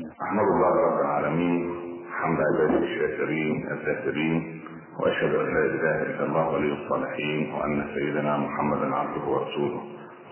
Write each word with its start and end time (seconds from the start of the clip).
احمد 0.00 0.48
الله 0.54 0.72
رب 0.86 1.00
العالمين 1.00 1.60
حمد 2.10 2.38
عباده 2.40 2.78
الشاكرين 2.78 3.68
الذاكرين 3.72 4.60
وأشهد 5.00 5.34
أن 5.34 5.54
لا 5.54 5.64
إله 5.64 6.02
إلا 6.02 6.24
الله 6.26 6.48
ولي 6.48 6.72
الصالحين 6.72 7.52
وأن 7.52 7.86
سيدنا 7.94 8.36
محمدا 8.36 8.96
عبده 8.96 9.24
ورسوله. 9.26 9.82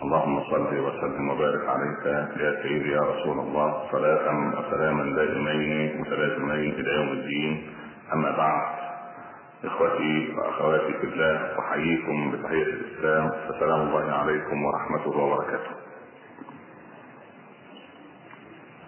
اللهم 0.03 0.41
صل 0.41 0.79
وسلم 0.79 1.29
وبارك 1.31 1.69
عليك 1.69 2.07
يا 2.41 2.63
سيدي 2.63 2.91
يا 2.91 3.01
رسول 3.01 3.39
الله. 3.39 3.91
صلاة 3.93 4.27
وسلاما 4.59 5.17
دائمين 5.17 6.01
متلازمين 6.01 6.73
إلى 6.75 6.91
يوم 6.95 7.09
الدين. 7.09 7.63
أما 8.13 8.31
بعد 8.37 8.63
إخوتي 9.65 10.35
وأخواتي 10.39 10.93
في 11.01 11.05
الله 11.05 11.59
أحييكم 11.59 12.33
بتحية 12.33 12.63
الإسلام. 12.63 13.31
فسلام 13.49 13.81
الله 13.81 14.13
عليكم 14.13 14.65
ورحمته 14.65 15.11
وبركاته. 15.11 15.92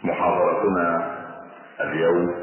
محاضرتنا 0.05 1.14
اليوم 1.80 2.34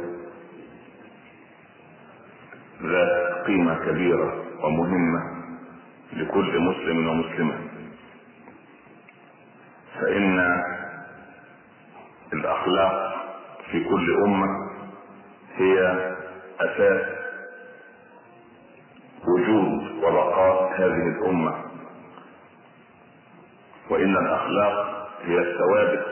ذات 2.84 3.46
قيمة 3.46 3.76
كبيرة 3.86 4.34
ومهمة 4.64 5.22
لكل 6.14 6.60
مسلم 6.60 7.08
ومسلمة. 7.08 7.58
فإن 10.02 10.40
الأخلاق 12.34 13.14
في 13.72 13.84
كل 13.84 14.24
أمة 14.26 14.48
هي 15.56 16.12
أساس 16.60 17.06
وجود 19.28 20.04
وبقاء 20.04 20.74
هذه 20.82 21.08
الأمة. 21.08 21.64
وإن 23.90 24.18
الأخلاق 24.18 25.08
هي 25.26 25.40
الثوابت 25.40 26.06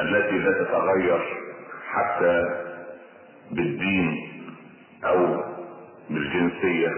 التي 0.00 0.38
لا 0.38 0.64
تتغير 0.64 1.20
حتى 1.88 2.42
بالدين 3.50 4.28
أو 5.04 5.44
بالجنسية. 6.10 6.92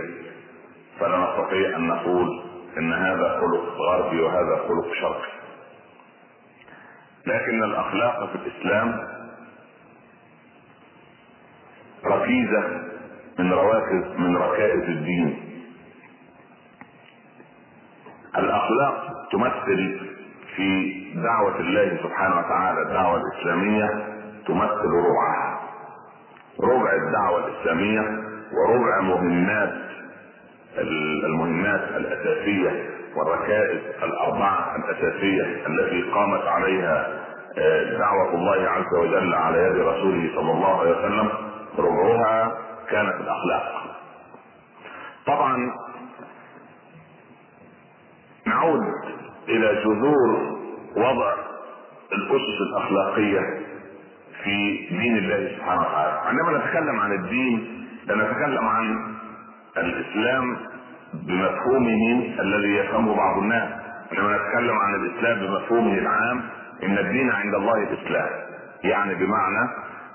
فلا 1.00 1.18
نستطيع 1.18 1.76
أن 1.76 1.86
نقول 1.86 2.42
إن 2.78 2.92
هذا 2.92 3.40
خلق 3.40 3.64
غربي 3.78 4.20
وهذا 4.20 4.56
خلق 4.56 4.94
شرقي. 5.00 5.32
لكن 7.26 7.62
الأخلاق 7.62 8.30
في 8.30 8.34
الإسلام 8.34 9.08
ركيزة 12.04 12.82
من 13.38 13.52
رواكز 13.52 14.18
من 14.18 14.36
ركائز 14.36 14.82
الدين. 14.82 15.60
الأخلاق 18.38 19.28
تمثل 19.32 20.00
في 20.56 21.00
دعوة 21.14 21.60
الله 21.60 21.96
سبحانه 22.02 22.38
وتعالى 22.38 22.82
الدعوة 22.82 23.20
الإسلامية 23.20 23.86
تمثل 24.46 24.90
ربعها. 24.90 25.60
ربع 26.60 26.92
الدعوة 26.94 27.46
الإسلامية 27.46 28.00
وربع 28.52 29.00
مهمات 29.00 29.74
المهمات 31.24 31.80
الأساسية 31.96 32.90
والركائز 33.16 33.80
الأربعة 34.02 34.76
الأساسية 34.76 35.66
التي 35.66 36.02
قامت 36.10 36.42
عليها 36.46 37.20
دعوة 37.98 38.34
الله 38.34 38.68
عز 38.70 38.94
وجل 39.00 39.34
على 39.34 39.58
يد 39.58 39.76
رسوله 39.76 40.30
صلى 40.34 40.52
الله 40.52 40.80
عليه 40.80 40.90
وسلم. 40.98 41.28
ربعها 41.78 42.58
كانت 42.90 43.14
الأخلاق. 43.20 43.82
طبعا 45.26 45.72
نعود 48.46 48.80
إلى 49.48 49.82
جذور 49.84 50.58
وضع 50.96 51.32
الأسس 52.12 52.60
الأخلاقية 52.70 53.40
في 54.44 54.86
دين 54.90 55.16
الله 55.16 55.56
سبحانه 55.56 55.80
وتعالى. 55.80 56.20
عندما 56.28 56.58
نتكلم 56.58 57.00
عن 57.00 57.12
الدين 57.12 57.86
نتكلم 58.08 58.68
عن 58.68 59.14
الإسلام 59.76 60.56
بمفهومه 61.14 62.34
الذي 62.40 62.74
يفهمه 62.76 63.16
بعض 63.16 63.38
الناس. 63.38 63.68
عندما 64.12 64.36
نتكلم 64.36 64.78
عن 64.78 64.94
الإسلام 64.94 65.38
بمفهومه 65.38 65.98
العام 65.98 66.42
إن 66.82 66.98
الدين 66.98 67.30
عند 67.30 67.54
الله 67.54 67.76
الإسلام. 67.76 68.30
يعني 68.84 69.14
بمعنى 69.14 69.70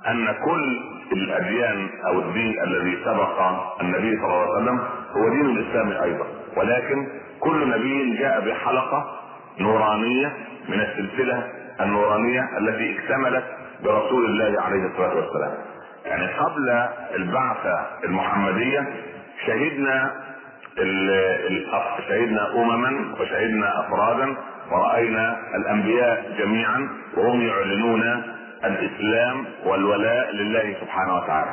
أن 0.08 0.35
كل 0.46 0.80
الأديان 1.12 1.90
أو 2.06 2.19
الدين 2.19 2.64
الذي 2.64 2.97
سبق 3.06 3.41
النبي 3.81 4.18
صلى 4.18 4.25
الله 4.25 4.56
عليه 4.56 4.64
وسلم 4.64 4.80
هو 5.18 5.30
دين 5.30 5.46
الإسلام 5.46 5.91
أيضا. 6.03 6.25
ولكن 6.58 7.08
كل 7.40 7.69
نبي 7.69 8.18
جاء 8.18 8.41
بحلقة 8.41 9.19
نورانية 9.59 10.34
من 10.69 10.81
السلسلة 10.81 11.47
النورانية 11.81 12.50
التي 12.57 13.00
اكتملت 13.00 13.44
برسول 13.84 14.25
الله 14.25 14.62
عليه 14.62 14.85
الصلاة 14.85 15.16
والسلام. 15.16 15.53
يعني 16.06 16.28
قبل 16.28 16.69
البعثة 17.16 17.88
المحمدية 18.03 18.88
شهدنا 19.46 20.12
شهدنا 22.09 22.53
أمما 22.56 23.13
وشهدنا 23.19 23.79
أفرادا 23.79 24.35
ورأينا 24.72 25.38
الأنبياء 25.56 26.35
جميعا 26.40 26.90
وهم 27.17 27.41
يعلنون 27.41 28.23
الإسلام 28.66 29.46
والولاء 29.66 30.31
لله 30.35 30.75
سبحانه 30.81 31.16
وتعالى. 31.16 31.52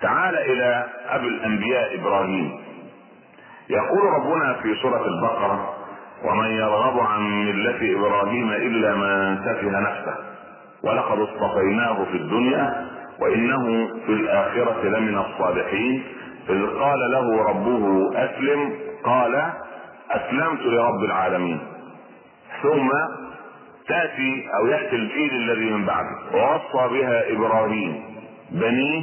تعال 0.00 0.36
إلى 0.36 0.86
ابي 1.08 1.28
الأنبياء 1.28 1.94
إبراهيم. 2.00 2.58
يقول 3.70 4.04
ربنا 4.04 4.52
في 4.62 4.74
سورة 4.82 5.06
البقرة 5.06 5.74
ومن 6.24 6.46
يرغب 6.50 7.00
عن 7.00 7.44
ملة 7.46 7.98
إبراهيم 7.98 8.52
الا 8.52 8.94
من 8.94 9.38
سفه 9.44 9.80
نفسه 9.80 10.14
ولقد 10.84 11.18
اصطفيناه 11.20 12.04
في 12.04 12.16
الدنيا 12.16 12.86
وانه 13.20 13.88
في 14.06 14.12
الاخرة 14.12 14.82
لمن 14.84 15.18
الصالحين 15.18 16.02
اذ 16.50 16.66
قال 16.66 16.98
له 17.10 17.42
ربه 17.42 18.10
اسلم 18.24 18.72
قال 19.04 19.42
اسلمت 20.10 20.60
لرب 20.60 21.04
العالمين. 21.04 21.58
ثم 22.62 22.90
تاتي 23.88 24.48
أو 24.60 24.66
ياتي 24.66 24.96
الجيل 24.96 25.30
الذي 25.34 25.70
من 25.70 25.84
بعده. 25.86 26.16
ووصى 26.34 26.88
بها 26.98 27.32
إبراهيم 27.32 28.02
بنيه 28.50 29.02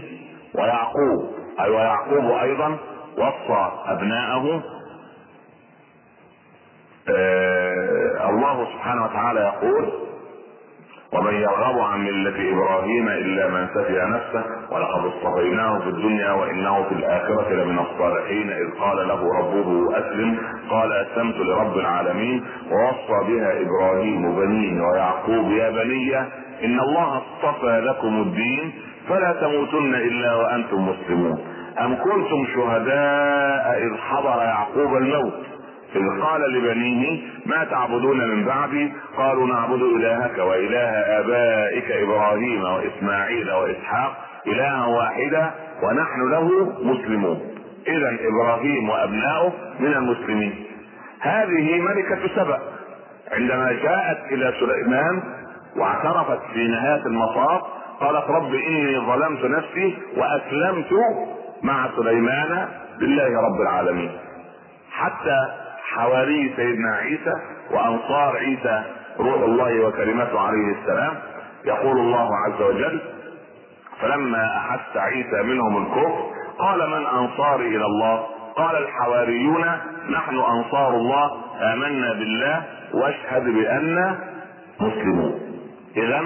ويعقوب 0.56 1.34
أي 1.60 1.70
ويعقوب 1.70 2.32
أيضا 2.32 2.78
وصى 3.20 3.72
أبناءه. 3.86 4.64
آه 7.10 8.30
الله 8.30 8.66
سبحانه 8.74 9.06
وتعالى 9.06 9.40
يقول 9.40 9.90
ومن 11.14 11.34
يرغب 11.34 11.80
عن 11.80 12.00
ملة 12.04 12.54
إبراهيم 12.54 13.08
إلا 13.08 13.48
من 13.48 13.68
سفه 13.68 14.06
نفسه 14.06 14.44
ولقد 14.72 15.06
اصطفيناه 15.06 15.80
في 15.80 15.90
الدنيا 15.90 16.32
وإنه 16.32 16.84
في 16.84 16.92
الآخرة 16.96 17.54
لمن 17.54 17.80
الصالحين 17.80 18.50
إذ 18.52 18.80
قال 18.80 19.08
له 19.08 19.22
ربه 19.40 19.98
أسلم 20.00 20.38
قال 20.70 20.94
أسلمت 20.94 21.36
لرب 21.36 21.78
العالمين 21.78 22.46
ووصى 22.72 23.28
بها 23.34 23.62
إبراهيم 23.62 24.36
بنيه 24.36 24.82
ويعقوب 24.82 25.52
يا 25.52 25.70
بني 25.70 26.18
إن 26.64 26.80
الله 26.80 27.18
اصطفى 27.18 27.82
لكم 27.86 28.22
الدين 28.22 28.72
فلا 29.10 29.34
تموتن 29.42 29.96
إلا 29.96 30.36
وأنتم 30.36 30.90
مسلمون. 30.90 31.40
أم 31.80 31.96
كنتم 31.96 32.46
شهداء 32.54 33.78
إذ 33.84 33.98
حضر 33.98 34.44
يعقوب 34.44 34.98
الموت؟ 34.98 35.34
إذ 35.96 36.22
قال 36.22 36.42
لبنيه 36.42 37.22
ما 37.46 37.64
تعبدون 37.64 38.28
من 38.28 38.46
بعدي؟ 38.46 38.94
قالوا 39.18 39.48
نعبد 39.48 39.82
إلهك 39.82 40.38
وإله 40.38 40.90
آبائك 41.20 41.92
إبراهيم 41.92 42.64
وإسماعيل 42.64 43.52
وإسحاق 43.52 44.18
إلها 44.48 44.86
واحدا 44.86 45.52
ونحن 45.84 46.30
له 46.32 46.74
مسلمون. 46.84 47.40
إذا 47.88 48.18
إبراهيم 48.28 48.90
وأبناؤه 48.90 49.54
من 49.80 49.94
المسلمين. 49.94 50.66
هذه 51.22 51.80
ملكة 51.80 52.36
سبأ. 52.36 52.60
عندما 53.32 53.72
جاءت 53.72 54.32
إلى 54.32 54.54
سليمان 54.60 55.24
واعترفت 55.78 56.40
في 56.54 56.68
نهاية 56.68 57.06
المطاف 57.06 57.62
قالت 58.00 58.30
رب 58.30 58.54
إني 58.54 59.00
ظلمت 59.00 59.46
نفسي 59.46 59.98
وأسلمت 60.18 60.88
مع 61.64 61.90
سليمان 61.96 62.68
لله 63.00 63.42
رب 63.42 63.62
العالمين. 63.62 64.12
حتى 64.92 65.38
حواري 65.84 66.54
سيدنا 66.56 66.96
عيسى 66.96 67.34
وأنصار 67.72 68.38
عيسى 68.38 68.84
روح 69.20 69.42
الله 69.42 69.88
وكلمته 69.88 70.40
عليه 70.40 70.76
السلام. 70.82 71.14
يقول 71.66 72.00
الله 72.00 72.30
عز 72.46 72.62
وجل 72.62 73.00
فلما 74.02 74.58
أحس 74.58 74.98
عيسى 74.98 75.44
منهم 75.44 75.86
الكفر 75.86 76.24
قال 76.60 76.90
من 76.90 77.06
أنصاري 77.06 77.68
إلى 77.68 77.86
الله؟ 77.86 78.26
قال 78.56 78.76
الحواريون 78.76 79.66
نحن 80.10 80.36
أنصار 80.36 80.90
الله 80.90 81.32
آمنا 81.74 82.14
بالله 82.14 82.64
واشهد 82.94 83.44
بان 83.44 84.18
مسلمون. 84.80 85.40
اذا 85.98 86.22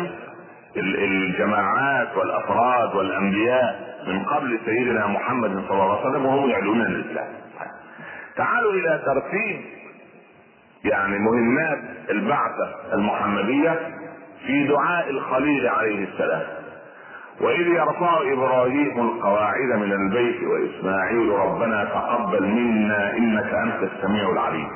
الجماعات 0.75 2.17
والأفراد 2.17 2.95
والأنبياء 2.95 3.97
من 4.07 4.25
قبل 4.25 4.59
سيدنا 4.65 5.07
محمد 5.07 5.49
صلى 5.67 5.83
الله 5.83 5.99
عليه 5.99 6.09
وسلم 6.09 6.25
وهم 6.25 6.49
يعلنون 6.49 6.81
الإسلام. 6.81 7.27
تعالوا 8.35 8.73
إلى 8.73 9.01
ترتيب 9.05 9.61
يعني 10.83 11.19
مهمات 11.19 11.79
البعثة 12.09 12.93
المحمدية 12.93 13.79
في 14.47 14.67
دعاء 14.67 15.09
الخليل 15.09 15.67
عليه 15.67 16.03
السلام. 16.03 16.41
وإذ 17.41 17.67
يرفع 17.67 18.17
إبراهيم 18.33 18.99
القواعد 19.09 19.79
من 19.79 19.91
البيت 19.91 20.43
وإسماعيل 20.43 21.29
ربنا 21.29 21.83
تقبل 21.85 22.43
منا 22.43 23.17
إنك 23.17 23.53
أنت 23.53 23.91
السميع 23.91 24.29
العليم. 24.31 24.69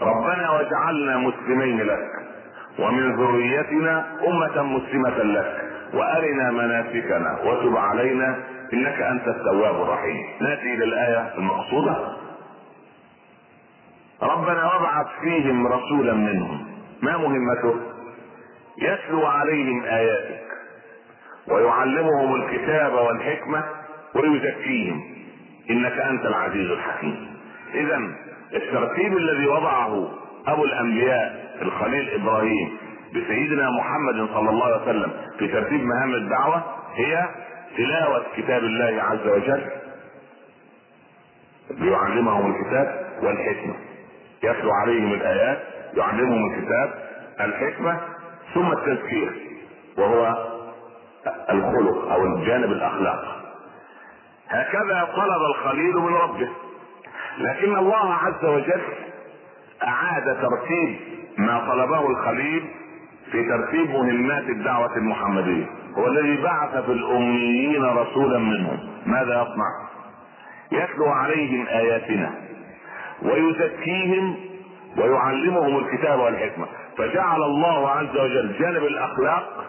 ربنا 0.00 0.50
واجعلنا 0.50 1.16
مسلمين 1.16 1.80
لك. 1.80 2.19
ومن 2.80 3.16
ذريتنا 3.16 4.06
أمة 4.26 4.62
مسلمة 4.62 5.18
لك. 5.22 5.70
وأرنا 5.94 6.50
مناسكنا 6.50 7.38
وتب 7.44 7.76
علينا. 7.76 8.36
إنك 8.72 9.00
أنت 9.00 9.28
التواب 9.28 9.82
الرحيم. 9.82 10.26
نأتي 10.40 10.74
إلى 10.74 10.84
الآية 10.84 11.34
المقصودة. 11.38 11.96
ربنا 14.22 14.64
وابعث 14.64 15.06
فيهم 15.20 15.66
رسولا 15.66 16.14
منهم. 16.14 16.66
ما 17.02 17.16
مهمته؟ 17.16 17.74
يتلو 18.78 19.26
عليهم 19.26 19.84
آياتك. 19.84 20.46
ويعلمهم 21.48 22.34
الكتاب 22.34 22.92
والحكمة 22.92 23.64
ويزكيهم. 24.14 25.02
إنك 25.70 25.92
أنت 25.92 26.26
العزيز 26.26 26.70
الحكيم. 26.70 27.36
اذا 27.74 28.00
الترتيب 28.54 29.16
الذي 29.16 29.46
وضعه 29.46 30.08
أبو 30.46 30.64
الأنبياء 30.64 31.49
الخليل 31.62 32.10
إبراهيم 32.20 32.78
بسيدنا 33.14 33.70
محمد 33.70 34.28
صلى 34.34 34.50
الله 34.50 34.64
عليه 34.64 34.82
وسلم 34.82 35.12
في 35.38 35.48
ترتيب 35.48 35.80
مهام 35.80 36.14
الدعوة 36.14 36.62
هي 36.94 37.28
تلاوة 37.76 38.22
كتاب 38.36 38.64
الله 38.64 39.02
عز 39.02 39.26
وجل. 39.26 39.66
ليعلمهم 41.70 42.54
الكتاب 42.54 43.06
والحكمة. 43.22 43.74
يتلو 44.42 44.70
عليهم 44.72 45.12
الآيات 45.12 45.58
يعلمهم 45.94 46.54
الكتاب 46.54 46.94
الحكمة 47.40 48.00
ثم 48.54 48.72
التذكير 48.72 49.32
وهو 49.98 50.46
الخلق 51.50 52.12
أو 52.12 52.24
الجانب 52.26 52.72
الأخلاق. 52.72 53.36
هكذا 54.48 55.08
طلب 55.16 55.42
الخليل 55.50 55.94
من 55.96 56.14
ربه. 56.14 56.48
لكن 57.38 57.76
الله 57.76 58.14
عز 58.14 58.44
وجل 58.44 58.82
أعاد 59.82 60.24
ترتيب 60.24 60.96
ما 61.40 61.58
طلبه 61.68 62.10
الخليل 62.10 62.64
في 63.32 63.48
ترتيب 63.48 63.90
مهمات 63.90 64.44
الدعوة 64.48 64.96
المحمدية. 64.96 65.66
هو 65.98 66.06
الذي 66.06 66.42
بعث 66.42 66.84
في 66.84 66.92
الأميين 66.92 67.84
رسولا 67.84 68.38
منهم. 68.38 68.78
ماذا 69.06 69.42
يصنع؟ 69.42 69.88
يتلو 70.72 71.06
عليهم 71.06 71.66
آياتنا 71.66 72.30
ويزكيهم 73.22 74.36
ويعلمهم 74.96 75.78
الكتاب 75.78 76.20
والحكمة. 76.20 76.66
فجعل 76.98 77.42
الله 77.42 77.90
عز 77.90 78.16
وجل 78.16 78.52
جانب 78.58 78.84
الأخلاق 78.84 79.64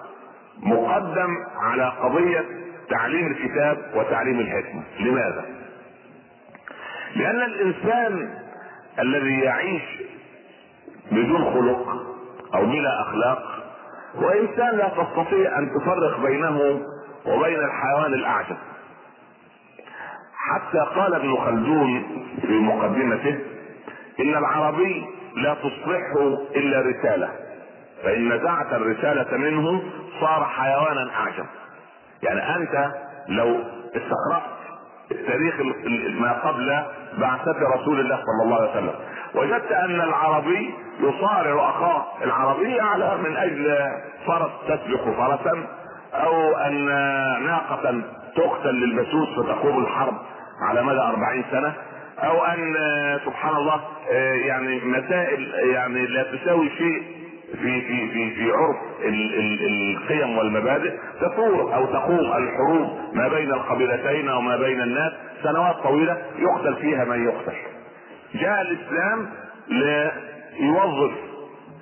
مقدم 0.63 1.29
على 1.61 1.91
قضية 2.01 2.45
تعليم 2.89 3.27
الكتاب 3.27 3.77
وتعليم 3.95 4.39
الحكمة. 4.39 4.81
لماذا؟ 4.99 5.45
لأن 7.15 7.41
الإنسان 7.41 8.29
الذي 8.99 9.39
يعيش 9.39 9.81
بدون 11.11 11.53
خلق 11.53 11.87
أو 12.55 12.65
بلا 12.65 13.01
أخلاق. 13.01 13.43
هو 14.15 14.29
انسان 14.29 14.77
لا 14.77 14.87
تستطيع 14.89 15.59
أن 15.59 15.69
تفرق 15.79 16.19
بينه 16.19 16.81
وبين 17.25 17.59
الحيوان 17.59 18.13
الأعجب. 18.13 18.57
حتى 20.35 20.79
قال 20.95 21.13
ابن 21.13 21.35
خلدون 21.35 22.03
في 22.41 22.59
مقدمته 22.59 23.39
إن 24.19 24.37
العربي 24.37 25.05
لا 25.35 25.53
تصلحه 25.53 26.37
إلا 26.55 26.81
رسالة 26.81 27.29
فإن 28.03 28.33
نزعت 28.33 28.73
الرسالة 28.73 29.37
منه 29.37 29.83
صار 30.21 30.45
حيوانا 30.45 31.11
أعجب. 31.15 31.45
يعني 32.23 32.55
أنت 32.55 32.91
لو 33.27 33.59
استقرأت 33.95 34.51
التاريخ 35.11 35.55
ما 36.19 36.31
قبل 36.31 36.83
بعثة 37.17 37.55
رسول 37.75 37.99
الله 37.99 38.15
صلى 38.15 38.43
الله 38.43 38.55
عليه 38.55 38.71
وسلم 38.71 38.93
وجدت 39.35 39.71
أن 39.71 40.01
العربي 40.01 40.73
يصارع 40.99 41.69
أخاه 41.69 42.05
العربي 42.23 42.79
على 42.81 43.17
من 43.17 43.37
أجل 43.37 43.77
فرس 44.27 44.51
تسبق 44.67 45.03
فرسا 45.03 45.67
أو 46.13 46.55
أن 46.57 46.85
ناقة 47.45 48.01
تقتل 48.35 48.69
للبسوس 48.75 49.29
فتقوم 49.39 49.83
الحرب 49.83 50.13
على 50.69 50.83
مدى 50.83 50.99
أربعين 50.99 51.43
سنة 51.51 51.73
أو 52.19 52.45
أن 52.45 52.75
سبحان 53.25 53.55
الله 53.55 53.81
يعني 54.45 54.79
مسائل 54.85 55.53
يعني 55.73 56.07
لا 56.07 56.23
تساوي 56.23 56.69
شيء 56.69 57.03
في 57.61 57.81
في 57.81 58.07
في 58.11 58.35
في 58.35 58.51
عرف 58.51 58.75
ال 59.05 59.39
ال 59.39 59.97
القيم 59.97 60.37
والمبادئ 60.37 60.91
تثور 61.21 61.75
أو 61.75 61.85
تقوم 61.85 62.19
الحروب 62.19 62.89
ما 63.13 63.27
بين 63.27 63.51
القبيلتين 63.53 64.29
أو 64.29 64.41
ما 64.41 64.57
بين 64.57 64.81
الناس 64.81 65.11
سنوات 65.43 65.75
طويلة 65.75 66.17
يقتل 66.39 66.75
فيها 66.75 67.05
من 67.05 67.25
يقتل. 67.25 67.53
جاء 68.33 68.61
الإسلام 68.61 69.29
ليوظف 69.67 71.11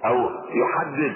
أو 0.05 0.29
يحدد 0.53 1.13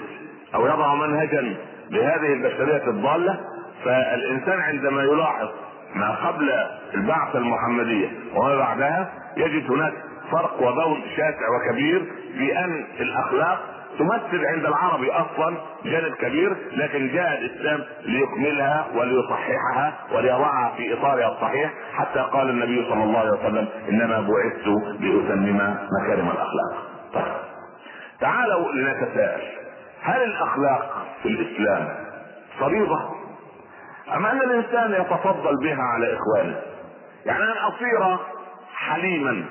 أو 0.54 0.66
يضع 0.66 0.94
منهجا 0.94 1.56
لهذه 1.90 2.32
البشرية 2.32 2.86
الضالة 2.90 3.40
فالإنسان 3.84 4.60
عندما 4.60 5.02
يلاحظ 5.02 5.48
ما 5.94 6.10
قبل 6.28 6.50
البعثة 6.94 7.38
المحمدية 7.38 8.08
وما 8.34 8.56
بعدها 8.56 9.12
يجد 9.36 9.70
هناك 9.70 9.92
فرق 10.32 10.62
وبون 10.62 11.02
شاسع 11.16 11.46
وكبير 11.56 12.02
في 12.38 12.58
أن 12.58 12.84
الأخلاق 13.00 13.73
تمثل 13.98 14.44
عند 14.46 14.66
العربي 14.66 15.12
أصلا 15.12 15.56
جانب 15.84 16.14
كبير 16.14 16.56
لكن 16.72 17.08
جاء 17.08 17.38
الإسلام 17.38 17.84
ليكملها 18.04 18.86
وليصححها 18.94 19.94
وليضعها 20.12 20.72
في 20.76 20.92
اطارها 20.94 21.28
الصحيح 21.28 21.70
حتى 21.94 22.20
قال 22.32 22.50
النبي 22.50 22.86
صلى 22.88 23.02
الله 23.04 23.18
عليه 23.18 23.30
وسلم 23.30 23.68
إنما 23.88 24.20
بعثت 24.20 24.66
لاتمم 25.00 25.76
مكارم 26.02 26.28
الأخلاق. 26.28 26.86
طيب 27.14 27.34
تعالوا 28.20 28.72
لنتساءل 28.72 29.42
هل 30.02 30.22
الأخلاق 30.22 31.06
في 31.22 31.28
الإسلام 31.28 31.88
فريضه؟ 32.60 33.14
أم 34.16 34.26
أن 34.26 34.38
الإنسان 34.42 34.92
يتفضل 34.92 35.56
بها 35.62 35.82
على 35.82 36.16
إخوانه؟ 36.16 36.60
يعني 37.26 37.44
أن 37.44 37.50
أصير 37.72 38.18
حليما 38.74 39.44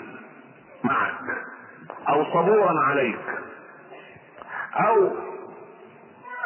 معك 0.84 1.14
أو 2.10 2.24
صبورا 2.24 2.80
عليك 2.80 3.20
أو 4.80 5.10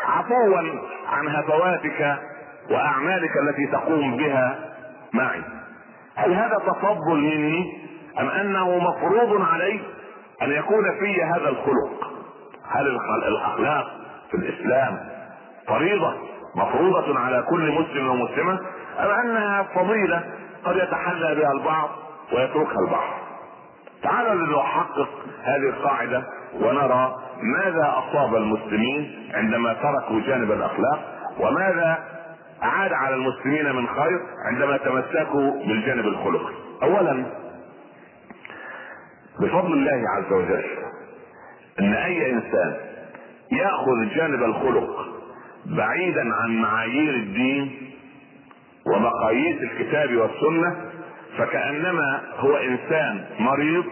عفوا 0.06 0.59
عن 1.09 1.27
هفواتك 1.27 2.18
وأعمالك 2.71 3.31
التي 3.38 3.68
تقوم 3.68 4.18
بها 4.18 4.56
معي. 5.13 5.42
هل 6.16 6.33
هذا 6.33 6.56
تفضل 6.68 7.18
مني 7.18 7.87
أم 8.19 8.30
أنه 8.30 8.78
مفروض 8.80 9.42
علي 9.42 9.80
أن 10.42 10.51
يكون 10.51 10.99
في 10.99 11.23
هذا 11.23 11.49
الخلق؟ 11.49 12.11
هل 12.69 12.87
الأخلاق 13.28 13.87
في 14.31 14.37
الإسلام 14.37 14.99
فريضة 15.68 16.13
مفروضة 16.56 17.19
على 17.19 17.44
كل 17.49 17.71
مسلم 17.71 18.07
ومسلمة؟ 18.09 18.59
أم 18.99 19.09
أنها 19.09 19.63
فضيلة 19.63 20.23
قد 20.66 20.75
يتحلى 20.75 21.35
بها 21.35 21.51
البعض 21.51 21.90
ويتركها 22.33 22.80
البعض؟ 22.87 23.13
تعالوا 24.04 24.33
لنحقق 24.45 25.09
هذه 25.44 25.69
القاعدة 25.69 26.23
ونرى 26.61 27.16
ماذا 27.41 27.94
أصاب 27.97 28.35
المسلمين 28.35 29.29
عندما 29.33 29.73
تركوا 29.73 30.21
جانب 30.27 30.51
الأخلاق؟ 30.51 30.99
وماذا 31.39 31.97
عاد 32.61 32.94
على 32.94 33.15
المسلمين 33.15 33.75
من 33.75 33.87
خير 33.87 34.19
عندما 34.51 34.77
تمسكوا 34.77 35.51
بالجانب 35.51 36.06
الخلقي؟ 36.07 36.53
اولا 36.83 37.25
بفضل 39.41 39.73
الله 39.73 40.01
عز 40.17 40.33
وجل 40.33 40.63
إن 41.79 41.94
أي 41.94 42.31
إنسان 42.31 42.75
يأخذ 43.51 44.15
جانب 44.15 44.44
الخلق 44.44 45.07
بعيدا 45.65 46.33
عن 46.35 46.61
معايير 46.61 47.13
الدين 47.15 47.91
ومقاييس 48.87 49.61
الكتاب 49.61 50.15
والسنة 50.15 50.75
فكأنما 51.37 52.21
هو 52.37 52.57
إنسان 52.57 53.25
مريض 53.39 53.83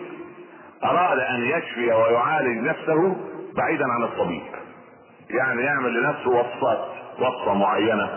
أراد 0.83 1.19
أن 1.19 1.41
يشفي 1.41 1.85
ويعالج 1.93 2.57
نفسه 2.67 3.15
بعيدا 3.57 3.85
عن 3.85 4.03
الطبيب. 4.03 4.43
يعني 5.29 5.61
يعمل 5.61 6.01
لنفسه 6.01 6.29
وصفات 6.29 6.85
وصفة 7.19 7.53
معينة 7.53 8.09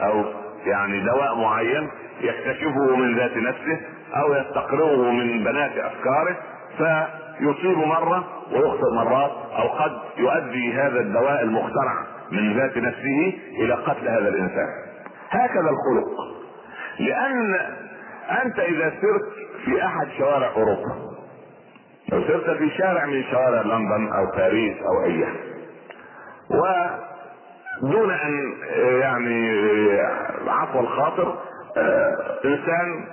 أو 0.00 0.24
يعني 0.66 1.00
دواء 1.00 1.34
معين 1.34 1.90
يكتشفه 2.20 2.96
من 2.96 3.16
ذات 3.16 3.36
نفسه 3.36 3.80
أو 4.16 4.34
يستقرئه 4.34 5.10
من 5.10 5.44
بنات 5.44 5.72
أفكاره 5.76 6.36
فيصيب 6.78 7.78
مرة 7.78 8.24
ويخطئ 8.52 8.94
مرات 8.94 9.32
أو 9.58 9.68
قد 9.68 9.92
يؤدي 10.18 10.72
هذا 10.72 11.00
الدواء 11.00 11.42
المخترع 11.42 12.06
من 12.30 12.56
ذات 12.56 12.76
نفسه 12.76 13.38
إلى 13.58 13.74
قتل 13.74 14.08
هذا 14.08 14.28
الإنسان. 14.28 14.68
هكذا 15.30 15.70
الخلق. 15.70 16.10
لأن 16.98 17.54
أنت 18.44 18.58
إذا 18.58 18.90
سرت 19.00 19.32
في 19.64 19.84
أحد 19.86 20.08
شوارع 20.18 20.48
أوروبا 20.56 21.13
لو 22.12 22.22
سرت 22.28 22.50
في 22.58 22.70
شارع 22.70 23.06
من 23.06 23.24
شوارع 23.30 23.62
لندن 23.62 24.12
أو 24.12 24.26
باريس 24.36 24.76
أو 24.82 25.04
أي 25.04 25.24
دون 27.82 28.10
أن 28.10 28.54
يعني 29.00 29.60
عفو 30.48 30.80
الخاطر 30.80 31.38
إنسان 32.44 33.06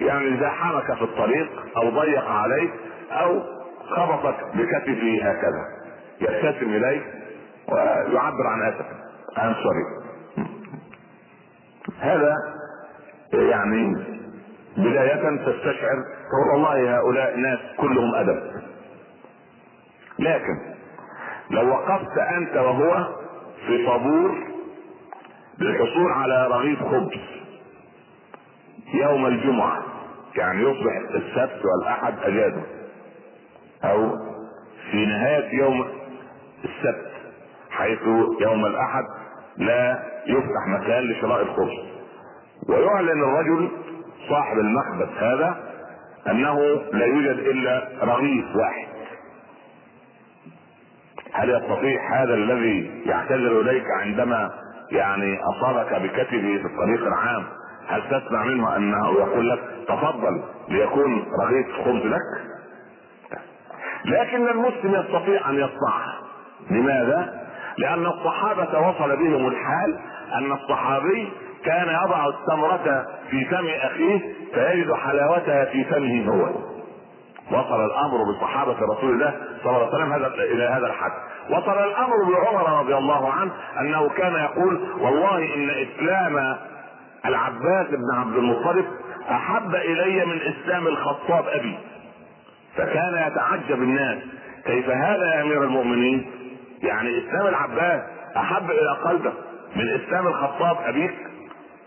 يعني 0.00 0.40
زاحمك 0.40 0.94
في 0.94 1.02
الطريق 1.02 1.48
أو 1.76 1.90
ضيق 1.90 2.28
عليك 2.28 2.70
أو 3.12 3.42
خبطك 3.96 4.36
بكتفه 4.54 5.18
هكذا. 5.22 5.64
يبتسم 6.20 6.70
اليك 6.70 7.02
ويعبر 7.68 8.46
عن 8.46 8.62
أسفه. 8.62 8.96
I'm 9.46 9.54
sorry 9.54 9.84
هذا 12.00 12.34
يعني 13.32 13.96
بداية 14.76 15.36
تستشعر 15.36 15.96
تقول 16.30 16.48
والله 16.52 16.96
هؤلاء 16.98 17.36
ناس 17.36 17.58
كلهم 17.76 18.14
أدب. 18.14 18.42
لكن 20.18 20.58
لو 21.50 21.68
وقفت 21.68 22.18
أنت 22.18 22.56
وهو 22.56 23.06
في 23.66 23.86
طابور 23.86 24.34
للحصول 25.58 26.12
على 26.12 26.46
رغيف 26.46 26.82
خبز 26.82 27.20
يوم 28.94 29.26
الجمعة 29.26 29.82
يعني 30.36 30.62
يصبح 30.62 30.96
السبت 31.14 31.60
والأحد 31.64 32.14
أجازة 32.22 32.62
أو 33.84 34.10
في 34.90 35.06
نهاية 35.06 35.58
يوم 35.58 35.84
السبت 36.64 37.12
حيث 37.70 38.02
يوم 38.40 38.66
الأحد 38.66 39.04
لا 39.56 40.02
يفتح 40.26 40.66
مكان 40.68 41.02
لشراء 41.04 41.42
الخبز. 41.42 41.92
ويعلن 42.68 43.22
الرجل 43.22 43.68
صاحب 44.28 44.58
المخبز 44.58 45.08
هذا 45.18 45.56
أنه 46.30 46.58
لا 46.92 47.06
يوجد 47.06 47.38
إلا 47.38 47.88
رغيف 48.02 48.44
واحد. 48.56 48.88
هل 51.32 51.50
يستطيع 51.50 52.22
هذا 52.22 52.34
الذي 52.34 53.02
يعتذر 53.06 53.60
إليك 53.60 53.84
عندما 54.00 54.50
يعني 54.90 55.38
أصابك 55.42 55.94
بكتفه 56.02 56.58
في 56.58 56.66
الطريق 56.66 57.06
العام؟ 57.06 57.44
هل 57.88 58.02
تسمع 58.02 58.44
منه 58.44 58.76
أنه 58.76 59.12
يقول 59.12 59.50
لك 59.50 59.58
تفضل 59.88 60.42
ليكون 60.68 61.24
رغيف 61.42 61.66
خبز 61.84 62.06
لك؟ 62.06 62.52
لكن 64.04 64.48
المسلم 64.48 64.94
يستطيع 64.94 65.50
أن 65.50 65.54
يصنعها 65.54 66.18
لماذا؟ 66.70 67.42
لأن 67.78 68.06
الصحابة 68.06 68.88
وصل 68.88 69.16
بهم 69.16 69.46
الحال 69.48 69.98
أن 70.34 70.52
الصحابي 70.52 71.32
كان 71.64 71.88
يضع 72.04 72.28
التمرة 72.28 73.06
في 73.30 73.44
فم 73.44 73.66
أخيه 73.68 74.20
فيجد 74.54 74.92
حلاوتها 74.92 75.64
في 75.64 75.84
فمه 75.84 76.28
هو. 76.28 76.48
وصل 77.50 77.84
الأمر 77.84 78.18
بصحابة 78.32 78.76
رسول 78.92 79.10
الله 79.10 79.34
صلى 79.64 79.70
الله 79.76 79.86
عليه 79.86 79.94
وسلم 79.94 80.12
هذا 80.12 80.26
إلى 80.26 80.64
هذا 80.64 80.86
الحد. 80.86 81.10
وصل 81.50 81.78
الأمر 81.78 82.14
بعمر 82.32 82.78
رضي 82.80 82.94
الله 82.96 83.32
عنه 83.32 83.52
أنه 83.80 84.08
كان 84.08 84.32
يقول 84.34 84.80
والله 85.00 85.54
إن 85.54 85.70
إسلام 85.70 86.56
العباس 87.26 87.86
بن 87.90 88.18
عبد 88.18 88.36
المطلب 88.36 88.84
أحب 89.30 89.74
إلي 89.74 90.24
من 90.26 90.40
إسلام 90.40 90.86
الخطاب 90.86 91.44
أبي. 91.48 91.78
فكان 92.76 93.26
يتعجب 93.26 93.82
الناس 93.82 94.18
كيف 94.66 94.90
هذا 94.90 95.34
يا 95.34 95.42
أمير 95.42 95.62
المؤمنين؟ 95.64 96.30
يعني 96.82 97.18
إسلام 97.18 97.46
العباس 97.46 98.02
أحب 98.36 98.70
إلى 98.70 98.96
قلبك 99.04 99.32
من 99.76 99.88
إسلام 99.88 100.26
الخطاب 100.26 100.76
أبيك؟ 100.84 101.14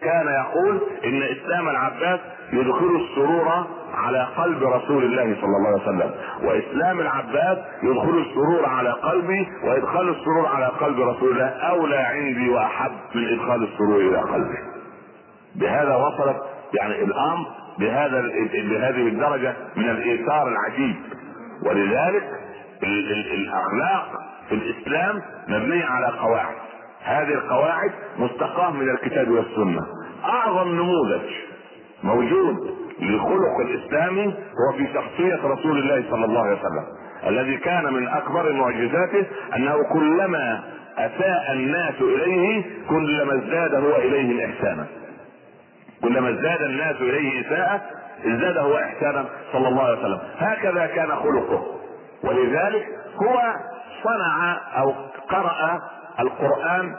كان 0.05 0.27
يقول 0.27 0.81
إن 1.05 1.21
إسلام 1.23 1.69
العباس 1.69 2.19
يدخل 2.53 2.95
السرور 2.95 3.65
على 3.93 4.27
قلب 4.37 4.63
رسول 4.63 5.03
الله 5.03 5.23
صلى 5.41 5.57
الله 5.57 5.67
عليه 5.69 5.81
وسلم 5.81 6.11
وإسلام 6.43 6.99
العباس 6.99 7.57
يدخل 7.83 8.17
السرور 8.27 8.65
على 8.65 8.89
قلبي 8.89 9.47
وإدخال 9.63 10.09
السرور 10.09 10.47
على 10.47 10.65
قلب 10.65 10.99
رسول 10.99 11.31
الله 11.31 11.47
أولى 11.47 11.97
عندي 11.97 12.49
وأحب 12.49 12.91
من 13.15 13.27
إدخال 13.27 13.63
السرور 13.63 13.99
إلى 14.01 14.17
قلبي. 14.21 14.57
بهذا 15.55 15.95
وصلت 15.95 16.37
يعني 16.73 17.03
الأمر 17.03 17.45
بهذا 17.79 18.21
بهذه 18.53 19.07
الدرجة 19.07 19.53
من 19.75 19.89
الإيثار 19.89 20.47
العجيب. 20.47 20.95
ولذلك 21.65 22.23
الأخلاق 23.33 24.07
في 24.49 24.55
الإسلام 24.55 25.21
مبنية 25.47 25.85
على 25.85 26.07
قواعد. 26.07 26.55
هذه 27.05 27.33
القواعد 27.33 27.91
مستقاة 28.17 28.71
من 28.71 28.89
الكتاب 28.89 29.31
والسنة. 29.31 29.81
أعظم 30.25 30.67
نموذج 30.67 31.29
موجود 32.03 32.75
للخلق 32.99 33.59
الاسلامي 33.65 34.25
هو 34.25 34.77
في 34.77 34.87
شخصية 34.93 35.39
رسول 35.43 35.77
الله 35.77 36.03
صلى 36.11 36.25
الله 36.25 36.41
عليه 36.41 36.57
وسلم. 36.57 36.85
الذي 37.27 37.57
كان 37.57 37.93
من 37.93 38.07
أكبر 38.07 38.53
معجزاته 38.53 39.25
أنه 39.55 39.75
كلما 39.93 40.63
اساء 40.97 41.51
الناس 41.53 41.95
إليه 42.01 42.63
كلما 42.89 43.33
ازداد 43.35 43.75
هو 43.75 43.95
اليهم 43.95 44.51
إحسانا. 44.51 44.85
كلما 46.03 46.29
ازداد 46.29 46.61
الناس 46.61 46.95
إليه 46.95 47.41
اساءة 47.47 47.81
ازداد 48.25 48.57
هو 48.57 48.77
إحسانا 48.77 49.25
صلى 49.53 49.67
الله 49.67 49.83
عليه 49.83 49.99
وسلم. 49.99 50.19
هكذا 50.37 50.85
كان 50.85 51.09
خلقه. 51.15 51.65
ولذلك 52.23 52.87
هو 53.15 53.41
صنع 54.03 54.57
أو 54.77 54.93
قرأ 55.29 55.81
القرآن 56.19 56.95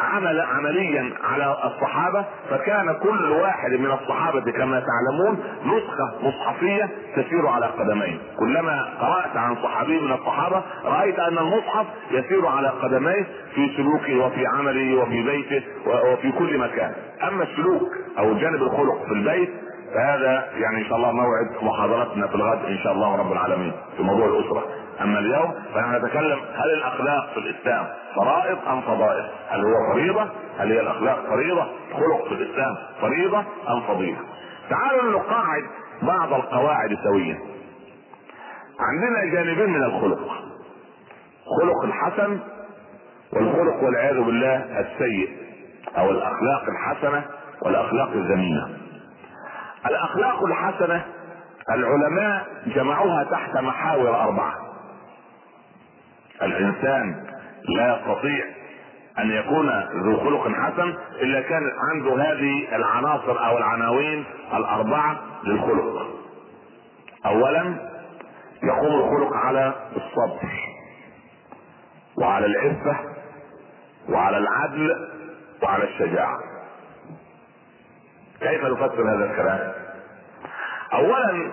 عمل 0.00 0.40
عمليا 0.40 1.10
على 1.24 1.56
الصحابة 1.64 2.24
فكان 2.50 2.92
كل 3.02 3.30
واحد 3.30 3.70
من 3.70 3.90
الصحابة 3.90 4.52
كما 4.52 4.80
تعلمون 4.86 5.38
نسخة 5.66 6.12
مصحفية 6.28 6.88
تسير 7.16 7.46
على 7.46 7.66
قدمين 7.66 8.18
كلما 8.38 8.82
قرأت 9.00 9.36
عن 9.36 9.56
صحابي 9.56 10.00
من 10.00 10.12
الصحابة 10.12 10.62
رأيت 10.84 11.18
أن 11.18 11.38
المصحف 11.38 11.86
يسير 12.10 12.46
على 12.46 12.68
قدميه 12.68 13.26
في 13.54 13.70
سلوكه 13.76 14.18
وفي 14.26 14.46
عمله 14.46 15.02
وفي 15.02 15.22
بيته 15.22 15.62
وفي 15.86 16.32
كل 16.32 16.58
مكان. 16.58 16.92
أما 17.28 17.42
السلوك 17.44 17.88
أو 18.18 18.34
جانب 18.34 18.62
الخلق 18.62 19.04
في 19.06 19.12
البيت 19.12 19.50
فهذا 19.94 20.48
يعني 20.58 20.78
إن 20.78 20.84
شاء 20.84 20.96
الله 20.96 21.12
موعد 21.12 21.46
محاضرتنا 21.62 22.26
في 22.26 22.34
الغد 22.34 22.64
إن 22.64 22.78
شاء 22.78 22.92
الله 22.92 23.16
رب 23.16 23.32
العالمين 23.32 23.72
في 23.96 24.02
موضوع 24.02 24.26
الأسرة. 24.26 24.64
أما 25.00 25.18
اليوم 25.18 25.54
فنحن 25.74 25.94
نتكلم 26.04 26.38
هل 26.54 26.70
الأخلاق 26.70 27.30
في 27.34 27.38
الإسلام 27.38 27.86
فرائض 28.16 28.58
أم 28.68 28.80
فضائل؟ 28.80 29.28
هل 29.48 29.60
هو 29.60 29.92
فريضة؟ 29.92 30.28
هل 30.58 30.72
هي 30.72 30.80
الأخلاق 30.80 31.26
فريضة؟ 31.28 31.66
خلق 31.92 32.28
في 32.28 32.34
الإسلام 32.34 32.76
فريضة 33.00 33.38
أم 33.68 33.80
فضيلة؟ 33.80 34.18
تعالوا 34.70 35.20
نقاعد 35.20 35.62
بعض 36.02 36.32
القواعد 36.32 36.98
سويا. 37.04 37.38
عندنا 38.80 39.34
جانبين 39.34 39.70
من 39.70 39.82
الخلق. 39.82 40.18
خلق 41.60 41.84
الحسن 41.84 42.38
والخلق 43.32 43.82
والعياذ 43.82 44.20
بالله 44.22 44.56
السيء 44.80 45.36
أو 45.98 46.10
الأخلاق 46.10 46.62
الحسنة 46.68 47.24
والأخلاق 47.62 48.10
الذميمة. 48.10 48.68
الأخلاق 49.86 50.44
الحسنة 50.44 51.04
العلماء 51.70 52.46
جمعوها 52.66 53.24
تحت 53.24 53.56
محاور 53.56 54.20
أربعة. 54.20 54.67
الإنسان 56.42 57.26
لا 57.76 57.96
يستطيع 57.96 58.44
أن 59.18 59.30
يكون 59.30 59.70
ذو 60.04 60.20
خلق 60.20 60.48
حسن 60.48 60.94
إلا 61.22 61.40
كانت 61.40 61.72
عنده 61.90 62.22
هذه 62.22 62.76
العناصر 62.76 63.46
أو 63.46 63.58
العناوين 63.58 64.24
الأربعة 64.54 65.20
للخلق. 65.44 66.06
اولا 67.26 67.74
يقوم 68.62 68.94
الخلق 68.94 69.36
على 69.36 69.74
الصبر 69.96 70.48
وعلى 72.18 72.46
العفة 72.46 72.96
وعلى 74.08 74.38
العدل 74.38 75.08
وعلى 75.62 75.84
الشجاعة. 75.84 76.38
كيف 78.40 78.64
نفسر 78.64 79.14
هذا 79.14 79.30
الكلام؟ 79.30 79.72
اولا 80.92 81.52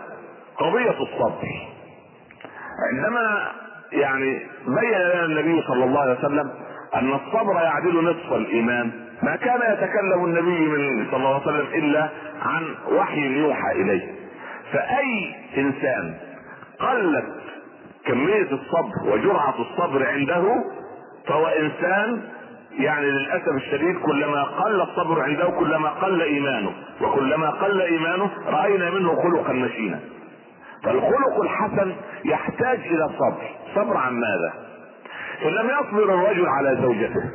قضية 0.57 1.01
الصبر. 1.01 1.47
عندما 2.91 3.51
يعني 3.91 4.39
بين 4.67 4.99
لنا 4.99 5.25
النبي 5.25 5.61
صلى 5.67 5.83
الله 5.83 5.99
عليه 6.01 6.19
وسلم 6.19 6.49
أن 6.95 7.13
الصبر 7.13 7.53
يعدل 7.61 8.03
نصف 8.03 8.33
الإيمان. 8.33 8.91
ما 9.23 9.35
كان 9.35 9.59
يتكلم 9.73 10.25
النبي 10.25 10.59
من 10.67 11.05
صلى 11.11 11.17
الله 11.17 11.33
عليه 11.33 11.41
وسلم 11.41 11.67
إلا 11.83 12.09
عن 12.41 12.63
وحي 12.91 13.39
يوحى 13.39 13.71
إليه. 13.71 14.11
فأي 14.73 15.35
إنسان 15.57 16.13
قلت 16.79 17.25
كمية 18.05 18.47
الصبر 18.51 19.13
وجرعة 19.13 19.55
الصبر 19.59 20.07
عنده 20.07 20.43
فهو 21.27 21.47
إنسان 21.47 22.21
يعني 22.79 23.05
للأسف 23.11 23.47
الشديد 23.55 23.95
كلما 24.05 24.43
قل 24.43 24.81
الصبر 24.81 25.21
عنده 25.21 25.49
كلما 25.59 25.89
قل 25.89 26.21
إيمانه 26.21 26.71
وكلما 27.01 27.49
قل 27.49 27.81
إيمانه 27.81 28.29
رأينا 28.47 28.89
منه 28.89 29.15
خلقا 29.15 29.53
مشينا. 29.53 29.99
فالخلق 30.85 31.41
الحسن 31.41 31.95
يحتاج 32.25 32.79
إلى 32.79 33.09
صبر. 33.19 33.49
صبر 33.75 33.97
عن 33.97 34.13
ماذا؟ 34.13 34.53
ان 35.45 35.49
لم 35.49 35.69
يصبر 35.69 36.03
الرجل 36.03 36.47
على 36.47 36.77
زوجته 36.81 37.31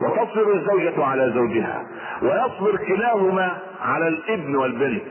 وتصبر 0.00 0.54
الزوجة 0.54 1.04
على 1.04 1.32
زوجها 1.34 1.86
ويصبر 2.22 2.76
كلاهما 2.76 3.56
على 3.82 4.08
الابن 4.08 4.56
والبنت 4.56 5.02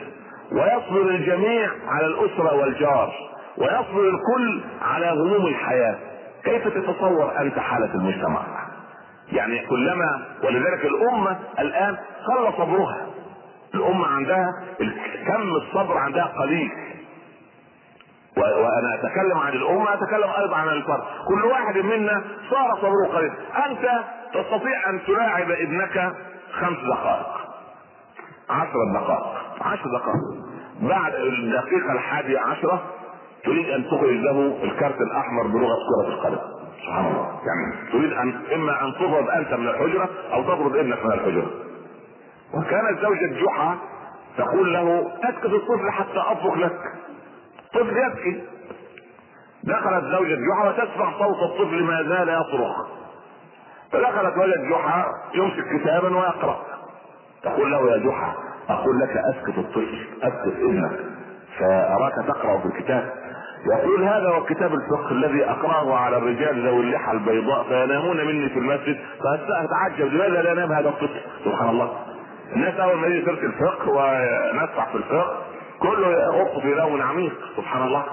ويصبر 0.51 1.01
الجميع 1.09 1.69
على 1.87 2.05
الأسرة 2.05 2.55
والجار 2.55 3.13
ويصبر 3.57 4.09
الكل 4.09 4.61
على 4.81 5.09
هموم 5.09 5.45
الحياة. 5.45 5.95
كيف 6.43 6.67
تتصور 6.67 7.41
أنت 7.41 7.59
حالة 7.59 7.93
المجتمع؟ 7.95 8.41
يعني 9.31 9.65
كلما 9.67 10.25
ولذلك 10.43 10.85
الأمة 10.85 11.39
الآن 11.59 11.97
قل 12.27 12.53
صبرها. 12.57 13.07
الأمة 13.75 14.07
عندها 14.07 14.47
كم 15.27 15.41
الصبر 15.41 15.97
عندها 15.97 16.25
قليل. 16.25 16.71
وأنا 18.37 18.95
أتكلم 18.95 19.37
عن 19.37 19.53
الأمة 19.53 19.93
أتكلم 19.93 20.29
أيضا 20.39 20.55
عن 20.55 20.67
الفرد. 20.67 21.03
كل 21.27 21.45
واحد 21.45 21.77
منا 21.77 22.23
صار 22.49 22.77
صبره 22.81 23.17
قليل 23.17 23.31
أنت 23.69 24.03
تستطيع 24.33 24.89
أن 24.89 24.99
تلاعب 25.07 25.51
ابنك 25.51 26.13
خمس 26.51 26.77
دقائق. 26.77 27.27
عشر 28.49 28.79
دقائق. 28.93 29.33
عشر 29.61 29.89
دقائق. 29.89 30.45
بعد 30.81 31.13
الدقيقة 31.15 31.91
الحادية 31.91 32.39
عشرة 32.39 32.81
تريد 33.45 33.69
أن 33.69 33.85
تخرج 33.85 34.15
له 34.15 34.59
الكارت 34.63 35.01
الأحمر 35.01 35.47
بلغة 35.47 35.75
كرة 35.75 36.07
القدم. 36.07 36.39
سبحان 36.85 37.05
الله. 37.05 37.39
يعني 37.47 37.91
تريد 37.91 38.13
ان 38.13 38.41
إما 38.53 38.83
أن 38.85 38.93
تطرد 38.93 39.29
أنت 39.29 39.53
من 39.53 39.67
الحجرة 39.67 40.09
أو 40.33 40.43
تطرد 40.43 40.75
ابنك 40.75 41.05
من 41.05 41.11
الحجرة. 41.11 41.51
وكانت 42.53 42.99
زوجة 43.01 43.43
جحا 43.43 43.75
تقول 44.37 44.73
له 44.73 45.11
أسكت 45.23 45.45
الطفل 45.45 45.91
حتى 45.91 46.19
اطبخ 46.19 46.57
لك. 46.57 46.79
طفل 47.75 47.97
يبكي. 47.97 48.43
دخلت 49.63 50.03
زوجة 50.03 50.35
جحا 50.35 50.69
وتسمع 50.69 51.11
صوت 51.19 51.37
الطفل 51.43 51.83
ما 51.83 52.03
زال 52.03 52.29
يصرخ 52.29 52.87
فدخلت 53.91 54.37
ولد 54.37 54.61
جحا 54.71 55.05
يمسك 55.35 55.81
كتابا 55.81 56.17
ويقرأ. 56.17 56.59
تقول 57.43 57.71
له 57.71 57.91
يا 57.91 57.97
جحا 57.97 58.33
أقول 58.69 58.99
لك 58.99 59.17
أسكت 59.17 59.57
الطفل 59.57 60.07
أسكت 60.23 60.59
ابنك 60.59 60.99
فأراك 61.59 62.13
تقرأ 62.27 62.59
في 62.59 62.65
الكتاب. 62.65 63.13
يقول 63.73 64.03
هذا 64.03 64.29
هو 64.29 64.43
كتاب 64.43 64.73
الفقه 64.73 65.11
الذي 65.11 65.45
أقرأه 65.45 65.95
على 65.97 66.17
الرجال 66.17 66.67
ذوي 66.67 66.79
اللحى 66.79 67.11
البيضاء 67.11 67.63
فينامون 67.63 68.17
مني 68.17 68.49
في 68.49 68.59
المسجد. 68.59 68.97
فأتعجب 69.23 70.13
لماذا 70.13 70.41
لا 70.41 70.51
ينام 70.51 70.71
هذا 70.71 70.89
الطفل؟ 70.89 71.21
سبحان 71.45 71.69
الله. 71.69 71.93
الناس 72.55 72.79
اول 72.79 72.97
ما 72.97 73.07
يجي 73.07 73.29
الفقه 73.29 73.89
ونسمع 73.89 74.85
في 74.85 74.95
الفقه. 74.95 75.37
كله 75.85 76.61
في 76.61 76.73
لون 76.73 77.01
عميق 77.01 77.33
سبحان 77.57 77.83
الله. 77.83 78.05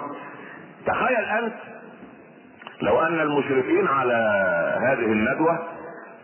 تخيل 0.86 1.24
أنت 1.24 1.54
لو 2.82 3.00
أن 3.00 3.20
المشرفين 3.20 3.88
على 3.88 4.14
هذه 4.82 5.12
الندوة 5.12 5.58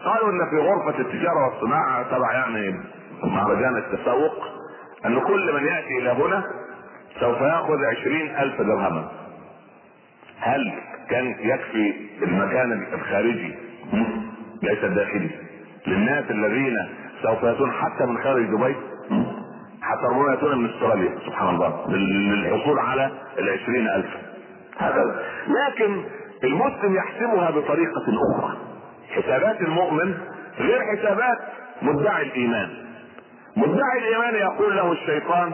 قالوا 0.05 0.31
إن 0.31 0.51
في 0.51 0.57
غرفة 0.59 1.01
التجارة 1.01 1.49
والصناعة 1.51 2.03
تبع 2.03 2.33
يعني 2.33 2.81
مهرجان 3.23 3.77
التسوق 3.77 4.45
أن 5.07 5.21
كل 5.21 5.53
من 5.53 5.67
يأتي 5.67 5.99
إلى 5.99 6.11
هنا 6.11 6.45
سوف 7.21 7.41
يأخذ 7.41 7.85
عشرين 7.85 8.37
ألف 8.37 8.63
درهما. 8.63 9.09
هل 10.41 10.73
كان 11.11 11.27
يكفي 11.27 11.95
المكان 12.23 12.87
الخارجي؟ 12.93 13.55
ليس 14.63 14.85
الداخلي. 14.85 15.31
للناس 15.87 16.31
الذين 16.31 16.77
سوف 17.23 17.43
يأتون 17.43 17.73
حتى 17.73 18.07
من 18.07 18.19
خارج 18.19 18.45
دبي؟ 18.45 18.77
حتى 19.89 20.07
ربما 20.11 20.31
ياتون 20.31 20.59
من 20.59 20.71
استراليا 20.71 21.19
سبحان 21.27 21.55
الله 21.55 21.85
للحصول 21.89 22.79
على 22.79 23.11
العشرين 23.39 23.89
ألف. 23.89 24.07
هذا 24.79 25.23
لكن 25.49 26.03
المسلم 26.45 26.97
يحسبها 26.97 27.51
بطريقة 27.51 28.05
أخرى. 28.33 28.57
حسابات 29.11 29.61
المؤمن 29.61 30.15
غير 30.59 30.81
حسابات 30.97 31.39
مدعي 31.83 32.23
الإيمان. 32.23 32.69
مدعي 33.57 33.99
الإيمان 33.99 34.35
يقول 34.35 34.77
له 34.77 34.93
الشيطان 34.93 35.53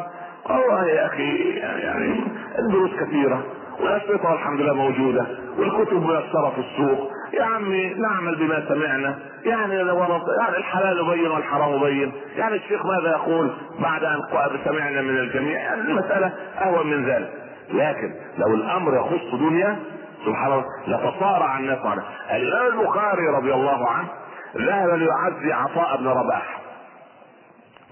والله 0.50 0.84
يا 0.84 1.06
أخي 1.06 1.50
يعني 1.58 2.20
الدروس 2.58 2.90
كثيرة 3.00 3.44
والأشرطة 3.80 4.34
الحمد 4.34 4.60
لله 4.60 4.74
موجودة 4.74 5.26
والكتب 5.58 6.02
ميسرة 6.02 6.52
في 6.54 6.60
السوق 6.60 7.10
يا 7.32 7.44
عمي 7.44 7.94
نعمل 7.94 8.36
بما 8.36 8.68
سمعنا. 8.68 9.18
يعني 9.44 9.82
لو 9.82 9.98
يعني 10.40 10.56
الحلال 10.56 11.04
بين 11.10 11.30
والحرام 11.30 11.80
بين. 11.80 12.12
يعني 12.36 12.56
الشيخ 12.56 12.86
ماذا 12.86 13.10
يقول 13.10 13.50
بعد 13.78 14.04
أن 14.04 14.20
سمعنا 14.64 15.02
من 15.02 15.18
الجميع؟ 15.18 15.58
يعني 15.58 15.80
المسألة 15.80 16.32
أهون 16.62 16.86
من 16.86 17.04
ذلك. 17.10 17.30
لكن 17.70 18.14
لو 18.38 18.54
الأمر 18.54 18.96
يخص 18.96 19.34
دنيا 19.34 19.78
سبحان 20.26 20.52
الله 20.52 20.64
لتصارع 20.86 21.58
الناس 21.58 21.78
عليه 21.78 22.02
الإمام 22.30 22.80
البخاري 22.80 23.26
رضي 23.28 23.54
الله 23.54 23.90
عنه 23.90 24.08
ذهب 24.56 24.88
ليعزي 24.88 25.52
عطاء 25.52 25.96
بن 25.96 26.08
رباح. 26.08 26.60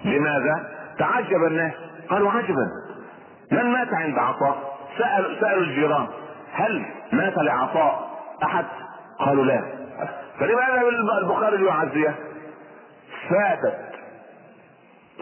لماذا؟ 0.04 0.70
تعجب 0.98 1.44
الناس. 1.46 1.72
قالوا 2.10 2.30
عجبا. 2.30 2.66
من 3.52 3.72
مات 3.72 3.94
عند 3.94 4.18
عطاء؟ 4.18 4.72
سأل 4.98 5.36
سألوا 5.40 5.62
الجيران 5.62 6.06
هل 6.52 6.84
مات 7.12 7.38
لعطاء 7.38 8.10
أحد؟ 8.42 8.64
قالوا 9.26 9.44
لا 9.44 9.62
فلماذا 10.38 10.82
البخاري 11.22 11.56
ليعزيه؟ 11.56 12.14
فاتت 13.30 13.78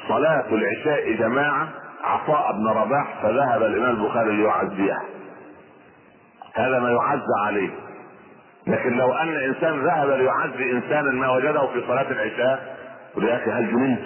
صلاة 0.09 0.45
العشاء 0.53 1.13
جماعة 1.13 1.69
عطاء 2.05 2.53
بن 2.53 2.69
رباح 2.69 3.23
فذهب 3.23 3.63
الإمام 3.63 3.91
البخاري 3.91 4.37
ليعزيه 4.37 4.99
هذا 6.55 6.79
ما 6.79 6.91
يعزى 6.91 7.47
عليه 7.47 7.71
لكن 8.67 8.97
لو 8.97 9.13
أن 9.13 9.29
انسان 9.29 9.85
ذهب 9.85 10.09
ليعزي 10.11 10.73
إنسانا 10.73 11.11
ما 11.11 11.31
وجده 11.31 11.67
في 11.67 11.83
صلاة 11.87 12.11
العشاء 12.11 12.77
يقول 13.13 13.25
يا 13.25 13.37
أخي 13.37 13.51
هل 13.51 13.71
جننت؟ 13.71 14.03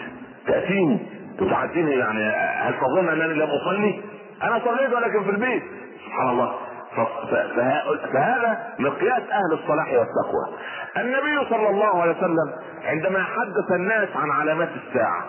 تاتيني 0.46 0.98
وتعزيني 1.40 1.90
يعني 1.90 2.24
هل 2.36 2.74
تظن 2.80 3.08
أنني 3.08 3.34
لم 3.34 3.48
أصلي؟ 3.50 4.00
أنا 4.42 4.60
صليت 4.64 4.92
ولكن 4.92 5.24
في 5.24 5.30
البيت 5.30 5.62
سبحان 6.06 6.28
الله 6.28 6.54
فهذا 8.12 8.58
مقياس 8.78 9.22
أهل 9.22 9.52
الصلاح 9.52 9.86
والتقوى. 9.86 10.58
النبي 10.96 11.48
صلى 11.50 11.68
الله 11.68 12.02
عليه 12.02 12.16
وسلم 12.16 12.52
عندما 12.84 13.22
حدث 13.22 13.72
الناس 13.72 14.08
عن 14.16 14.30
علامات 14.30 14.68
الساعة 14.86 15.24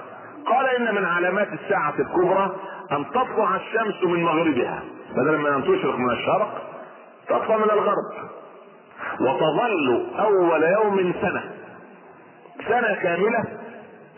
قال 0.48 0.66
إن 0.66 0.96
من 0.96 1.06
علامات 1.06 1.48
الساعة 1.54 1.94
الكبرى 2.00 2.56
أن 2.92 3.06
تطلع 3.10 3.56
الشمس 3.56 4.04
من 4.04 4.24
مغربها. 4.24 4.84
بدل 5.16 5.38
من 5.38 5.54
أن 5.54 5.64
تشرق 5.64 5.96
من 5.96 6.12
الشرق 6.12 6.62
تطلع 7.28 7.58
من 7.58 7.72
الغرب. 7.72 8.14
وتظل 9.20 10.06
أول 10.20 10.64
يوم 10.64 11.14
سنة. 11.22 11.44
سنة 12.68 12.94
كاملة 12.94 13.44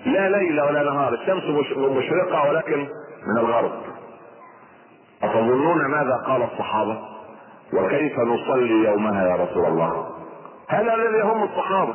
لا 0.05 0.29
ليل 0.29 0.61
ولا 0.61 0.83
نهار. 0.83 1.13
الشمس 1.13 1.43
مشرقة 1.77 2.49
ولكن 2.49 2.87
من 3.27 3.37
الغرب. 3.37 3.71
أتظنون 5.23 5.85
ماذا 5.85 6.23
قال 6.27 6.43
الصحابة؟ 6.43 7.16
وكيف 7.73 8.19
نصلي 8.19 8.83
يومها 8.83 9.27
يا 9.27 9.35
رسول 9.35 9.65
الله؟ 9.65 10.07
هذا 10.69 10.93
الذي 10.93 11.17
يهم 11.17 11.43
الصحابة. 11.43 11.93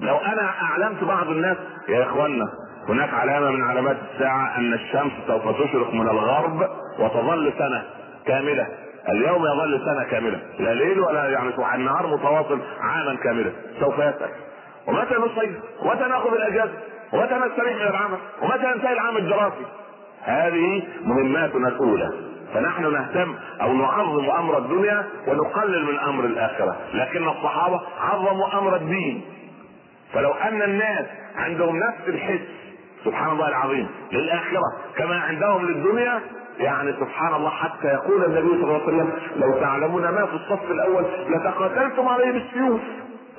لو 0.00 0.16
أنا 0.16 0.50
أعلمت 0.62 1.04
بعض 1.04 1.26
الناس 1.26 1.56
يا 1.88 2.02
إخوانا 2.02 2.48
هناك 2.88 3.14
علامة 3.14 3.50
من 3.50 3.62
علامات 3.62 3.96
الساعة 4.12 4.58
أن 4.58 4.72
الشمس 4.72 5.12
سوف 5.26 5.42
تشرق 5.42 5.94
من 5.94 6.08
الغرب 6.08 6.68
وتظل 6.98 7.52
سنة 7.58 7.82
كاملة. 8.26 8.66
اليوم 9.08 9.46
يظل 9.46 9.80
سنة 9.84 10.04
كاملة. 10.10 10.40
لا 10.58 10.74
ليل 10.74 11.00
ولا 11.00 11.28
يعني 11.28 11.50
النهار 11.74 12.06
متواصل 12.06 12.60
عاما 12.80 13.16
كاملا 13.16 13.52
سوف 13.80 13.94
يسأل. 13.94 14.30
ومتى 14.86 15.14
نصيف 15.14 15.50
ومتى 15.82 16.04
نأخذ 16.08 16.32
الأجازة؟ 16.32 16.72
ومتى 17.12 17.34
نستريح 17.34 17.76
من 17.76 17.86
العمل؟ 17.88 18.18
ومتى 18.42 18.72
ينتهي 18.74 18.92
العام 18.92 19.16
الدراسي؟ 19.16 19.66
هذه 20.22 20.82
مهماتنا 21.04 21.68
الأولى. 21.68 22.31
فنحن 22.54 22.92
نهتم 22.92 23.34
أو 23.62 23.72
نعظم 23.72 24.30
أمر 24.30 24.58
الدنيا 24.58 25.04
ونقلل 25.28 25.84
من 25.84 25.98
أمر 25.98 26.24
الآخرة. 26.24 26.76
لكن 26.94 27.28
الصحابة 27.28 27.80
عظموا 28.00 28.58
أمر 28.58 28.76
الدين. 28.76 29.24
فلو 30.12 30.30
أن 30.30 30.62
الناس 30.62 31.06
عندهم 31.36 31.76
نفس 31.76 32.08
الحس 32.08 32.40
سبحان 33.04 33.30
الله 33.30 33.48
العظيم 33.48 33.88
للآخرة 34.12 34.72
كما 34.96 35.20
عندهم 35.20 35.66
للدنيا 35.66 36.20
يعني 36.58 36.92
سبحان 36.92 37.34
الله 37.34 37.50
حتى 37.50 37.88
يقول 37.88 38.24
النبي 38.24 38.48
صلى 38.48 38.64
الله 38.64 38.74
عليه 38.74 38.84
وسلم 38.84 39.12
لو 39.36 39.60
تعلمون 39.60 40.02
ما 40.02 40.26
في 40.26 40.34
الصف 40.34 40.70
الأول 40.70 41.04
لتقاتلتم 41.28 42.08
عليه 42.08 42.32
بالسيوف. 42.32 42.80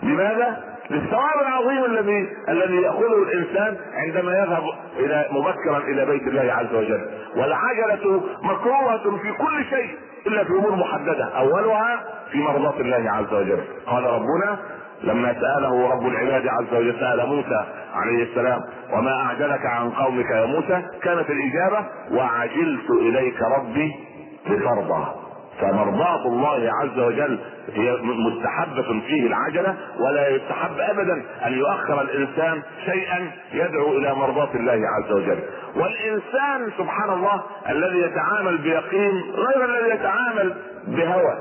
لماذا؟ 0.04 0.73
للثواب 0.90 1.40
العظيم 1.42 1.86
الذي 1.86 2.28
الذي 2.50 2.76
يأخذه 2.82 3.24
الإنسان 3.24 3.78
عندما 3.94 4.32
يذهب 4.32 4.64
إلى 5.00 5.26
مبكرا 5.32 5.78
إلى 5.78 6.06
بيت 6.06 6.28
الله 6.28 6.54
عز 6.54 6.74
وجل. 6.76 7.06
والعجله 7.36 8.22
مكروهة 8.42 9.18
في 9.18 9.32
كل 9.32 9.66
شيء 9.70 9.98
إلا 10.28 10.44
في 10.44 10.50
أمور 10.50 10.76
محددة. 10.76 11.26
أولها 11.26 12.04
في 12.32 12.38
مرضاه 12.38 12.80
الله 12.80 13.12
عز 13.12 13.34
وجل. 13.34 13.64
قال 13.88 14.04
ربنا 14.04 14.58
لما 15.04 15.34
سأله 15.34 15.90
رب 15.94 16.08
العباد 16.08 16.48
عز 16.48 16.74
وجل 16.74 17.00
سأل 17.00 17.28
موسى 17.28 17.66
عليه 17.94 18.24
السلام 18.24 18.60
وما 18.94 19.12
أعجلك 19.12 19.66
عن 19.66 19.90
قومك 19.90 20.30
يا 20.30 20.46
موسى؟ 20.46 20.82
كانت 21.04 21.30
الإجابة 21.30 21.86
وعجلت 22.12 22.90
إليك 23.02 23.36
ربي 23.58 23.92
لترضى 24.50 25.06
فمرضاة 25.62 26.26
الله 26.28 26.72
عز 26.82 27.00
وجل 27.00 27.40
هي 27.74 27.98
مستحبة 28.02 29.02
فيه 29.08 29.28
العجلة 29.28 29.76
ولا 30.00 30.28
يستحب 30.30 30.80
ابدا 30.80 31.24
أن 31.46 31.54
يؤخر 31.54 32.02
الإنسان 32.02 32.62
شيئا 32.86 33.32
يدعو 33.54 33.98
إلى 33.98 34.16
مرضاة 34.16 34.50
الله 34.56 34.80
عز 34.98 35.12
وجل. 35.12 35.40
والإنسان 35.76 36.72
سبحان 36.78 37.10
الله 37.10 37.44
الذي 37.70 38.00
يتعامل 38.00 38.58
بيقين 38.58 39.24
غير 39.36 39.66
الذي 39.66 39.90
يتعامل 39.94 40.56
بهوى. 40.88 41.38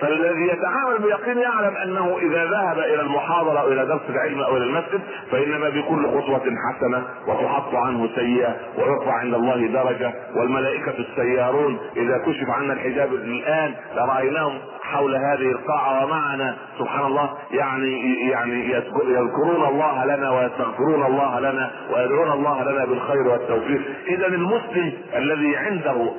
فالذي 0.00 0.46
يتعامل 0.46 0.98
بيقين 1.02 1.38
يعلم 1.38 1.76
أنه 1.76 2.18
إذا 2.18 2.44
ذهب 2.44 2.78
إلى 2.78 3.02
المحاضرة 3.02 3.60
أو 3.60 3.68
إلى 3.68 3.86
درس 3.86 4.00
العلم 4.08 4.40
أو 4.40 4.56
إلى 4.56 4.64
المسجد 4.64 5.00
فإنما 5.30 5.68
بكل 5.68 6.06
خطوة 6.06 6.40
حسنة 6.40 7.04
وتحط 7.26 7.74
عنه 7.74 8.08
سيئة 8.14 8.56
ويرفع 8.78 9.12
عند 9.12 9.34
الله 9.34 9.66
درجة. 9.66 10.12
والملائكة 10.36 10.94
السيارون 10.98 11.78
إذا 11.96 12.18
كشف 12.18 12.50
عنا 12.50 12.72
الحجاب 12.72 13.14
الآن 13.14 13.74
لرأيناهم 13.96 14.58
حول 14.82 15.14
هذه 15.14 15.50
القاعة 15.50 16.04
ومعنا. 16.04 16.56
سبحان 16.78 17.06
الله 17.06 17.30
يعني 17.50 18.20
يعني 18.30 18.70
يذكرون 19.04 19.68
الله 19.68 20.04
لنا 20.04 20.30
ويستغفرون 20.30 21.06
الله 21.06 21.40
لنا 21.40 21.70
ويدعون 21.94 22.30
الله 22.32 22.62
لنا 22.62 22.84
بالخير 22.84 23.28
والتوفيق. 23.28 23.80
إذا 24.08 24.26
المسلم 24.26 24.92
الذي 25.16 25.56
عنده 25.56 26.10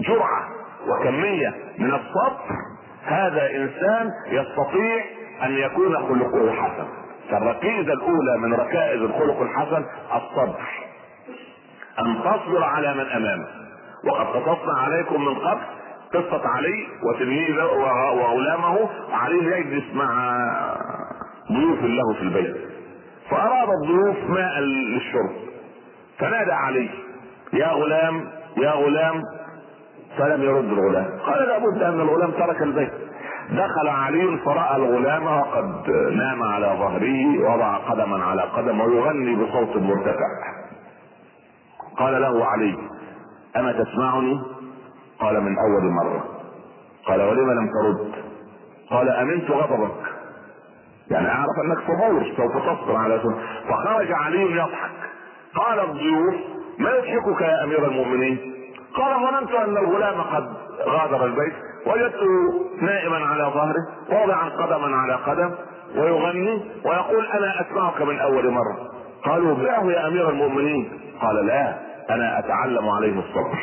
جرعة 0.00 0.48
وكمية 0.88 1.54
من 1.78 1.94
الصبر 1.94 2.75
هذا 3.06 3.50
إنسان 3.50 4.10
يستطيع 4.26 5.04
أن 5.42 5.52
يكون 5.52 5.96
خلقه 5.96 6.52
حسن. 6.52 6.86
فالركيزه 7.30 7.92
الأولى 7.92 8.38
من 8.38 8.54
ركائز 8.54 9.02
الخلق 9.02 9.40
الحسن 9.40 9.84
الصبر. 10.14 10.60
أن 11.98 12.20
تصبر 12.24 12.64
على 12.64 12.94
من 12.94 13.06
أمامك. 13.06 13.48
وقد 14.04 14.26
قصصنا 14.26 14.78
عليكم 14.78 15.24
من 15.24 15.34
قبل 15.34 15.60
قصة 16.14 16.48
علي 16.48 16.86
وتلميذه 17.02 17.64
وغلامه 17.64 18.88
علي 19.12 19.58
يجلس 19.58 19.94
مع 19.94 20.36
ضيوف 21.52 21.82
له 21.82 22.14
في 22.14 22.22
البيت. 22.22 22.56
فأراد 23.30 23.68
الضيوف 23.68 24.30
ماء 24.30 24.58
للشرب. 24.60 25.30
فنادى 26.18 26.52
علي. 26.52 26.90
يا 27.52 27.68
غلام 27.68 28.28
يا 28.56 28.70
غلام 28.70 29.22
فلم 30.18 30.42
يرد 30.42 30.64
الغلام. 30.64 31.18
قال 31.26 31.48
لابد 31.48 31.82
أن 31.82 32.00
الغلام 32.00 32.30
ترك 32.30 32.62
البيت. 32.62 32.92
دخل 33.50 33.88
علي 33.88 34.38
فرأى 34.44 34.76
الغلام 34.76 35.26
وقد 35.26 35.90
نام 36.12 36.42
على 36.42 36.66
ظهره 36.66 37.38
وضع 37.54 37.76
قدما 37.76 38.24
على 38.24 38.42
قدم 38.42 38.80
ويغني 38.80 39.36
بصوت 39.36 39.76
مرتفع. 39.76 40.28
قال 41.98 42.22
له 42.22 42.46
علي 42.46 42.76
أما 43.56 43.72
تسمعني؟ 43.72 44.40
قال 45.20 45.40
من 45.40 45.56
أول 45.58 45.92
مرة. 45.92 46.24
قال 47.06 47.22
ولم 47.22 47.50
لم 47.50 47.68
ترد؟ 47.68 48.12
قال 48.90 49.08
أمنت 49.08 49.50
غضبك. 49.50 50.06
يعني 51.10 51.28
أعرف 51.28 51.56
أنك 51.64 51.78
صبور 51.78 52.22
سوف 52.36 52.52
تصبر 52.62 52.96
على 52.96 53.20
سنة. 53.22 53.38
فخرج 53.68 54.12
علي 54.12 54.42
يضحك. 54.42 54.90
قال 55.54 55.80
الضيوف 55.80 56.34
ما 56.78 56.90
يضحكك 56.90 57.40
يا 57.40 57.64
أمير 57.64 57.86
المؤمنين؟ 57.86 58.52
قال 58.96 59.14
ظننت 59.14 59.50
أن 59.50 59.76
الغلام 59.76 60.20
قد 60.20 60.48
غادر 60.86 61.24
البيت 61.24 61.54
وجدته 61.86 62.26
نائما 62.80 63.16
على 63.16 63.42
ظهره 63.42 63.86
واضعا 64.10 64.48
قدما 64.48 64.96
على 64.96 65.14
قدم 65.14 65.54
ويغني 65.96 66.70
ويقول 66.84 67.26
أنا 67.26 67.60
أسمعك 67.60 68.02
من 68.02 68.18
أول 68.18 68.50
مرة. 68.50 68.76
قالوا 69.24 69.54
بعه 69.54 69.84
يا 69.84 70.08
أمير 70.08 70.30
المؤمنين؟ 70.30 71.00
قال 71.22 71.46
لا 71.46 71.74
أنا 72.10 72.38
أتعلم 72.38 72.88
عليه 72.88 73.18
الصبر. 73.18 73.58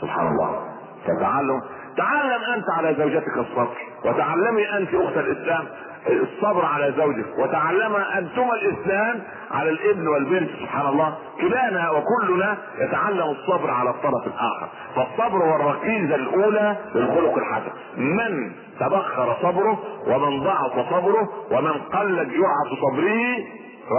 سبحان 0.00 0.26
الله. 0.26 0.60
تتعلم 1.06 1.60
تعلم 1.96 2.42
أنت 2.54 2.64
على 2.78 2.94
زوجتك 2.94 3.38
الصبر 3.38 3.76
وتعلمي 4.04 4.76
أنت 4.76 4.94
أخت 4.94 5.16
الإسلام. 5.16 5.64
الصبر 6.08 6.64
على 6.64 6.94
زوجك 6.96 7.38
وتعلم 7.38 7.94
انتما 7.94 8.54
الإسلام 8.54 9.20
على 9.50 9.70
الابن 9.70 10.08
والبنت 10.08 10.50
سبحان 10.60 10.86
الله. 10.86 11.14
كلانا 11.40 11.90
وكلنا 11.90 12.56
يتعلم 12.78 13.30
الصبر 13.30 13.70
على 13.70 13.90
الطرف 13.90 14.26
الآخر. 14.26 14.68
فالصبر 14.96 15.44
هو 15.44 15.56
الركيزة 15.56 16.14
الأولى 16.14 16.76
للخلق 16.94 17.38
الحسن 17.38 17.72
من 17.96 18.52
تبخر 18.80 19.36
صبره 19.42 19.78
ومن 20.06 20.44
ضعف 20.44 20.72
صبره 20.90 21.28
ومن 21.50 21.72
قلت 21.72 22.28
جرعة 22.28 22.76
صبره 22.80 23.36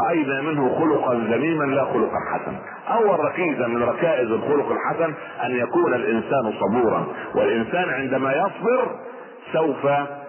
رأينا 0.05 0.41
منه 0.41 0.79
خلقا 0.79 1.13
ذميما 1.13 1.63
لا 1.63 1.85
خلقا 1.85 2.17
حسنا. 2.33 2.59
اول 2.87 3.19
ركيزه 3.19 3.67
من 3.67 3.83
ركائز 3.83 4.31
الخلق 4.31 4.71
الحسن 4.71 5.13
أن 5.45 5.55
يكون 5.55 5.93
الإنسان 5.93 6.53
صبورا. 6.59 7.05
والإنسان 7.35 7.89
عندما 7.89 8.33
يصبر 8.33 8.87
سوف 9.53 9.83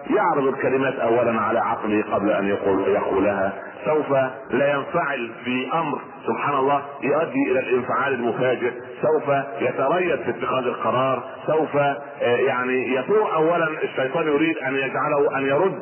يعرض 0.09 0.47
الكلمات 0.47 0.93
اولا 0.99 1.41
على 1.41 1.59
عقله 1.59 2.03
قبل 2.13 2.29
أن 2.29 2.47
يقول 2.47 2.87
يقولها. 2.87 3.53
سوف 3.85 4.11
لا 4.51 4.73
ينفعل 4.73 5.31
في 5.45 5.69
أمر 5.73 5.99
سبحان 6.27 6.55
الله 6.55 6.81
يؤدي 7.01 7.51
إلى 7.51 7.59
الانفعال 7.59 8.13
المفاجئ. 8.13 8.71
سوف 9.01 9.35
يتريث 9.61 10.19
في 10.19 10.29
اتخاذ 10.29 10.63
القرار. 10.65 11.23
سوف 11.47 11.75
آه، 11.75 11.95
يعني 12.21 12.95
يثور 12.95 13.33
اولا 13.35 13.67
الشيطان 13.83 14.27
يريد 14.27 14.57
أن 14.57 14.75
يجعله 14.75 15.37
أن 15.37 15.45
يرد 15.45 15.79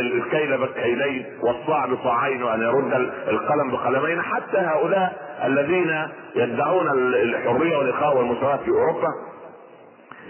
الكيل 0.00 0.58
بالكيلين 0.58 1.24
والصاع 1.42 1.86
بصاعين 1.86 2.42
وأن 2.42 2.60
يرد 2.60 2.92
القلم 3.28 3.70
بقلمين. 3.70 4.22
حتى 4.22 4.58
هؤلاء 4.58 5.12
الذين 5.44 6.08
يدعون 6.36 6.88
الحرية 7.14 7.76
والإخاء 7.76 8.16
والمساواة 8.16 8.56
في 8.56 8.70
أوروبا 8.70 9.08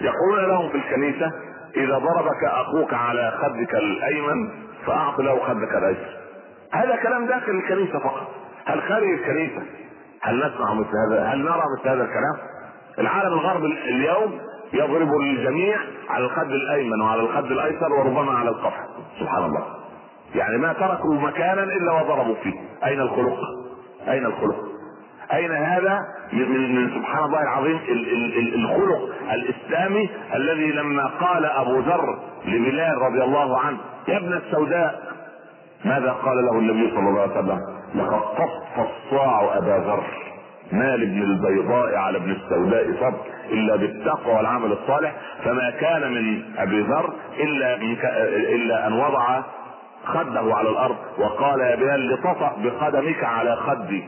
يقولون 0.00 0.48
لهم 0.48 0.68
في 0.68 0.76
الكنيسة 0.76 1.30
إذا 1.76 1.98
ضربك 1.98 2.44
أخوك 2.44 2.94
على 2.94 3.32
خدك 3.42 3.74
الأيمن 3.74 4.50
فأعط 4.86 5.20
له 5.20 5.38
خدك 5.38 5.74
الأيسر. 5.76 6.16
هذا 6.72 6.96
كلام 6.96 7.26
داخل 7.26 7.52
الكنيسة 7.52 7.98
فقط. 7.98 8.28
هل 8.66 8.82
خارج 8.82 9.08
الكنيسة؟ 9.08 9.62
هل 10.22 10.38
نسمع 10.38 10.74
مثل 10.74 10.90
هذا؟ 11.08 11.24
هل 11.24 11.38
نرى 11.38 11.62
مثل 11.78 11.88
هذا 11.88 12.02
الكلام؟ 12.04 12.36
العالم 12.98 13.32
الغربي 13.32 13.66
اليوم 13.66 14.38
يضرب 14.72 15.08
الجميع 15.20 15.78
على 16.08 16.24
الخد 16.24 16.50
الأيمن 16.50 17.00
وعلى 17.00 17.22
الخد 17.22 17.44
الأيسر 17.44 17.92
وربما 17.92 18.32
على 18.32 18.48
القفا 18.48 18.88
سبحان 19.20 19.44
الله. 19.44 19.64
يعني 20.34 20.58
ما 20.58 20.72
تركوا 20.72 21.14
مكانا 21.14 21.62
إلا 21.62 21.92
وضربوا 21.92 22.34
فيه. 22.42 22.54
أين 22.84 23.00
الخلق؟ 23.00 23.38
أين 24.08 24.26
الخلق؟ 24.26 24.73
أين 25.32 25.52
هذا؟ 25.52 25.98
من, 26.32 26.90
سبحان 26.94 27.24
الله 27.24 27.42
العظيم 27.42 27.80
الخلق 28.54 29.10
الإسلامي 29.32 30.10
الذي 30.34 30.72
لما 30.72 31.06
قال 31.06 31.44
أبو 31.44 31.80
ذر 31.80 32.18
لبلال 32.46 32.98
رضي 33.02 33.22
الله 33.24 33.58
عنه 33.60 33.78
يا 34.08 34.16
ابن 34.16 34.32
السوداء 34.32 35.02
ماذا 35.84 36.10
قال 36.12 36.36
له 36.44 36.58
النبي 36.58 36.90
صلى 36.90 37.08
الله 37.08 37.20
عليه 37.20 37.32
وسلم؟ 37.32 37.58
لقد 37.94 38.20
طف 38.20 38.86
الصاع 38.86 39.56
أبا 39.58 39.84
ذر 39.86 40.04
ما 40.72 40.96
لابن 40.96 41.22
البيضاء 41.22 41.94
على 41.94 42.18
ابن 42.18 42.30
السوداء 42.30 42.86
صبر 43.00 43.20
إلا 43.50 43.76
بالتقوى 43.76 44.34
والعمل 44.34 44.72
الصالح 44.72 45.14
فما 45.44 45.70
كان 45.70 46.12
من 46.12 46.42
أبي 46.58 46.80
ذر 46.80 47.12
إلا 47.40 47.74
إلا 48.54 48.86
أن 48.86 48.92
وضع 48.92 49.40
خده 50.04 50.54
على 50.56 50.68
الأرض 50.68 50.96
وقال 51.18 51.60
يا 51.60 51.76
بلال 51.76 52.08
لتطأ 52.14 52.56
بقدمك 52.64 53.24
على 53.24 53.56
خدي. 53.56 54.04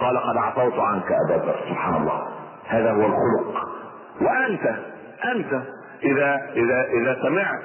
قال 0.00 0.18
قد 0.18 0.36
عفوت 0.36 0.78
عنك 0.78 1.12
أبا 1.28 1.36
بكر 1.36 1.56
سبحان 1.68 1.94
الله. 1.94 2.28
هذا 2.66 2.90
هو 2.90 3.06
الخلق. 3.06 3.68
وأنت 4.20 4.74
أنت 5.24 5.62
إذا 6.04 6.50
إذا 6.56 6.86
إذا 6.92 7.16
سمعت 7.22 7.62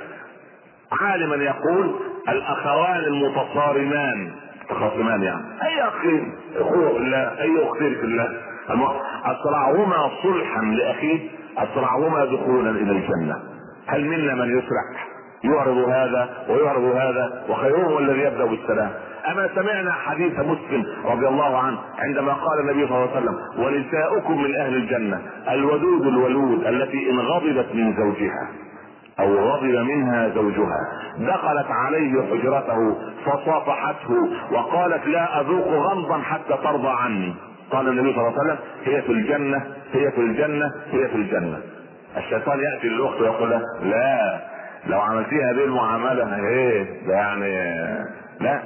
عالما 1.01 1.35
يقول 1.35 1.95
الأخوان 2.29 2.99
المتصارمان. 2.99 4.31
متخاصمان 4.65 5.23
يعني. 5.23 5.43
أي 5.63 5.87
اخين 5.87 6.33
اخوه 6.55 6.89
في 6.91 6.97
الله 6.97 7.41
اي 7.41 7.67
اختين 7.69 7.95
في 7.95 8.03
الله 8.03 8.39
اسرعهما 9.25 10.09
صلحا 10.23 10.61
لاخيه 10.61 11.29
اسرعهما 11.57 12.25
دخولا 12.25 12.69
إلى 12.69 12.91
الجنة. 12.91 13.39
هل 13.87 14.05
منا 14.05 14.35
من 14.35 14.57
يسرع 14.57 15.08
يعرض 15.43 15.77
هذا 15.77 16.29
ويعرض 16.49 16.83
هذا 16.83 17.43
وخيرهم 17.49 17.97
الذي 17.97 18.19
يبدأ 18.19 18.45
بالسلام. 18.45 18.91
أما 19.31 19.49
سمعنا 19.55 19.91
حديث 19.91 20.39
مسلم 20.39 20.85
رضي 21.05 21.27
الله 21.27 21.57
عنه 21.57 21.77
عندما 21.99 22.33
قال 22.33 22.59
النبي 22.59 22.87
صلى 22.87 22.97
الله 22.97 23.09
عليه 23.15 23.21
وسلم 23.21 23.37
ونساؤكم 23.57 24.43
من 24.43 24.55
أهل 24.55 24.75
الجنة 24.75 25.21
الودود 25.49 26.07
الولود 26.07 26.67
التي 26.67 27.09
إن 27.09 27.19
غضبت 27.19 27.67
من 27.73 27.93
زوجها 27.97 28.47
أو 29.19 29.39
غضب 29.39 29.75
منها 29.75 30.29
زوجها 30.29 30.79
دخلت 31.19 31.67
عليه 31.69 32.21
حجرته 32.31 32.97
فصافحته 33.25 34.29
وقالت 34.51 35.07
لا 35.07 35.41
أذوق 35.41 35.67
غمضا 35.67 36.17
حتى 36.17 36.57
ترضى 36.63 36.89
عني. 36.89 37.35
قال 37.71 37.87
النبي 37.87 38.13
صلى 38.13 38.27
الله 38.27 38.39
عليه 38.39 38.41
وسلم 38.41 38.57
هي 38.85 39.01
في 39.01 39.11
الجنة 39.11 39.63
هي 39.93 40.11
في 40.11 40.21
الجنة 40.21 40.65
هي 40.91 41.07
في 41.07 41.15
الجنة. 41.15 41.59
الشيطان 42.17 42.59
يأتي 42.59 42.87
للأخت 42.87 43.21
ويقول 43.21 43.49
لا 43.83 44.39
لو 44.87 45.01
عملتيها 45.01 45.51
هذه 45.51 45.63
المعامله 45.63 46.35
إيه 46.47 47.07
ده 47.07 47.13
يعني 47.13 47.49
لا 48.41 48.61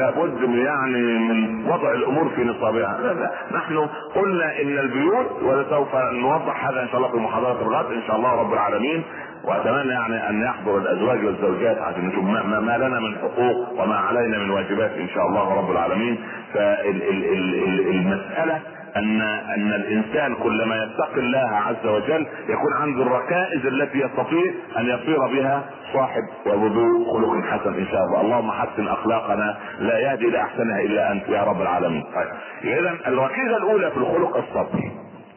لابد 0.00 0.54
يعني 0.54 1.02
من 1.02 1.66
وضع 1.70 1.92
الأمور 1.92 2.28
في 2.28 2.44
نصابها 2.44 2.98
لا 3.02 3.12
لا. 3.12 3.30
نحن 3.58 3.88
قلنا 4.14 4.60
إن 4.62 4.78
البيوت 4.78 5.42
ولسوف 5.42 5.94
نوضح 5.96 6.68
هذا 6.68 6.82
إن 6.82 6.88
شاء 6.88 6.96
الله 6.96 7.08
في 7.10 7.16
محاضرة 7.16 7.62
الغد 7.62 7.92
إن 7.92 8.02
شاء 8.06 8.16
الله 8.16 8.40
رب 8.40 8.52
العالمين 8.52 9.02
وأتمنى 9.44 9.92
يعني 9.92 10.28
أن 10.28 10.42
يحضر 10.42 10.78
الأزواج 10.78 11.24
والزوجات 11.24 11.78
عشان 11.78 12.04
نشوف 12.08 12.24
ما, 12.24 12.42
ما, 12.42 12.60
ما 12.60 12.78
لنا 12.78 13.00
من 13.00 13.16
حقوق 13.16 13.82
وما 13.82 13.96
علينا 13.96 14.38
من 14.38 14.50
واجبات 14.50 14.90
إن 14.90 15.08
شاء 15.08 15.26
الله 15.26 15.54
رب 15.58 15.70
العالمين 15.70 16.18
فالمساله 16.54 18.60
أن 18.96 19.20
أن 19.20 19.72
الإنسان 19.72 20.34
كلما 20.34 20.76
يتقي 20.76 21.20
الله 21.20 21.50
عز 21.66 21.86
وجل 21.86 22.26
يكون 22.48 22.72
عنده 22.80 23.02
الركائز 23.02 23.66
التي 23.66 23.98
يستطيع 23.98 24.52
أن 24.78 24.86
يصير 24.86 25.26
بها 25.26 25.62
صاحب 25.92 26.22
ووضوء 26.46 27.12
خلق 27.12 27.44
حسن 27.44 27.74
إن 27.74 27.86
شاء 27.86 28.04
الله، 28.04 28.20
اللهم 28.20 28.50
حسن 28.50 28.88
أخلاقنا 28.88 29.58
لا 29.80 29.98
يهدي 29.98 30.26
لاحسنها 30.30 30.80
إلا 30.80 31.12
أنت 31.12 31.28
يا 31.28 31.44
رب 31.44 31.62
العالمين. 31.62 32.04
طيب 32.14 32.28
اذا 32.78 32.96
الركيزة 33.06 33.56
الأولى 33.56 33.90
في 33.90 33.96
الخلق 33.96 34.36
الصبر. 34.36 34.78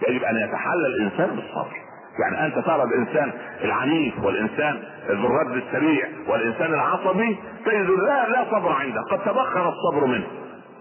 يجب 0.07 0.23
أن 0.23 0.35
يتحلى 0.35 0.87
الإنسان 0.87 1.35
بالصبر. 1.35 1.75
يعني 2.19 2.45
أنت 2.45 2.65
ترى 2.65 2.83
الإنسان 2.83 3.31
العنيف 3.63 4.23
والإنسان 4.23 4.79
ذو 5.09 5.27
الرد 5.27 5.63
السريع 5.67 6.07
والإنسان 6.27 6.73
العصبي 6.73 7.37
تجد 7.65 7.89
لا 7.89 8.29
لا 8.29 8.45
صبر 8.51 8.71
عنده 8.71 9.01
قد 9.01 9.19
تبخر 9.19 9.69
الصبر 9.69 10.07
منه 10.07 10.23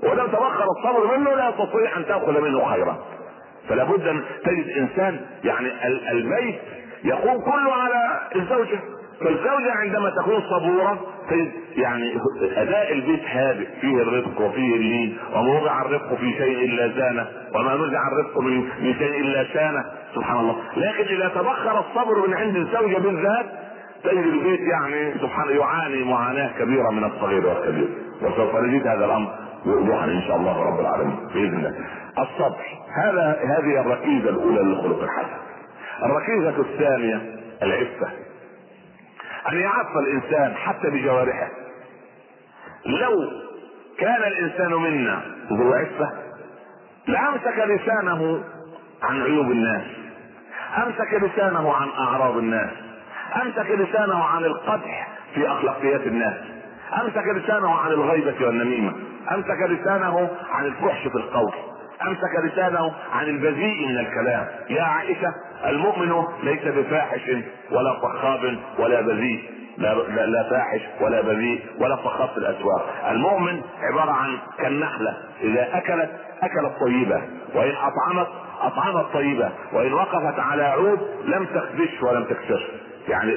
ولو 0.02 0.26
تبخر 0.26 0.64
الصبر 0.78 1.16
منه 1.18 1.30
لا 1.34 1.50
تستطيع 1.50 1.96
أن 1.96 2.06
تأخذ 2.06 2.40
منه 2.40 2.64
خيرا. 2.64 2.98
فلا 3.68 3.84
بد 3.84 4.06
أن 4.06 4.22
تجد 4.44 4.68
إنسان 4.76 5.20
يعني 5.44 5.68
البيت 6.12 6.60
يقوم 7.04 7.44
كله 7.44 7.72
على 7.72 8.20
الزوجة. 8.36 8.80
فالزوجة 9.20 9.72
عندما 9.72 10.10
تكون 10.10 10.42
صبورة 10.50 10.98
يعني 11.76 12.20
أداء 12.56 12.92
البيت 12.92 13.20
هادئ 13.24 13.66
فيه 13.80 14.02
الرفق 14.02 14.40
وفيه 14.40 14.74
اللين 14.76 15.18
وما 15.34 15.60
وضع 15.60 15.82
الرفق 15.82 16.14
في 16.14 16.32
شيء 16.32 16.64
إلا 16.64 16.88
زانه 16.88 17.26
وما 17.54 17.74
نزع 17.74 18.00
الرفق 18.08 18.40
من, 18.40 18.56
من 18.58 18.94
شيء 18.98 19.20
إلا 19.20 19.44
شانه. 19.44 19.84
سبحان 20.14 20.38
الله. 20.38 20.56
لكن 20.76 21.04
إذا 21.14 21.28
تبخر 21.28 21.80
الصبر 21.80 22.26
من 22.28 22.34
عند 22.34 22.56
الزوجة 22.56 22.98
بالذات 22.98 23.46
تجد 24.04 24.26
البيت 24.26 24.60
يعني 24.60 25.14
سبحان 25.20 25.56
يعاني 25.56 26.04
معاناة 26.04 26.50
كبيرة 26.58 26.90
من 26.90 27.04
الصغير 27.04 27.46
والكبير. 27.46 27.88
وسوف 28.22 28.56
نجد 28.56 28.86
هذا 28.86 29.04
الأمر. 29.04 29.30
وضوحا 29.66 30.04
إن 30.04 30.22
شاء 30.22 30.36
الله 30.36 30.62
رب 30.62 30.80
العالمين 30.80 31.16
بإذن 31.34 31.54
الله. 31.54 31.74
الصبر 32.18 32.64
هذا 33.04 33.40
هذه 33.44 33.80
الركيزة 33.80 34.30
الأولى 34.30 34.62
للخلق 34.62 35.02
الحسن. 35.02 35.40
الركيزة 36.02 36.60
الثانية 36.60 37.40
العفة. 37.62 38.08
أن 39.52 39.56
يعف 39.56 39.96
الإنسان 39.96 40.54
حتى 40.54 40.90
بجوارحه. 40.90 41.48
لو 42.86 43.30
كان 43.98 44.22
الإنسان 44.22 44.72
منا 44.72 45.22
ذو 45.52 45.72
عفة 45.72 46.12
لأمسك 47.06 47.58
لسانه 47.58 48.44
عن 49.02 49.22
عيوب 49.22 49.50
الناس. 49.50 49.84
أمسك 50.76 51.14
لسانه 51.14 51.72
عن 51.72 51.88
أعراض 51.88 52.36
الناس. 52.36 52.70
أمسك 53.42 53.70
لسانه 53.70 54.24
عن 54.24 54.44
القدح 54.44 55.08
في 55.34 55.48
أخلاقيات 55.48 56.00
الناس. 56.06 56.49
امسك 56.98 57.24
لسانه 57.36 57.74
عن 57.74 57.90
الغيبة 57.90 58.46
والنميمة. 58.46 58.92
امسك 59.34 59.62
لسانه 59.68 60.30
عن 60.50 60.64
الفحش 60.64 61.08
في 61.08 61.14
القول. 61.14 61.52
امسك 62.06 62.44
لسانه 62.44 62.92
عن 63.12 63.26
البذيء 63.26 63.88
من 63.88 63.98
الكلام. 63.98 64.46
يا 64.70 64.82
عائشة 64.82 65.34
المؤمن 65.66 66.24
ليس 66.42 66.64
بفاحش 66.64 67.30
ولا 67.70 68.00
صخاب 68.02 68.58
ولا 68.78 69.00
بذيء. 69.00 69.50
لا, 69.78 69.94
لا, 70.26 70.50
فاحش 70.50 70.80
ولا 71.00 71.20
بذيء 71.20 71.60
ولا 71.78 71.96
صخاب 71.96 72.28
في 72.28 72.36
الأسواق. 72.38 73.08
المؤمن 73.10 73.62
عبارة 73.82 74.10
عن 74.12 74.38
كالنحله 74.58 75.16
إذا 75.40 75.78
أكلت 75.78 76.10
أكلت 76.42 76.72
طيبة. 76.80 77.22
وإن 77.54 77.72
أطعمت 77.74 78.28
أطعمت 78.60 79.12
طيبة. 79.12 79.50
وإن 79.72 79.92
وقفت 79.92 80.38
على 80.38 80.62
عود 80.62 81.00
لم 81.24 81.44
تخدش 81.44 82.02
ولم 82.02 82.24
تكسر. 82.24 82.62
يعني 83.08 83.32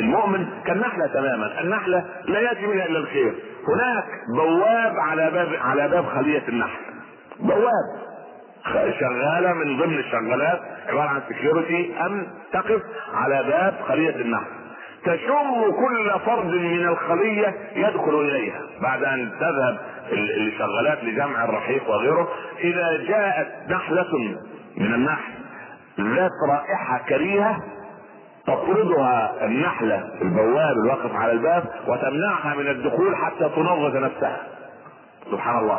المؤمن 0.00 0.46
كالنحلة 0.66 1.06
تماما. 1.06 1.60
النحلة 1.60 2.04
لا 2.24 2.40
يأتي 2.40 2.66
منها 2.66 2.86
إلا 2.86 2.98
الخير. 2.98 3.34
هناك 3.68 4.04
بواب 4.36 4.98
على 4.98 5.30
باب 5.30 5.48
على 5.60 5.88
باب 5.88 6.06
خلية 6.06 6.42
النحل. 6.48 6.78
بواب. 7.40 8.06
شغالة 9.00 9.52
من 9.52 9.76
ضمن 9.76 9.98
الشغالات 9.98 10.60
عبارة 10.88 11.08
عن 11.08 11.20
سكيورتي 11.28 11.94
امن 12.06 12.26
تقف 12.52 12.80
على 13.14 13.42
باب 13.42 13.74
خلية 13.88 14.16
النحل. 14.16 14.56
تشم 15.04 15.70
كل 15.70 16.12
فرد 16.26 16.54
من 16.54 16.88
الخلية 16.88 17.54
يدخل 17.76 18.20
إليها. 18.20 18.60
بعد 18.82 19.04
أن 19.04 19.30
تذهب 19.40 19.78
الشغالات 20.12 21.04
لجمع 21.04 21.44
الرحيق 21.44 21.90
وغيره 21.90 22.28
إذا 22.60 23.04
جاءت 23.08 23.70
نحلة 23.70 24.38
من 24.76 24.94
النحل 24.94 25.32
ذات 26.00 26.30
رائحة 26.50 26.98
كريهة 27.08 27.62
تطردها 28.46 29.44
النحلة 29.44 30.04
البواب 30.22 30.76
الواقف 30.84 31.14
على 31.14 31.32
الباب 31.32 31.64
وتمنعها 31.88 32.54
من 32.54 32.68
الدخول 32.68 33.16
حتى 33.16 33.48
تنظف 33.56 33.94
نفسها. 33.94 34.40
سبحان 35.30 35.58
الله. 35.58 35.78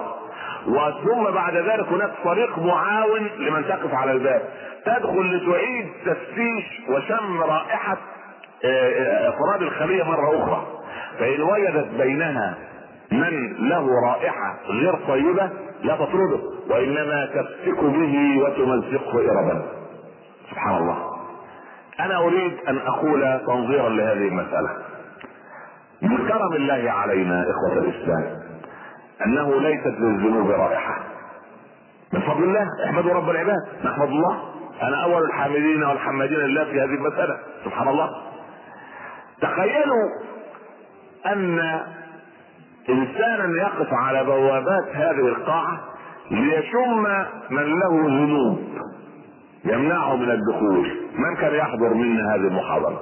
وثم 0.67 1.31
بعد 1.33 1.55
ذلك 1.55 1.87
هناك 1.87 2.11
فريق 2.23 2.59
معاون 2.59 3.29
لمن 3.37 3.65
تقف 3.67 3.93
على 3.93 4.11
الباب. 4.11 4.41
تدخل 4.85 5.35
لتعيد 5.35 5.87
تفتيش 6.05 6.81
وشم 6.89 7.41
رائحة 7.41 7.97
آه، 8.65 8.67
آه، 8.67 9.29
افراد 9.29 9.61
الخلية 9.61 10.03
مرة 10.03 10.43
أخرى. 10.43 10.67
فإن 11.19 11.41
وجدت 11.41 11.87
بينها 12.01 12.57
من 13.11 13.53
له 13.69 13.87
رائحة 14.05 14.55
غير 14.67 14.95
طيبة 15.07 15.49
لا 15.83 15.95
تطرده 15.95 16.39
وإنما 16.69 17.25
تمسك 17.25 17.83
به 17.83 18.43
وتمزقه 18.43 19.19
إربا. 19.19 19.65
سبحان 20.51 20.77
الله. 20.77 21.16
أنا 21.99 22.17
أريد 22.17 22.53
أن 22.67 22.77
أقول 22.77 23.39
تنظيرا 23.47 23.89
لهذه 23.89 24.27
المسألة. 24.27 24.69
من 26.01 26.17
كرم 26.17 26.53
الله 26.53 26.91
علينا 26.91 27.45
إخوة 27.51 27.83
الإسلام 27.83 28.39
أنه 29.25 29.61
ليست 29.61 29.95
للذنوب 29.99 30.51
رائحة. 30.51 31.03
من 32.13 32.21
فضل 32.21 32.43
الله 32.43 32.67
احمدوا 32.85 33.13
رب 33.13 33.29
العباد. 33.29 33.67
نحمد 33.85 34.07
الله. 34.07 34.39
أنا 34.81 35.03
أول 35.03 35.23
الحامدين 35.23 35.83
والحمادين 35.83 36.37
لله 36.37 36.63
في 36.63 36.81
هذه 36.81 36.95
المسألة. 36.95 37.39
سبحان 37.65 37.87
الله. 37.87 38.09
تخيلوا 39.41 40.09
أن 41.25 41.59
انسانا 42.89 43.61
يقف 43.61 43.93
على 43.93 44.23
بوابات 44.23 44.87
هذه 44.93 45.27
القاعة 45.27 45.79
ليشم 46.31 47.03
من 47.49 47.79
له 47.79 48.05
ذنوب 48.05 48.59
يمنعه 49.65 50.15
من 50.15 50.31
الدخول. 50.31 51.06
من 51.17 51.35
كان 51.35 51.55
يحضر 51.55 51.93
منا 51.93 52.35
هذه 52.35 52.47
المحاضرة؟ 52.47 53.01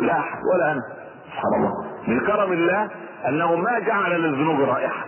لا 0.00 0.18
أحد 0.18 0.38
ولا 0.54 0.72
أنا. 0.72 0.80
سبحان 1.26 1.54
الله. 1.56 1.72
من 2.08 2.20
كرم 2.20 2.52
الله 2.52 2.90
أنه 3.28 3.54
ما 3.54 3.78
جعل 3.78 4.20
للذنوب 4.20 4.60
رائحة. 4.60 5.04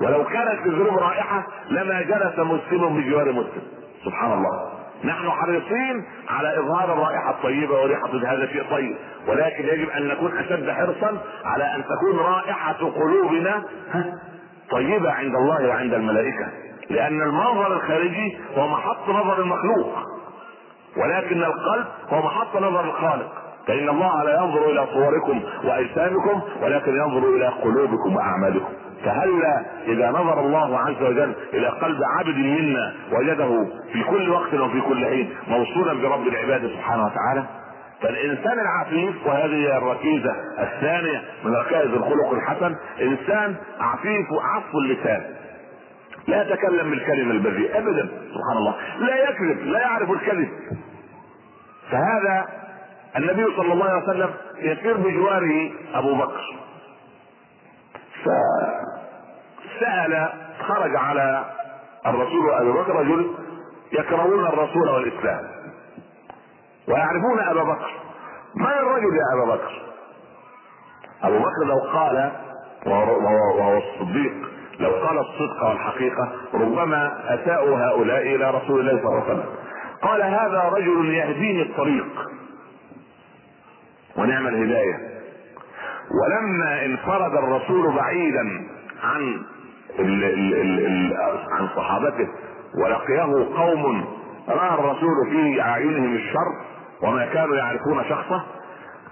ولو 0.00 0.24
كانت 0.24 0.66
للذنوب 0.66 0.98
رائحة 0.98 1.46
لما 1.70 2.02
جلس 2.02 2.38
مسلم 2.38 2.96
بجوار 2.96 3.32
مسلم. 3.32 3.62
سبحان 4.04 4.32
الله. 4.32 4.76
نحن 5.04 5.30
حريصين 5.30 6.04
على 6.28 6.58
إظهار 6.58 6.92
الرائحة 6.92 7.30
الطيبة 7.30 7.82
وريحة 7.82 8.08
هذا 8.08 8.46
شيء 8.46 8.70
طيب 8.70 8.96
ولكن 9.28 9.64
يجب 9.64 9.90
أن 9.90 10.08
نكون 10.08 10.36
أشد 10.38 10.70
حرصا 10.70 11.18
على 11.44 11.64
أن 11.64 11.84
تكون 11.84 12.18
رائحة 12.18 12.90
قلوبنا 12.90 13.62
طيبة 14.70 15.12
عند 15.12 15.34
الله 15.34 15.68
وعند 15.68 15.94
الملائكة. 15.94 16.46
لأن 16.90 17.22
المنظر 17.22 17.76
الخارجي 17.76 18.38
هو 18.56 18.68
محط 18.68 19.08
نظر 19.08 19.40
المخلوق. 19.40 20.15
ولكن 20.96 21.42
القلب 21.42 21.84
هو 22.10 22.22
محط 22.22 22.56
نظر 22.56 22.84
الخالق. 22.84 23.32
فإن 23.66 23.88
الله 23.88 24.22
لا 24.24 24.34
ينظر 24.42 24.70
إلى 24.70 24.86
صوركم 24.92 25.40
وأجسامكم 25.64 26.40
ولكن 26.62 26.96
ينظر 26.96 27.28
إلى 27.36 27.46
قلوبكم 27.46 28.16
وأعمالكم. 28.16 28.72
فهلا 29.04 29.64
إذا 29.86 30.10
نظر 30.10 30.40
الله 30.40 30.78
عز 30.78 31.02
وجل 31.02 31.32
إلى 31.54 31.68
قلب 31.68 31.98
عبد 32.18 32.36
منا 32.36 32.94
وجده 33.12 33.66
في 33.92 34.02
كل 34.02 34.30
وقت 34.30 34.54
وفي 34.54 34.80
كل 34.80 35.06
حين 35.06 35.30
موصولا 35.48 35.92
برب 36.08 36.26
العباد 36.26 36.66
سبحانه 36.66 37.04
وتعالى 37.06 37.44
فالإنسان 38.02 38.58
العفيف 38.60 39.26
وهذه 39.26 39.76
الركيزة 39.78 40.32
الثانية 40.58 41.22
من 41.44 41.54
ركائز 41.56 41.90
الخلق 41.90 42.32
الحسن 42.32 42.74
إنسان 43.02 43.54
عفيف 43.80 44.26
عفو 44.54 44.78
اللسان. 44.78 45.22
لا 46.26 46.42
يتكلم 46.42 46.90
بالكلمة 46.90 47.30
البذيئة 47.32 47.78
أبدا 47.78 48.08
سبحان 48.08 48.56
الله. 48.56 48.74
لا 48.98 49.30
يكذب 49.30 49.66
لا 49.66 49.80
يعرف 49.80 50.10
الكذب. 50.10 50.48
فهذا 51.90 52.48
النبي 53.16 53.56
صلى 53.56 53.72
الله 53.72 53.86
عليه 53.86 54.02
وسلم 54.02 54.34
يسير 54.58 54.96
بجواره 54.96 55.70
أبو 55.94 56.14
بكر. 56.14 56.56
فسأل 59.78 60.32
خرج 60.68 60.96
على 60.96 61.44
الرسول 62.06 62.46
وابي 62.46 62.70
بكر 62.70 62.96
رجل 62.96 63.34
يكرهون 63.92 64.46
الرسول 64.46 64.88
والإسلام. 64.88 65.48
ويعرفون 66.88 67.40
أبا 67.40 67.62
بكر. 67.62 67.90
من 68.54 68.66
الرجل 68.66 69.16
يا 69.16 69.34
أبا 69.34 69.54
بكر؟ 69.54 69.82
أبو 71.22 71.38
بكر 71.38 71.64
لو 71.66 71.78
قال 71.78 72.32
وهو 72.86 73.78
الصديق 73.78 74.32
لو 74.80 74.90
قال 74.90 75.18
الصدق 75.18 75.68
والحقيقة 75.68 76.32
ربما 76.54 77.12
أساءوا 77.34 77.78
هؤلاء 77.78 78.22
إلى 78.22 78.50
رسول 78.50 78.80
الله 78.80 79.02
صلى 79.02 79.08
الله 79.08 79.22
عليه 79.22 79.32
وسلم. 79.32 79.44
قال 80.02 80.22
هذا 80.22 80.62
رجل 80.76 81.14
يهديني 81.14 81.62
الطريق. 81.62 82.06
ونعم 84.16 84.46
الهداية. 84.46 85.16
ولما 86.22 86.84
انفرد 86.84 87.34
الرسول 87.34 87.94
بعيدا 87.96 88.66
عن 89.02 89.42
ال 89.98 90.24
ال 90.24 90.54
ال 90.54 90.86
ال 90.86 91.16
عن 91.52 91.68
صحابته 91.76 92.28
ولقيه 92.84 93.56
قوم 93.56 94.04
رأى 94.48 94.74
الرسول 94.74 95.30
في 95.30 95.60
أعينهم 95.60 96.14
الشر 96.14 96.52
وما 97.02 97.26
كانوا 97.26 97.56
يعرفون 97.56 98.04
شخصه 98.08 98.42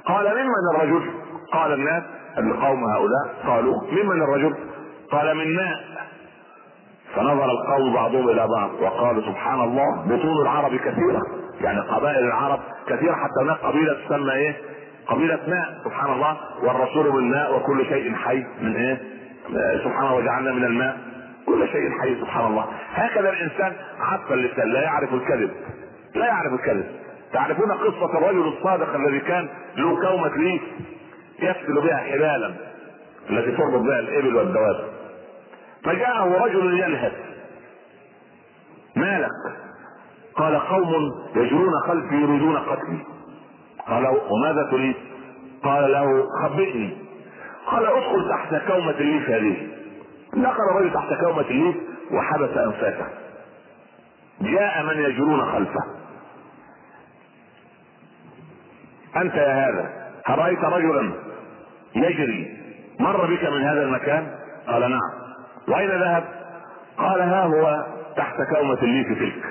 قال 0.06 0.26
ممن 0.26 0.76
الرجل؟ 0.76 1.10
قال 1.52 1.72
الناس 1.72 2.02
القوم 2.38 2.84
هؤلاء 2.84 3.34
قالوا 3.46 3.82
ممن 3.92 4.22
الرجل؟ 4.22 4.54
قال 5.14 5.36
من 5.36 5.56
ماء 5.56 5.80
فنظر 7.14 7.44
القوم 7.44 7.94
بعضهم 7.94 8.28
إلى 8.28 8.46
بعض 8.58 8.70
وقالوا 8.80 9.22
سبحان 9.22 9.60
الله 9.60 10.04
بطون 10.06 10.42
العرب 10.42 10.76
كثيرة. 10.76 11.22
يعني 11.60 11.80
قبائل 11.80 12.24
العرب 12.24 12.60
كثيرة 12.86 13.14
حتى 13.14 13.44
هناك 13.44 13.58
قبيلة 13.58 13.96
تسمى 14.06 14.32
إيه؟ 14.32 14.56
قبيلة 15.06 15.40
ماء 15.48 15.80
سبحان 15.84 16.12
الله. 16.12 16.36
والرسول 16.62 17.22
من 17.22 17.30
ماء 17.30 17.56
وكل 17.56 17.86
شيء 17.86 18.14
حي 18.14 18.44
من 18.60 18.76
إيه؟ 18.76 19.00
سبحانه 19.84 20.14
وجعلنا 20.14 20.52
من 20.52 20.64
الماء. 20.64 20.98
كل 21.46 21.68
شيء 21.68 21.90
حي 22.02 22.20
سبحان 22.20 22.46
الله. 22.46 22.66
هكذا 22.94 23.30
الإنسان 23.30 23.72
عف 24.00 24.32
اللسان 24.32 24.68
لا 24.68 24.82
يعرف 24.82 25.14
الكذب. 25.14 25.50
لا 26.14 26.26
يعرف 26.26 26.52
الكذب. 26.52 26.86
تعرفون 27.32 27.72
قصة 27.72 28.18
الرجل 28.18 28.48
الصادق 28.48 28.94
الذي 28.94 29.20
كان 29.20 29.48
له 29.76 30.00
كومة 30.08 30.36
ليف 30.36 30.62
يغسل 31.42 31.80
بها 31.80 31.96
حبالا 31.96 32.54
التي 33.30 33.56
تربط 33.56 33.82
بها 33.82 33.98
الإبل 33.98 34.36
والدواب. 34.36 34.93
فجاءه 35.84 36.44
رجل 36.44 36.80
يلهث 36.80 37.12
مالك؟ 38.96 39.30
قال 40.36 40.58
قوم 40.58 41.12
يجرون 41.36 41.72
خلفي 41.86 42.14
يريدون 42.14 42.56
قتلي. 42.56 42.98
قال 43.86 44.06
وماذا 44.06 44.70
تريد؟ 44.70 44.96
قال 45.64 45.92
له 45.92 46.26
خبئني. 46.42 46.96
قال 47.66 47.86
ادخل 47.86 48.28
تحت 48.30 48.72
كومة 48.72 48.90
الليف 48.90 49.30
هذه 49.30 49.68
دخل 50.34 50.62
الرجل 50.70 50.94
تحت 50.94 51.14
كومة 51.24 51.40
الليف 51.50 51.76
وحبس 52.12 52.56
أنفاسه. 52.56 53.06
جاء 54.40 54.82
من 54.82 55.02
يجرون 55.02 55.52
خلفه. 55.52 55.84
أنت 59.16 59.34
يا 59.34 59.68
هذا 59.68 60.10
هل 60.26 60.38
رايت 60.38 60.64
رجلا 60.64 61.12
يجري 61.96 62.58
مر 63.00 63.26
بك 63.26 63.44
من 63.44 63.62
هذا 63.62 63.82
المكان؟ 63.82 64.34
قال 64.66 64.80
نعم. 64.90 65.23
واين 65.68 65.90
ذهب؟ 65.90 66.24
قال 66.98 67.20
ها 67.20 67.44
هو 67.44 67.86
تحت 68.16 68.36
كومة 68.56 68.82
الليف 68.82 69.18
تلك. 69.18 69.44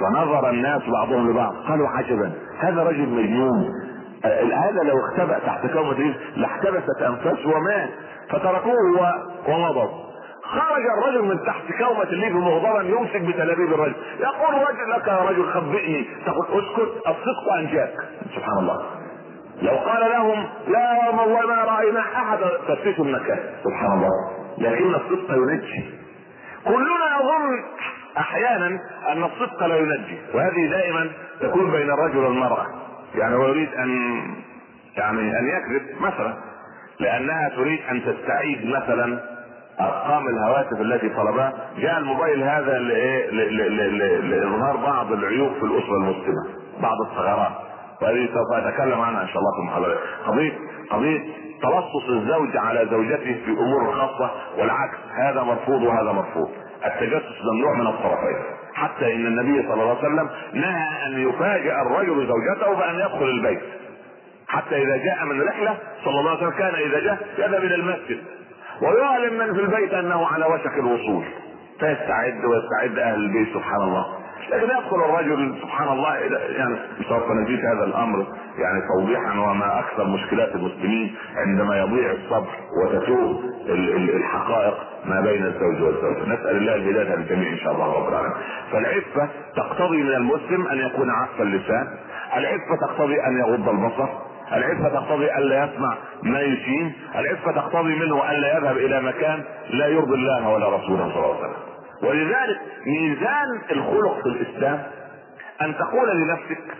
فنظر 0.00 0.50
الناس 0.50 0.82
بعضهم 0.92 1.30
لبعض. 1.30 1.54
قالوا 1.68 1.88
عجبا. 1.88 2.32
هذا 2.58 2.82
رجل 2.82 3.08
مجنون. 3.08 3.68
هذا 4.52 4.82
لو 4.82 4.98
اختبأ 4.98 5.38
تحت 5.38 5.66
كومة 5.66 5.92
الليف 5.92 6.16
لاحتبست 6.36 7.02
انفاسه 7.02 7.48
ومات. 7.56 7.90
فتركوه 8.30 8.74
ومضوا 9.48 10.04
خرج 10.42 10.82
الرجل 10.98 11.24
من 11.24 11.44
تحت 11.46 11.64
كومة 11.78 12.02
الليف 12.02 12.32
مغضبا 12.32 12.82
يمسك 12.82 13.20
بتلابيب 13.20 13.72
الرجل. 13.72 13.94
يقول 14.20 14.54
رجل 14.54 14.90
لك 14.90 15.08
يا 15.08 15.18
رجل 15.18 15.44
خبئني. 15.44 16.06
تقول 16.26 16.46
اسكت 16.46 17.06
الصدق 17.06 17.52
انجاك 17.58 17.94
سبحان 18.34 18.58
الله. 18.58 18.82
لو 19.62 19.76
قال 19.76 20.10
لهم 20.10 20.48
لا 20.68 21.10
والله 21.10 21.46
ما 21.46 21.64
رأينا 21.64 22.00
أحد 22.00 22.38
فتشوا 22.68 23.04
المكان. 23.04 23.38
سبحان 23.64 23.92
الله. 23.92 24.10
لكن 24.58 24.94
الصدق 24.94 25.34
ينجي. 25.34 25.84
كلنا 26.64 27.16
يظن 27.20 27.64
أحيانا 28.18 28.78
أن 29.12 29.24
الصدق 29.24 29.66
لا 29.66 29.76
ينجي. 29.76 30.18
وهذه 30.34 30.70
دائما 30.70 31.10
تكون 31.40 31.70
بين 31.70 31.90
الرجل 31.90 32.18
والمرأة. 32.18 32.66
يعني 33.14 33.34
هو 33.34 33.46
يريد 33.48 33.74
ان 33.74 34.20
يعني 34.96 35.38
أن 35.38 35.48
يكذب 35.48 36.02
مثلا. 36.02 36.34
لأنها 37.00 37.48
تريد 37.48 37.80
أن 37.90 38.02
تستعيد 38.04 38.66
مثلا 38.66 39.18
أرقام 39.80 40.26
الهواتف 40.28 40.80
التي 40.80 41.08
طلبها. 41.08 41.52
جاء 41.78 41.98
الموبايل 41.98 42.42
هذا 42.42 42.78
لإظهار 44.20 44.76
بعض 44.76 45.12
العيوب 45.12 45.52
في 45.52 45.62
الأسرة 45.62 45.96
المسلمة. 45.96 46.44
بعض 46.82 46.96
الثغرات. 47.10 47.52
وهذه 48.04 48.26
سوف 48.26 48.52
أتكلم 48.52 49.00
عنها 49.00 49.22
إن 49.22 49.28
شاء 49.28 49.38
الله 49.38 49.52
في 49.54 49.60
المحاضرة. 49.60 49.98
قضيه 50.26 50.52
قضية 50.90 51.20
تلصص 51.62 52.08
الزوج 52.08 52.56
على 52.56 52.88
زوجته 52.90 53.36
في 53.44 53.50
امور 53.50 53.92
خاصة 53.92 54.30
والعكس. 54.58 54.98
هذا 55.14 55.42
مرفوض 55.42 55.82
وهذا 55.82 56.12
مرفوض. 56.12 56.48
التجسس 56.86 57.44
ممنوع 57.52 57.74
من 57.74 57.86
الطرفين. 57.86 58.36
حتى 58.74 59.14
إن 59.14 59.26
النبي 59.26 59.62
صلى 59.62 59.82
الله 59.82 59.98
عليه 59.98 59.98
وسلم 59.98 60.30
نهى 60.54 61.06
أن 61.06 61.28
يفاجئ 61.28 61.72
الرجل 61.72 62.26
زوجته 62.26 62.74
بأن 62.74 62.94
يدخل 62.94 63.24
البيت. 63.24 63.62
حتى 64.48 64.82
إذا 64.82 64.96
جاء 64.96 65.24
من 65.24 65.42
رحلة 65.42 65.76
صلى 66.04 66.20
الله 66.20 66.30
عليه 66.30 66.40
وسلم 66.40 66.58
كان 66.58 66.74
إذا 66.74 67.00
جاء 67.00 67.18
يذهب 67.38 67.64
إلى 67.64 67.74
المسجد. 67.74 68.18
ويعلم 68.82 69.38
من 69.38 69.54
في 69.54 69.60
البيت 69.60 69.94
أنه 69.94 70.26
على 70.26 70.46
وشك 70.46 70.78
الوصول. 70.78 71.24
فيستعد 71.80 72.44
ويستعد 72.44 72.98
أهل 72.98 73.14
البيت 73.14 73.54
سبحان 73.54 73.80
الله. 73.82 74.23
لكن 74.50 74.64
يدخل 74.64 74.96
الرجل 74.96 75.58
سبحان 75.62 75.88
الله 75.88 76.14
يعني 76.14 76.76
سوف 77.08 77.30
نزيد 77.30 77.60
هذا 77.66 77.84
الأمر 77.84 78.26
يعني 78.58 78.80
توضيحا 78.94 79.38
وما 79.38 79.78
أكثر 79.78 80.04
مشكلات 80.04 80.54
المسلمين 80.54 81.14
عندما 81.36 81.78
يضيع 81.78 82.10
الصبر 82.10 82.50
وتتوه 82.82 83.40
الحقائق 84.16 84.74
ما 85.04 85.20
بين 85.20 85.44
الزوج 85.46 85.82
والزوجة. 85.82 86.22
نسأل 86.34 86.56
الله 86.56 86.74
الهداية 86.74 87.14
للجميع 87.16 87.52
إن 87.52 87.58
شاء 87.58 87.72
الله 87.72 87.92
رب 87.92 88.08
العالمين. 88.08 88.34
فالعفة 88.72 89.28
تقتضي 89.56 90.02
من 90.02 90.14
المسلم 90.14 90.66
أن 90.66 90.78
يكون 90.78 91.10
عف 91.10 91.40
اللسان 91.42 91.86
العفة 92.36 92.76
تقتضي 92.80 93.20
أن 93.26 93.38
يغض 93.38 93.68
البصر. 93.68 94.08
العفة 94.52 94.88
تقتضي 94.88 95.34
ألا 95.38 95.64
يسمع 95.64 95.96
ما 96.22 96.40
يشين. 96.40 96.92
العفة 97.14 97.52
تقتضي 97.52 97.94
منه 97.94 98.30
ألا 98.30 98.58
يذهب 98.58 98.76
إلى 98.76 99.02
مكان 99.02 99.42
لا 99.70 99.86
يرضي 99.86 100.14
الله 100.14 100.48
ولا 100.48 100.68
رسوله 100.68 101.08
صلى 101.08 101.16
الله 101.16 101.36
عليه 101.36 101.38
وسلم. 101.38 101.73
ولذلك 102.02 102.60
ميزان 102.86 103.60
الخلق 103.70 104.20
في 104.22 104.26
الإسلام 104.28 104.82
أن 105.62 105.74
تقول 105.74 106.08
لنفسك 106.20 106.76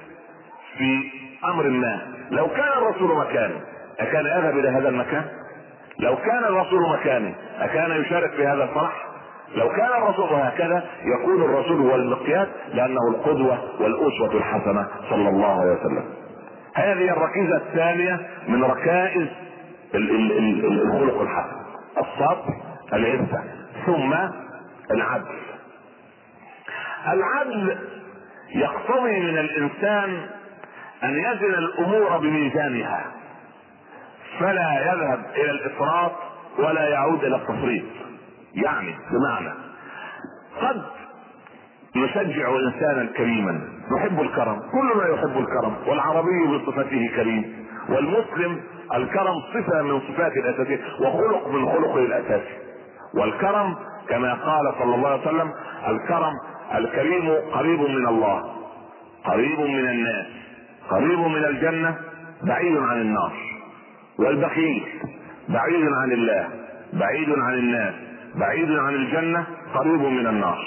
في 0.78 1.10
أمر 1.44 1.68
ما 1.68 2.00
لو 2.30 2.46
كان 2.48 2.68
الرسول 2.78 3.16
مكاني 3.16 3.54
أكان 4.00 4.26
يذهب 4.26 4.58
إلى 4.58 4.68
هذا 4.68 4.88
المكان؟ 4.88 5.24
لو 5.98 6.16
كان 6.16 6.44
الرسول 6.44 6.82
مكاني 6.98 7.34
أكان 7.58 7.90
يشارك 8.00 8.30
في 8.30 8.46
هذا 8.46 8.64
الفرح؟ 8.64 9.06
لو 9.54 9.68
كان 9.68 9.88
الرسول 10.02 10.28
هكذا 10.32 10.84
يكون 11.04 11.42
الرسول 11.42 11.80
هو 11.80 11.94
المقياس 11.94 12.48
لأنه 12.74 13.08
القدوة 13.10 13.58
والأسوة 13.80 14.34
الحسنة 14.34 14.86
صلى 15.10 15.28
الله 15.28 15.60
عليه 15.60 15.72
وسلم. 15.72 16.04
هذه 16.74 17.10
الركيزة 17.12 17.56
الثانية 17.56 18.20
من 18.48 18.64
ركائز 18.64 19.26
الخلق 19.94 21.20
الحسن 21.20 21.56
الصبر 21.98 22.54
العفة 22.92 23.42
ثم 23.86 24.14
العدل. 24.90 25.34
العدل 27.12 27.78
يقتضي 28.54 29.20
من 29.20 29.38
الإنسان 29.38 30.26
أن 31.04 31.10
يزن 31.18 31.54
الأمور 31.54 32.18
بميزانها 32.18 33.04
فلا 34.40 34.80
يذهب 34.92 35.24
إلى 35.36 35.50
الإفراط 35.50 36.12
ولا 36.58 36.88
يعود 36.88 37.24
إلى 37.24 37.36
التفريط. 37.36 37.84
يعني 38.54 38.94
بمعنى 39.10 39.54
قد 40.60 40.82
نشجع 41.96 42.48
انسانا 42.56 43.06
كريما 43.16 43.60
نحب 43.96 44.20
الكرم 44.20 44.60
كلنا 44.72 45.08
يحب 45.08 45.38
الكرم 45.38 45.76
والعربي 45.86 46.46
بصفته 46.46 47.10
كريم 47.16 47.66
والمسلم 47.88 48.60
الكرم 48.94 49.34
صفة 49.54 49.82
من 49.82 50.00
صفاته 50.00 50.40
الأساسية 50.40 50.80
وخلق 51.00 51.48
من 51.48 51.66
خلقه 51.68 51.98
الأساسي 51.98 52.54
والكرم 53.14 53.76
كما 54.08 54.34
قال 54.34 54.74
صلى 54.78 54.94
الله 54.94 55.08
عليه 55.08 55.20
وسلم 55.20 55.52
الكرم 55.88 56.32
الكريم 56.74 57.32
قريب 57.52 57.80
من 57.80 58.08
الله 58.08 58.54
قريب 59.24 59.60
من 59.60 59.88
الناس 59.88 60.26
قريب 60.90 61.18
من 61.18 61.44
الجنة 61.44 61.96
بعيد 62.42 62.76
عن 62.76 63.00
النار. 63.00 63.32
والبخيل 64.18 64.86
بعيد 65.48 65.92
عن 65.92 66.12
الله 66.12 66.48
بعيد 66.92 67.30
عن 67.38 67.54
الناس 67.54 67.94
بعيد 68.34 68.70
عن 68.70 68.94
الجنة 68.94 69.46
قريب 69.74 70.00
من 70.00 70.26
النار. 70.26 70.58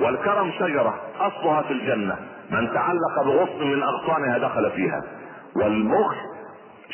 والكرم 0.00 0.50
شجرة 0.58 0.94
أصلها 1.20 1.62
في 1.62 1.72
الجنة 1.72 2.16
من 2.50 2.74
تعلق 2.74 3.22
بغصن 3.24 3.66
من 3.66 3.82
أغصانها 3.82 4.38
دخل 4.38 4.70
فيها. 4.70 5.02
والبخل 5.56 6.16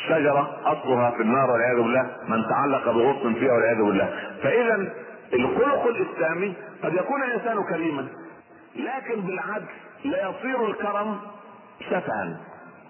شجرة 0.07 0.49
أصلها 0.65 1.11
في 1.11 1.21
النار 1.21 1.51
والعياذ 1.51 1.77
بالله 1.77 2.07
من 2.27 2.43
تعلق 2.49 2.91
بغصن 2.91 3.33
فيها 3.33 3.53
والعياذ 3.53 3.77
بالله. 3.83 4.09
فإذا 4.43 4.89
الخلق 5.33 5.87
الإسلامي 5.87 6.53
قد 6.83 6.93
يكون 6.93 7.23
الإنسان 7.23 7.63
كريما 7.69 8.07
لكن 8.75 9.21
بالعدل 9.21 9.65
لا 10.05 10.29
يصير 10.29 10.65
الكرم 10.65 11.17
سفها 11.89 12.37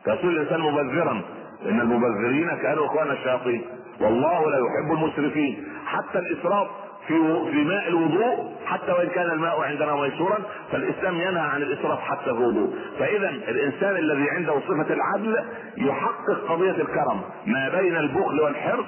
فيصير 0.04 0.30
الإنسان 0.30 0.60
مبذرا. 0.60 1.22
إن 1.66 1.82
المبذرين 1.82 2.50
كانوا 2.62 2.86
إخوان 2.86 3.12
الشياطين. 3.12 3.62
والله 4.02 4.50
لا 4.50 4.58
يحب 4.58 4.92
المسرفين. 4.92 5.68
حتى 5.86 6.20
الإسراف 6.20 6.68
في 7.08 7.14
في 7.52 7.64
ماء 7.64 7.88
الوضوء 7.88 8.56
حتى 8.66 8.92
وإن 8.92 9.08
كان 9.10 9.32
الماء 9.32 9.62
عندنا 9.62 9.96
ميسورا 9.96 10.38
فالإسلام 10.72 11.16
ينهى 11.16 11.42
عن 11.42 11.62
الإسراف 11.62 12.00
حتى 12.00 12.24
في 12.24 12.32
الوضوء. 12.32 12.76
فاذا 13.00 13.30
الإنسان 13.30 13.96
الذي 13.96 14.30
عنده 14.30 14.60
صفة 14.60 14.94
العدل 14.94 15.46
يحقق 15.78 16.48
قضية 16.50 16.72
الكرم. 16.72 17.22
ما 17.46 17.70
بين 17.70 17.96
البخل 17.98 18.42
والحرص 18.42 18.86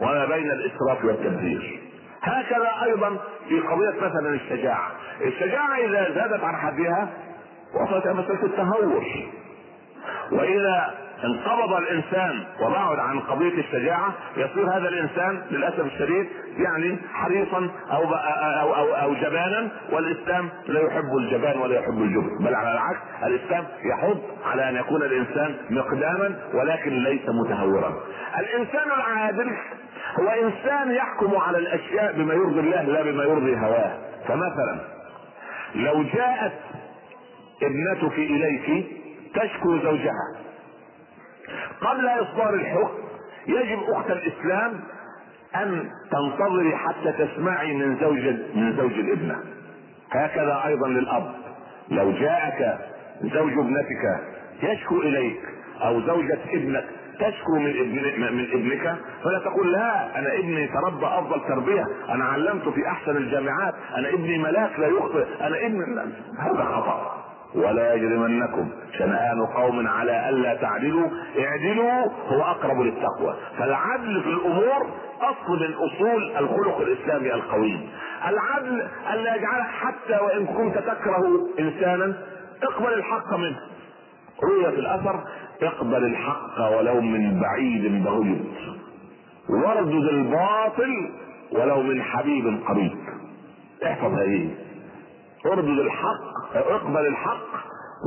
وما 0.00 0.24
بين 0.24 0.50
الإسراف 0.50 1.04
والتبذير. 1.04 1.80
هكذا 2.22 2.70
أيضا 2.82 3.16
في 3.48 3.60
قضية 3.60 4.00
مثلا 4.00 4.34
الشجاعة. 4.34 4.90
الشجاعة 5.24 5.76
إذا 5.76 6.10
زادت 6.14 6.44
عن 6.44 6.56
حدها 6.56 7.08
وصلت 7.74 8.06
إلى 8.06 8.14
مسألة 8.14 8.44
التهور 8.44 9.04
وإذا 10.32 10.94
انقبض 11.24 11.72
الإنسان 11.72 12.44
وبعد 12.60 12.98
عن 12.98 13.20
قضية 13.20 13.58
الشجاعة 13.60 14.14
يصير 14.36 14.66
هذا 14.70 14.88
الإنسان 14.88 15.42
للأسف 15.50 15.80
الشديد 15.80 16.26
يعني 16.56 16.98
حريصا 17.14 17.70
أو 17.92 18.02
أو 18.14 18.74
أو, 18.74 18.94
أو 18.94 19.14
جبانا 19.14 19.68
والإسلام 19.92 20.48
لا 20.66 20.80
يحب 20.80 21.16
الجبان 21.18 21.58
ولا 21.58 21.78
يحب 21.78 22.02
الجبن 22.02 22.44
بل 22.44 22.54
على 22.54 22.72
العكس 22.72 22.98
الإسلام 23.22 23.64
يحض 23.84 24.18
على 24.46 24.68
أن 24.68 24.76
يكون 24.76 25.02
الإنسان 25.02 25.54
مقداما 25.70 26.36
ولكن 26.54 26.90
ليس 26.90 27.28
متهورا. 27.28 27.92
الإنسان 28.38 28.90
العادل 28.96 29.56
هو 30.20 30.28
انسان 30.28 30.90
يحكم 30.90 31.36
على 31.36 31.58
الأشياء 31.58 32.12
بما 32.12 32.34
يرضي 32.34 32.60
الله 32.60 32.82
لا 32.82 33.02
بما 33.02 33.24
يرضي 33.24 33.56
هواه. 33.56 33.98
فمثلا 34.28 34.80
لو 35.74 36.02
جاءت 36.02 36.52
ابنتك 37.62 38.18
إليك 38.18 38.86
تشكو 39.34 39.78
زوجها 39.78 40.36
قبل 41.80 42.08
إصدار 42.08 42.54
الحكم 42.54 42.98
يجب 43.46 43.78
أخت 43.88 44.10
الإسلام 44.10 44.80
أن 45.56 45.90
تنتظري 46.10 46.76
حتى 46.76 47.12
تسمعي 47.26 47.74
من 47.74 47.96
زوج 48.00 48.18
من 48.54 48.76
زوج 48.76 48.92
الابنة. 48.92 49.38
هكذا 50.10 50.62
أيضا 50.66 50.88
للأب. 50.88 51.34
لو 51.88 52.12
جاءك 52.12 52.78
زوج 53.22 53.52
ابنتك 53.52 54.20
يشكو 54.62 55.00
إليك 55.00 55.40
أو 55.82 56.00
زوجة 56.00 56.38
ابنك 56.52 56.84
تشكو 57.18 57.58
من 57.58 57.70
ابن 57.70 58.34
من 58.36 58.46
ابنك 58.52 58.96
فلا 59.24 59.38
تقول 59.38 59.72
لا 59.72 60.18
أنا 60.18 60.34
ابني 60.38 60.68
تربى 60.68 61.06
أفضل 61.06 61.40
تربية 61.48 61.84
أنا 62.08 62.24
علمته 62.24 62.70
في 62.70 62.86
أحسن 62.86 63.16
الجامعات 63.16 63.74
أنا 63.96 64.08
ابني 64.08 64.38
ملاك 64.38 64.78
لا 64.78 64.86
يخطئ 64.86 65.26
أنا 65.40 65.66
ابني 65.66 66.12
هذا 66.38 66.64
خطأ. 66.64 67.18
ولا 67.54 67.94
يجرمنكم 67.94 68.70
شنآن 68.98 69.46
قوم 69.46 69.88
على 69.88 70.28
ألا 70.28 70.54
تعدلوا 70.54 71.08
اعدلوا 71.38 72.06
هو 72.28 72.42
أقرب 72.42 72.80
للتقوى. 72.80 73.36
فالعدل 73.58 74.22
في 74.22 74.28
الأمور 74.28 74.86
أصل 75.20 75.60
من 75.60 75.74
أصول 75.74 76.36
الخلق 76.36 76.80
الإسلامي 76.80 77.34
القويم. 77.34 77.90
العدل 78.28 78.88
ألا 79.12 79.36
يجعل 79.36 79.62
حتى 79.62 80.24
وإن 80.24 80.46
كنت 80.46 80.78
تكره 80.78 81.48
إنسانا 81.58 82.14
اقبل 82.62 82.92
الحق 82.92 83.34
منه. 83.36 83.60
روي 84.42 84.72
في 84.72 84.80
الأثر 84.80 85.24
اقبل 85.64 86.04
الحق 86.04 86.76
ولو 86.76 87.00
من 87.00 87.40
بعيد 87.40 88.04
بعيد 88.04 88.44
واردد 89.48 90.08
الباطل 90.08 91.10
ولو 91.52 91.82
من 91.82 92.02
حبيب 92.02 92.60
قريب. 92.68 92.92
احفظ 93.86 94.12
هذه. 94.12 94.54
اردد 95.46 95.78
الحق 95.78 96.56
اقبل 96.56 97.06
الحق 97.06 97.48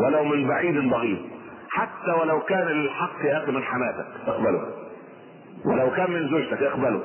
ولو 0.06 0.24
من 0.24 0.48
بعيد 0.48 0.90
بعيد 0.90 1.22
حتى 1.70 2.12
ولو 2.22 2.40
كان 2.40 2.68
للحق 2.68 3.26
يا 3.26 3.44
أخي 3.44 3.52
من 3.52 3.64
حماتك 3.64 4.08
اقبله. 4.28 4.68
ولو 5.66 5.92
كان 5.92 6.12
من 6.12 6.30
زوجتك 6.30 6.64
اقبله. 6.64 7.02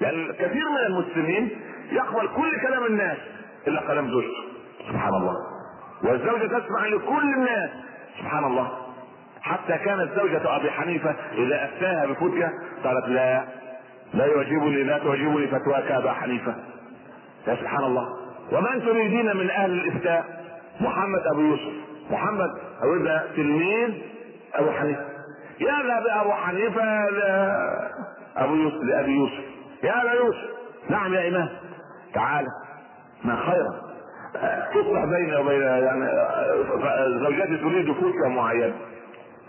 لأن 0.00 0.32
كثير 0.32 0.64
من 0.68 0.86
المسلمين 0.86 1.50
يقبل 1.92 2.28
كل 2.36 2.60
كلام 2.60 2.86
الناس 2.86 3.18
إلا 3.68 3.80
كلام 3.80 4.10
زوجته. 4.10 4.42
سبحان 4.88 5.14
الله. 5.14 5.36
والزوجة 6.04 6.58
تسمع 6.58 6.86
لكل 6.86 7.34
الناس. 7.34 7.70
سبحان 8.18 8.44
الله. 8.44 8.79
حتى 9.42 9.78
كانت 9.78 10.10
زوجة 10.16 10.56
أبي 10.56 10.70
حنيفة 10.70 11.14
إذا 11.32 11.64
أفتاها 11.64 12.06
بفتية 12.06 12.52
قالت 12.84 13.08
لا 13.08 13.44
لا 14.14 14.26
يعجبني 14.26 14.82
لا 14.82 14.98
تعجبني 14.98 15.46
فتواك 15.46 15.90
أبا 15.90 16.12
حنيفة. 16.12 16.54
يا 17.46 17.54
سبحان 17.54 17.84
الله. 17.84 18.08
ومن 18.52 18.82
تريدين 18.86 19.36
من 19.36 19.50
أهل 19.50 19.70
الإفتاء؟ 19.70 20.24
محمد 20.80 21.20
أبو 21.32 21.40
يوسف. 21.40 21.72
محمد 22.10 22.50
أو 22.82 22.96
إذا 22.96 23.28
تلميذ 23.36 23.90
أبو 24.54 24.70
حنيفة. 24.70 25.04
يذهب 25.60 26.06
أبو 26.20 26.32
حنيفة 26.32 26.82
أبو 28.36 28.54
يوسف 28.54 28.82
لأبي 28.82 29.12
يوسف. 29.12 29.44
يا 29.82 30.02
أبا 30.02 30.12
يوسف. 30.12 30.50
نعم 30.88 31.14
يا 31.14 31.28
إمام. 31.28 31.48
تعال. 32.14 32.46
ما 33.24 33.36
خيرا 33.36 33.90
تصلح 34.74 35.04
بيني 35.04 35.36
وبين 35.36 35.62
يعني 35.62 36.06
زوجتي 37.20 37.56
تريد 37.56 37.92
فتوى 37.92 38.28
معينة. 38.28 38.74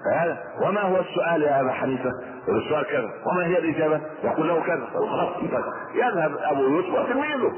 فهذا 0.06 0.43
وما 0.62 0.82
هو 0.82 0.99
السؤال 0.99 1.41
يا 1.41 1.62
أبا 1.62 1.72
حنيفة؟ 1.72 2.10
السؤال 2.49 2.86
كذا 2.86 3.10
وما 3.26 3.45
هي 3.45 3.58
الإجابة؟ 3.58 4.02
يقول 4.24 4.47
له 4.47 4.62
كذا. 4.62 4.86
خلاص 4.93 5.30
يذهب 5.95 6.38
أبو 6.38 6.62
يوسف 6.62 6.89
وتلميذه 6.89 7.52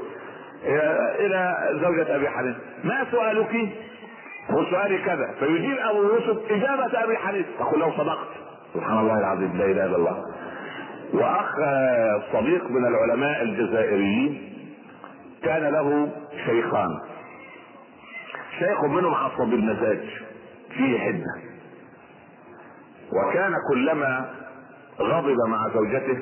إلى 1.18 1.68
زوجة 1.82 2.16
أبي 2.16 2.28
حنيفة. 2.28 2.58
ما 2.84 3.06
سؤالك؟ 3.10 3.68
هو 4.50 4.64
سؤالي 4.64 4.98
كذا. 4.98 5.34
فيجيب 5.38 5.78
أبو 5.78 6.02
يوسف 6.02 6.50
إجابة 6.50 7.04
أبي 7.04 7.16
حنيفة. 7.16 7.48
تقول 7.58 7.80
له 7.80 7.96
صدقت. 7.96 8.28
سبحان 8.74 8.98
الله 8.98 9.18
العظيم 9.18 9.56
لا 9.56 9.64
إله 9.64 9.84
إلا 9.84 9.96
الله. 9.96 10.24
وأخ 11.14 11.56
صديق 12.32 12.70
من 12.70 12.86
العلماء 12.86 13.42
الجزائريين 13.42 14.52
كان 15.42 15.62
له 15.72 16.08
شيخان. 16.46 16.90
شيخ 18.58 18.84
منهم 18.84 19.14
عصب 19.14 19.52
المزاج 19.52 20.08
فيه 20.70 20.98
حدة. 20.98 21.53
وكان 23.14 23.52
كلما 23.68 24.30
غضب 25.00 25.36
مع 25.48 25.68
زوجته 25.74 26.18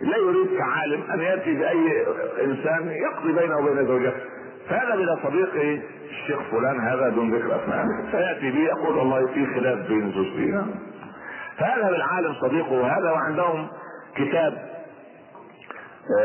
لا 0.00 0.16
يريد 0.16 0.58
كعالم 0.58 1.02
أن 1.10 1.20
يأتي 1.20 1.54
بأي 1.54 2.06
إنسان 2.44 2.88
يقضي 2.90 3.32
بينه 3.32 3.58
وبين 3.58 3.86
زوجته. 3.86 4.20
فيذهب 4.68 5.00
إلى 5.00 5.18
صديقه 5.22 5.82
الشيخ 6.10 6.38
فلان 6.50 6.80
هذا 6.80 7.08
دون 7.08 7.34
ذكر 7.34 7.62
أسماء. 7.64 7.84
فياتي 8.10 8.50
به 8.50 8.58
يقول 8.58 8.96
والله 8.96 9.26
في 9.26 9.46
خلاف 9.54 9.88
بين 9.88 10.12
زوجتي. 10.12 10.64
فيذهب 11.58 11.94
العالم 11.94 12.34
صديقه 12.34 12.98
هذا 12.98 13.10
وعندهم 13.10 13.68
كتاب 14.16 14.68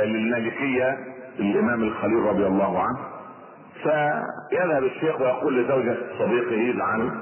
للمالكية 0.05 0.97
للإمام 1.39 1.83
الخليل 1.83 2.23
رضي 2.23 2.47
الله 2.47 2.79
عنه. 2.79 2.99
فيذهب 3.83 4.83
الشيخ 4.83 5.21
ويقول 5.21 5.63
لزوجة 5.63 5.97
صديقه 6.19 6.71
العالم 6.71 7.21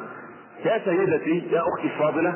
يا 0.65 0.81
سيدتي 0.85 1.43
يا 1.51 1.61
أختي 1.61 1.87
الفاضلة 1.87 2.33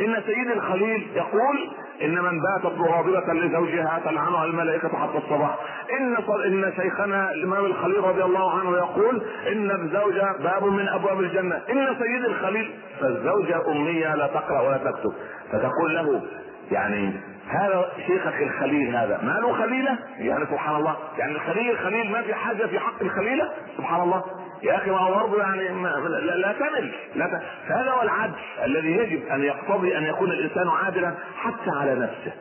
إن 0.00 0.22
سيد 0.26 0.50
الخليل 0.50 1.06
يقول 1.14 1.70
إن 2.02 2.14
من 2.14 2.40
باتت 2.40 2.78
مغاضبة 2.78 3.32
لزوجها 3.32 4.00
تلعنها 4.04 4.44
الملائكة 4.44 4.88
حتى 4.88 5.18
الصباح. 5.18 5.58
إن 6.00 6.16
إن 6.46 6.72
شيخنا 6.76 7.32
الإمام 7.32 7.64
الخليل 7.64 8.04
رضي 8.04 8.24
الله 8.24 8.60
عنه 8.60 8.76
يقول 8.76 9.22
إن 9.52 9.70
الزوجة 9.70 10.32
باب 10.42 10.64
من 10.64 10.88
أبواب 10.88 11.20
الجنة. 11.20 11.56
إن 11.70 11.96
سيد 11.98 12.24
الخليل 12.24 12.74
فالزوجة 13.00 13.70
امية 13.70 14.14
لا 14.14 14.26
تقرأ 14.26 14.60
ولا 14.60 14.76
تكتب. 14.76 15.12
فتقول 15.52 15.94
له 15.94 16.22
يعني 16.70 17.12
هذا 17.48 17.88
شيخك 18.06 18.42
الخليل 18.42 18.96
هذا 18.96 19.20
ما 19.22 19.32
له 19.32 19.52
خليلة؟ 19.52 19.98
يعني 20.18 20.46
سبحان 20.46 20.76
الله. 20.76 20.96
يعني 21.18 21.32
الخليل 21.32 21.70
الخليل 21.70 22.12
ما 22.12 22.22
في 22.22 22.34
حاجة 22.34 22.66
في 22.66 22.78
حق 22.78 23.02
الخليلة؟ 23.02 23.48
سبحان 23.76 24.00
الله. 24.00 24.22
يا 24.62 24.76
أخي 24.76 24.90
ما 24.90 24.98
هو 24.98 25.14
برضه 25.14 25.40
يعني 25.42 25.68
لا, 25.68 26.36
لا 26.36 26.52
تمل 26.52 26.92
لا. 27.14 27.40
فهذا 27.68 27.90
هو 27.90 28.02
العدل 28.02 28.34
الذي 28.64 28.92
يجب 28.96 29.26
أن 29.26 29.42
يقتضي 29.44 29.98
أن 29.98 30.04
يكون 30.04 30.30
الإنسان 30.30 30.68
عادلا 30.68 31.14
حتى 31.36 31.70
على 31.80 31.94
نفسه 31.94 32.32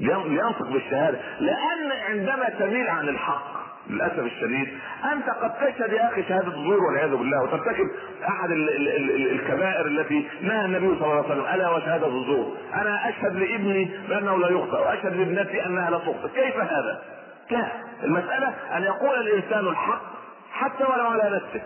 ينطق 0.00 0.68
بالشهادة 0.72 1.18
لأن 1.40 1.92
عندما 2.08 2.48
تميل 2.58 2.88
عن 2.88 3.08
الحق 3.08 3.54
للأسف 3.90 4.18
الشديد 4.18 4.68
أنت 5.12 5.30
قد 5.42 5.52
تشهد 5.54 5.92
يا 5.92 6.08
أخي 6.12 6.22
شهادة 6.22 6.48
الزور 6.48 6.78
والعياذ 6.84 7.10
بالله 7.16 7.42
وترتكب 7.42 7.90
أحد 8.28 8.50
ال 8.50 8.68
ال 8.68 8.88
ال 8.88 9.30
الكبائر 9.40 9.86
التي 9.86 10.28
نهى 10.42 10.64
النبي 10.64 10.86
صلى 10.98 11.04
الله 11.04 11.16
عليه 11.16 11.26
وسلم 11.26 11.46
ألا 11.54 11.70
وشهاده 11.70 12.06
الزور 12.06 12.56
أنا 12.74 13.08
أشهد 13.08 13.36
لابني 13.36 13.90
بأنه 14.08 14.38
لا 14.38 14.48
يخطئ 14.48 14.78
وأشهد 14.80 15.16
لابنتي 15.16 15.66
أنها 15.66 15.90
لا 15.90 15.98
تخطئ 15.98 16.28
كيف 16.34 16.56
هذا؟ 16.56 17.02
لا 17.50 17.66
المسألة 18.04 18.54
أن 18.76 18.82
يقول 18.82 19.18
الإنسان 19.20 19.66
الحق 19.68 20.13
حتى 20.54 20.84
ولو 20.84 21.06
على 21.06 21.36
نفسه 21.36 21.62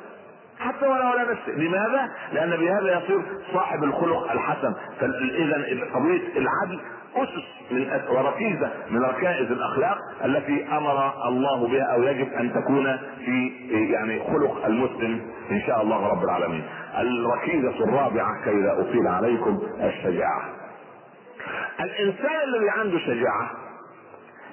حتى 0.58 0.86
ولو 0.86 1.02
على 1.06 1.20
نفسه 1.30 1.52
لماذا؟ 1.52 2.08
لأن 2.32 2.50
بهذا 2.50 2.98
يصير 2.98 3.20
صاحب 3.52 3.84
الخلق 3.84 4.30
الحسن 4.32 4.74
فإذا 5.00 5.86
قضية 5.94 6.22
العدل 6.36 6.80
أسس 7.16 7.72
من 7.72 8.00
وركيزة 8.10 8.70
من 8.90 9.02
ركائز 9.02 9.50
الأخلاق 9.52 9.98
التي 10.24 10.66
أمر 10.72 11.28
الله 11.28 11.68
بها 11.68 11.84
أو 11.84 12.02
يجب 12.02 12.32
أن 12.32 12.52
تكون 12.54 12.96
في 13.24 13.48
يعني 13.92 14.20
خلق 14.20 14.66
المسلم 14.66 15.20
إن 15.50 15.60
شاء 15.66 15.82
الله 15.82 16.06
رب 16.06 16.24
العالمين. 16.24 16.64
الركيزة 16.98 17.84
الرابعة 17.84 18.44
كي 18.44 18.54
لا 18.54 18.80
أطيل 18.80 19.06
عليكم 19.08 19.58
الشجاعة. 19.80 20.42
الإنسان 21.80 22.48
الذي 22.48 22.70
عنده 22.70 22.98
شجاعة 22.98 23.50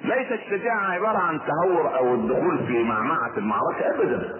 ليست 0.06 0.32
الشجاعة 0.32 0.92
عبارة 0.92 1.18
عن 1.18 1.40
تهور 1.40 1.96
أو 1.98 2.14
الدخول 2.14 2.68
في 2.68 2.84
معمعة 2.84 3.38
المعركة 3.38 3.96
أبدا. 3.96 4.34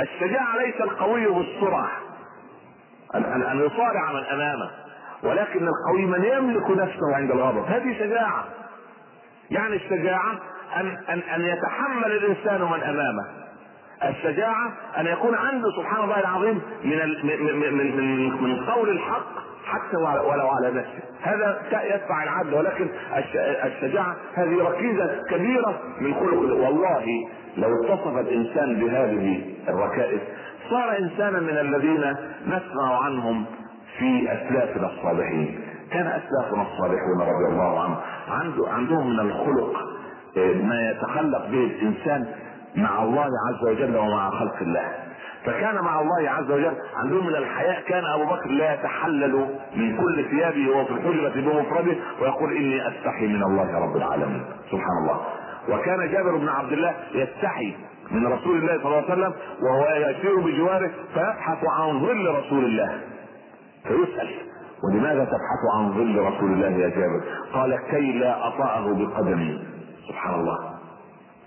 الشجاعة 0.00 0.56
ليس 0.56 0.80
القوي 0.80 1.26
بالسرعة 1.26 1.90
أن, 3.14 3.24
أن, 3.24 3.42
أن 3.42 3.60
يصارع 3.66 4.12
من 4.12 4.24
أمامه 4.24 4.70
ولكن 5.22 5.68
القوي 5.68 6.06
من 6.06 6.24
يملك 6.24 6.70
نفسه 6.70 7.16
عند 7.16 7.30
الغضب. 7.30 7.64
هذه 7.64 7.98
شجاعة. 7.98 8.44
يعني 9.50 9.76
الشجاعة 9.76 10.38
أن 10.76 10.98
أن 11.08 11.18
أن 11.18 11.40
يتحمل 11.40 12.12
الإنسان 12.12 12.62
من 12.62 12.82
أمامه. 12.82 13.35
الشجاعة 14.04 14.72
أن 14.98 15.06
يكون 15.06 15.34
عنده 15.34 15.68
سبحان 15.76 16.04
الله 16.04 16.20
العظيم 16.20 16.62
من 16.84 16.98
من 17.24 17.76
من 17.76 17.96
من, 18.42 18.64
قول 18.66 18.90
الحق 18.90 19.26
حتى 19.66 19.96
ولو 19.96 20.48
على 20.48 20.70
نفسه. 20.70 21.02
هذا 21.22 21.60
يدفع 21.94 22.22
العدل 22.22 22.54
ولكن 22.54 22.88
الشجاعة 23.64 24.16
هذه 24.34 24.62
ركيزة 24.62 25.22
كبيرة 25.30 25.80
من 26.00 26.14
خلق 26.14 26.38
والله 26.38 27.04
لو 27.56 27.68
اتصف 27.84 28.18
الإنسان 28.18 28.74
بهذه 28.74 29.54
الركائز 29.68 30.20
صار 30.70 30.98
إنسانا 30.98 31.40
من 31.40 31.58
الذين 31.58 32.14
نسمع 32.46 33.04
عنهم 33.04 33.44
في 33.98 34.32
أسلافنا 34.32 34.86
الصالحين. 34.86 35.60
كان 35.92 36.06
أسلافنا 36.06 36.62
الصالحون 36.62 37.20
رضي 37.20 37.52
الله 37.52 37.80
عنهم 37.82 37.96
عنده 38.28 38.68
عندهم 38.68 39.10
من 39.10 39.20
الخلق 39.20 39.76
آه، 40.36 40.52
ما 40.52 40.90
يتخلق 40.90 41.46
به 41.46 41.58
الإنسان 41.64 42.26
مع 42.76 43.02
الله 43.02 43.28
عز 43.48 43.68
وجل 43.68 43.96
ومع 43.96 44.30
خلق 44.30 44.56
الله. 44.60 44.92
فكان 45.44 45.74
مع 45.74 46.00
الله 46.00 46.30
عز 46.30 46.50
وجل 46.50 46.74
عندهم 46.96 47.26
من 47.26 47.36
الحياء 47.36 47.82
كان 47.88 48.04
أبو 48.04 48.24
بكر 48.24 48.50
لا 48.50 48.74
يتحلل 48.74 49.46
من 49.76 49.96
كل 49.96 50.24
ثيابه 50.30 50.70
وفي 50.76 50.90
الحجرة 50.90 51.40
بمفرده 51.40 51.96
ويقول 52.22 52.56
إني 52.56 52.88
أستحي 52.88 53.26
من 53.26 53.42
الله 53.42 53.78
رب 53.78 53.96
العالمين. 53.96 54.44
سبحان 54.70 54.98
الله. 55.02 55.20
وكان 55.68 56.12
جابر 56.12 56.36
بن 56.36 56.48
عبد 56.48 56.72
الله 56.72 56.94
يستحي 57.14 57.76
من 58.10 58.26
رسول 58.26 58.58
الله 58.58 58.78
صلى 58.82 58.86
الله 58.86 58.96
عليه 58.96 59.12
وسلم 59.12 59.32
وهو 59.62 60.10
يسير 60.10 60.40
بجواره 60.40 60.90
فيبحث 61.14 61.64
عن 61.64 62.00
ظل 62.00 62.34
رسول 62.34 62.64
الله. 62.64 63.00
فيسأل 63.82 64.28
ولماذا 64.84 65.24
تبحث 65.24 65.62
عن 65.76 65.92
ظل 65.92 66.18
رسول 66.18 66.52
الله 66.52 66.68
يا 66.68 66.88
جابر؟ 66.88 67.20
قال 67.52 67.78
كي 67.90 68.12
لا 68.12 68.48
اطأه 68.48 68.94
بقدمي. 68.94 69.64
سبحان 70.08 70.34
الله. 70.40 70.75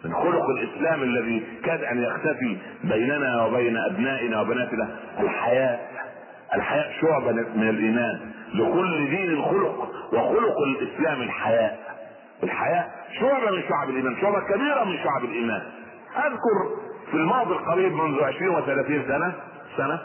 من 0.05 0.13
خلق 0.13 0.49
الإسلام 0.49 1.03
الذي 1.03 1.43
كاد 1.63 1.83
أن 1.83 2.03
يختفي 2.03 2.57
بيننا 2.83 3.45
وبين 3.45 3.77
أبنائنا 3.77 4.41
وبناتنا 4.41 4.89
الحياء. 5.19 5.91
الحياء 6.55 6.91
شعبة 7.01 7.31
من 7.31 7.69
الإيمان. 7.69 8.19
لكل 8.53 9.09
دين 9.09 9.41
خلق 9.41 9.91
وخلق 10.13 10.55
الإسلام 10.67 11.21
الحياء. 11.21 11.79
الحياء 12.43 12.91
شعبة 13.19 13.51
من 13.51 13.63
شعب 13.69 13.89
الإيمان 13.89 14.15
شعبة 14.21 14.39
كبيرة 14.39 14.83
من 14.83 14.97
شعب 15.03 15.23
الإيمان. 15.23 15.61
أذكر 16.17 16.79
في 17.11 17.17
الماضي 17.17 17.53
القريب 17.53 17.93
منذ 17.93 18.23
عشرين 18.23 18.49
وثلاثين 18.49 19.03
سنة 19.07 19.33
سنة 19.77 19.99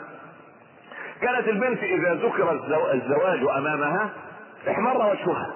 كانت 1.20 1.49
البنت 1.49 1.82
إذا 1.82 2.14
ذكر 2.14 2.53
الزواج 2.92 3.40
أمامها 3.59 4.11
احمر 4.68 4.97
وجهها. 4.97 5.51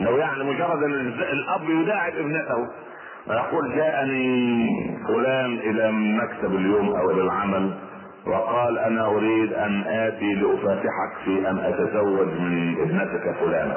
لو 0.00 0.16
يعني 0.16 0.44
مجرد 0.44 0.82
إن 0.82 0.90
الأب 1.32 1.70
يداعب 1.70 2.12
ابنته. 2.16 2.68
ويقول 3.26 3.76
جاءني 3.76 4.68
فلان 5.08 5.54
إلى 5.58 5.92
مكتب 5.92 6.54
اليوم 6.54 6.96
أو 6.96 7.10
إلى 7.10 7.22
العمل 7.22 7.78
وقال 8.26 8.78
أنا 8.78 9.06
أريد 9.06 9.52
أن 9.52 9.84
آتي 9.86 10.34
لأفاتحك 10.34 11.24
في 11.24 11.50
أن 11.50 11.58
أتزوج 11.58 12.28
من 12.28 12.80
ابنتك 12.80 13.34
فلانة. 13.40 13.76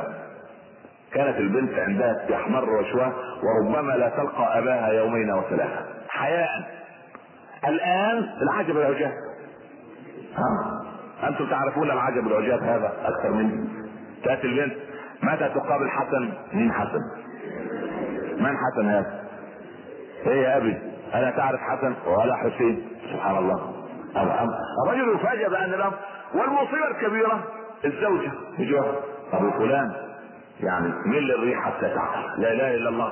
كانت 1.13 1.37
البنت 1.37 1.79
عندها 1.79 2.25
تحمر 2.29 2.69
وشوى 2.69 3.13
وربما 3.43 3.91
لا 3.91 4.09
تلقى 4.09 4.59
أباها 4.59 4.87
يومين 4.87 5.29
أو 5.29 5.41
ثلاثة 5.41 5.85
حياء. 6.09 6.49
الآن 7.67 8.29
العجب 8.41 8.77
العجاب. 8.77 9.13
ها؟ 10.35 10.81
أنتم 11.27 11.45
تعرفون 11.49 11.91
العجب 11.91 12.27
العجاب 12.27 12.63
هذا 12.63 12.93
أكثر 13.05 13.31
مني. 13.31 13.69
تأتي 14.23 14.47
البنت. 14.47 14.75
متى 15.23 15.49
تقابل 15.49 15.89
حسن؟ 15.89 16.33
مين 16.53 16.71
حسن؟ 16.73 16.99
من 18.39 18.57
حسن 18.57 18.89
هذا؟ 18.89 19.24
إيه 20.27 20.41
يا 20.43 20.57
أبي؟ 20.57 20.77
ألا 21.15 21.31
تعرف 21.31 21.59
حسن 21.59 21.95
ولا 22.05 22.35
حسين؟ 22.35 22.87
سبحان 23.13 23.37
الله. 23.37 23.73
الرجل 24.87 25.15
يفاجئ 25.15 25.49
بأن 25.49 25.73
الامر 25.73 25.93
والمصيبة 26.33 26.87
الكبيرة. 26.91 27.43
الزوجة. 27.85 28.31
بجوار 28.59 28.95
أبو 29.33 29.51
فلان. 29.51 29.93
يعني 30.59 30.93
مين 31.05 31.23
للريح 31.23 31.65
حتى 31.65 31.89
تعقل 31.95 32.41
لا 32.41 32.51
إله 32.51 32.75
إلا 32.75 32.89
الله. 32.89 33.11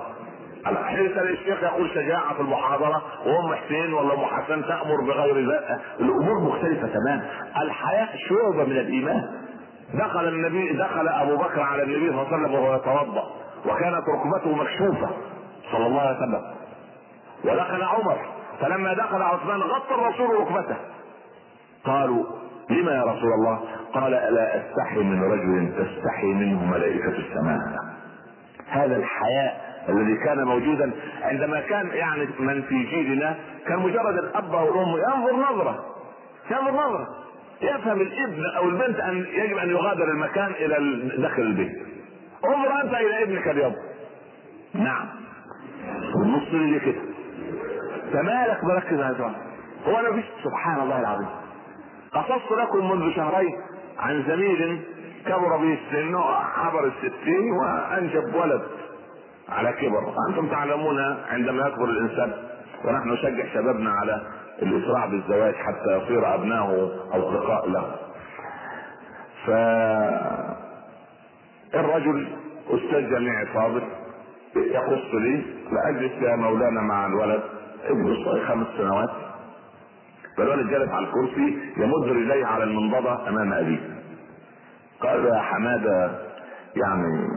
حين 0.66 1.05
الشيخ 1.05 1.64
يقول 1.64 1.89
شجاعة 1.89 2.34
في 2.34 2.41
المحاضرة 2.41 3.01
وأم 3.26 3.55
حسين 3.55 3.93
ولا 3.93 4.14
أم 4.14 4.26
حسن 4.26 4.66
تأمر 4.66 5.01
بغير 5.07 5.51
ذلك 5.51 5.80
الأمور 5.99 6.39
مختلفة 6.39 6.88
تماما. 6.88 7.26
الحياة 7.61 8.09
شعبة 8.30 8.64
من 8.66 8.78
الإيمان. 8.78 9.24
دخل 9.93 10.28
النبي 10.28 10.74
دخل 10.74 11.07
أبو 11.07 11.36
بكر 11.38 11.61
على 11.61 11.84
النبي 11.84 12.09
صلى 12.09 12.22
الله 12.22 12.34
عليه 12.34 12.43
وسلم 12.43 12.53
وهو 12.53 12.76
يتوضأ 12.76 13.24
وكانت 13.66 14.03
ركبته 14.16 14.55
مكشوفة. 14.55 15.09
صلى 15.72 15.86
الله 15.88 16.01
عليه 16.01 16.18
وسلم. 16.18 16.41
ودخل 17.44 17.84
عمر 17.84 18.18
فلما 18.62 18.94
دخل 18.94 19.22
عثمان 19.22 19.60
غطى 19.60 19.96
الرسول 19.96 20.39
ركبته. 20.39 20.78
قالوا 21.86 22.26
لما 22.70 22.91
يا 22.91 23.04
رسول 23.04 23.34
الله؟ 23.34 23.60
قال 23.94 24.14
ألا 24.14 24.58
أستحي 24.58 25.00
من 25.00 25.24
رجل 25.24 25.72
تستحي 25.78 26.28
منه 26.28 26.66
ملائكة 26.66 27.10
السماء. 27.18 27.60
هذا 28.68 28.96
الحياء 28.96 29.74
الذي 29.89 30.18
كان 30.26 30.44
موجودا 30.44 30.91
عندما 31.22 31.62
كان 31.62 31.88
يعني 31.88 32.28
من 32.39 32.62
في 32.62 32.84
جيلنا 32.84 33.36
كان 33.68 33.80
مجرد 33.80 34.18
الاب 34.18 34.56
أو 34.56 34.74
الام 34.74 34.88
ينظر 34.89 35.54
نظرة 35.54 35.86
ينظر 36.52 36.72
نظرة. 36.72 37.08
يفهم 37.62 38.02
الابن 38.02 38.44
أو 38.58 38.70
البنت 38.70 39.00
أن 39.00 39.26
يجب 39.34 39.58
أن 39.58 39.70
يغادر 39.70 40.04
المكان 40.04 40.52
إلى 40.52 40.76
داخل 41.18 41.41
البيت. 41.41 41.78
انظر 42.46 42.82
أنت 42.82 42.94
إلى 42.94 43.24
ابنك 43.24 43.48
اليوم. 43.48 43.76
نعم. 44.74 45.06
والنص 46.16 46.54
لي 46.54 46.80
كده. 46.80 47.12
فمالك 48.14 48.64
مركز 48.64 49.01
على 49.01 49.36
هو 49.88 49.99
أنا 49.99 50.11
فيش 50.11 50.26
سبحان 50.43 50.82
الله 50.82 50.99
العظيم. 50.99 51.28
قصصت 52.14 52.51
لكم 52.51 52.91
منذ 52.91 53.11
شهرين 53.16 53.57
عن 53.99 54.24
زميل 54.28 54.82
كبر 55.26 55.57
به 55.57 55.74
السن 55.74 56.16
وعبر 56.16 56.86
الستين 56.86 57.51
وأنجب 57.51 58.36
ولد 58.36 58.61
على 59.49 59.74
كبر. 59.74 60.14
أنتم 60.30 60.47
تعلمون 60.47 60.99
عندما 61.32 61.68
يكبر 61.68 61.86
الإنسان 61.86 62.32
ونحن 62.86 63.09
نشجع 63.09 63.53
شبابنا 63.53 63.91
على 63.91 64.22
الإسراع 64.61 65.05
بالزواج 65.05 65.55
حتى 65.55 65.97
يصير 65.97 66.36
ابنائه 66.36 66.91
أصدقاء 67.11 67.70
له. 67.70 67.95
ف 69.45 69.49
الرجل 71.76 72.28
أستاذ 72.70 73.09
جامعي 73.09 73.45
فاضل 73.45 73.84
يقص 74.55 75.14
لي 75.14 75.43
لأجلس 75.72 76.11
يا 76.22 76.36
مولانا 76.36 76.82
مع 76.82 77.05
الولد. 77.05 77.43
ابن 77.90 78.16
صغير 78.26 78.48
خمس 78.48 78.68
سنوات. 78.78 79.10
فالولد 80.38 80.70
جالس 80.70 80.90
على 80.90 81.06
الكرسي 81.08 81.58
يمد 81.78 82.04
رجليه 82.04 82.46
على 82.46 82.64
المنضدة 82.64 83.30
أمام 83.30 83.54
أبيه. 83.54 83.80
قال 85.02 85.26
يا 85.26 85.42
حمادة 85.42 86.12
يعني 86.76 87.28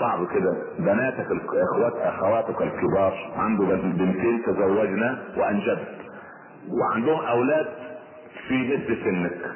صعب 0.00 0.26
كده. 0.26 0.56
بناتك 0.78 1.26
اخوات 1.72 1.96
أخواتك 1.96 2.62
الكبار 2.62 3.32
عنده 3.36 3.64
بنتين 3.64 4.42
تزوجنا 4.46 5.22
وأنجبت. 5.36 5.96
وعندهم 6.80 7.20
أولاد 7.20 7.66
في 8.48 8.74
مثل 8.76 9.04
سنك. 9.04 9.52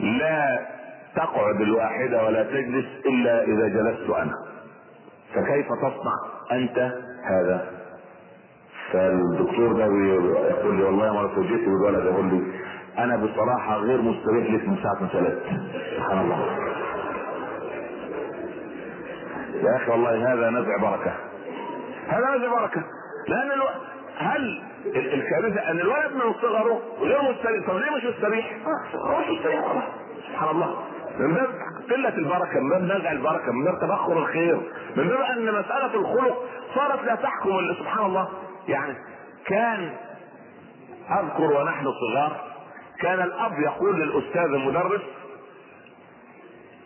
لا 0.00 0.66
تقعد 1.16 1.60
الواحدة 1.60 2.24
ولا 2.24 2.42
تجلس 2.42 2.86
إلا 3.06 3.44
إذا 3.44 3.68
جلست 3.68 4.10
أنا. 4.10 4.34
فكيف 5.34 5.66
تصنع 5.66 6.14
أنت 6.52 6.78
هذا؟ 7.24 7.83
فالدكتور 8.94 9.72
ده 9.72 9.84
يقول 9.84 10.76
لي 10.76 10.82
والله 10.84 11.12
ما 11.12 11.28
فوجئت 11.28 11.68
بالولد 11.68 12.04
يقول 12.04 12.24
لي 12.26 12.42
أنا 12.98 13.16
بصراحة 13.16 13.76
غير 13.76 14.02
مستريح 14.02 14.50
لك 14.54 14.68
من 14.68 14.76
ساعة 14.82 15.02
ما 15.02 15.08
سبحان 15.96 16.18
الله. 16.20 16.38
يا 19.62 19.76
أخي 19.76 19.90
والله 19.90 20.32
هذا 20.32 20.50
نزع 20.50 20.76
بركة. 20.76 21.12
هذا 22.08 22.36
نزع 22.36 22.60
بركة. 22.60 22.82
لأن 23.28 23.50
ألو... 23.52 23.64
هل 24.18 24.62
الكارثة 24.96 25.70
أن 25.70 25.80
الولد 25.80 26.12
من 26.14 26.32
صغره 26.42 26.80
غير 27.00 27.22
مستريح 27.22 27.66
طب 27.68 27.76
ليه 27.76 27.96
مش 27.96 28.04
مستريح؟ 28.16 28.56
مش 29.20 29.38
مستريح 29.38 29.88
سبحان 30.30 30.50
الله. 30.50 30.76
من 31.18 31.34
باب 31.34 31.48
قلة 31.90 32.08
البركة 32.18 32.60
من 32.60 32.68
باب 32.70 32.82
نزع 32.82 33.12
البركة 33.12 33.52
من 33.52 33.64
باب 33.64 33.78
تبخر 33.80 34.18
الخير 34.18 34.60
من 34.96 35.08
باب 35.08 35.20
أن 35.20 35.44
مسألة 35.52 35.94
الخلق 35.94 36.42
صارت 36.74 37.04
لا 37.04 37.14
تحكم 37.14 37.50
الا 37.50 37.74
سبحان 37.74 38.06
الله. 38.06 38.28
يعني 38.68 38.94
كان 39.46 39.92
أذكر 41.10 41.52
ونحن 41.52 41.86
صغار 42.00 42.36
كان 43.00 43.20
الأب 43.22 43.52
يقول 43.60 44.00
للأستاذ 44.00 44.54
المدرس 44.54 45.02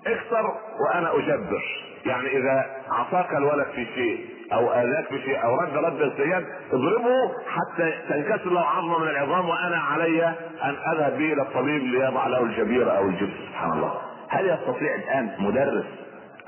اكسر 0.06 0.54
وأنا 0.80 1.14
أجبر. 1.16 1.62
يعني 2.06 2.36
إذا 2.36 2.66
عصاك 2.90 3.34
الولد 3.34 3.66
في 3.74 3.86
شيء 3.94 4.26
أو 4.52 4.72
آذاك 4.72 5.06
في 5.08 5.20
شيء 5.22 5.44
أو 5.44 5.56
رد 5.56 5.76
رد 5.76 6.00
السياد 6.00 6.46
اضربه 6.72 7.32
حتى 7.48 7.92
تنكسر 8.08 8.50
له 8.50 8.60
عظمة 8.60 8.98
من 8.98 9.08
العظام 9.08 9.48
وأنا 9.48 9.78
علي 9.78 10.24
أن 10.64 10.76
أذهب 10.92 11.18
به 11.18 11.32
إلى 11.32 11.42
الطبيب 11.42 11.82
ليضع 11.82 12.26
له 12.26 12.42
الجبيره 12.42 12.90
أو 12.90 13.04
الجبس. 13.04 13.36
سبحان 13.48 13.72
الله. 13.72 14.00
هل 14.28 14.46
يستطيع 14.50 14.94
الآن 14.94 15.30
مدرس 15.38 15.86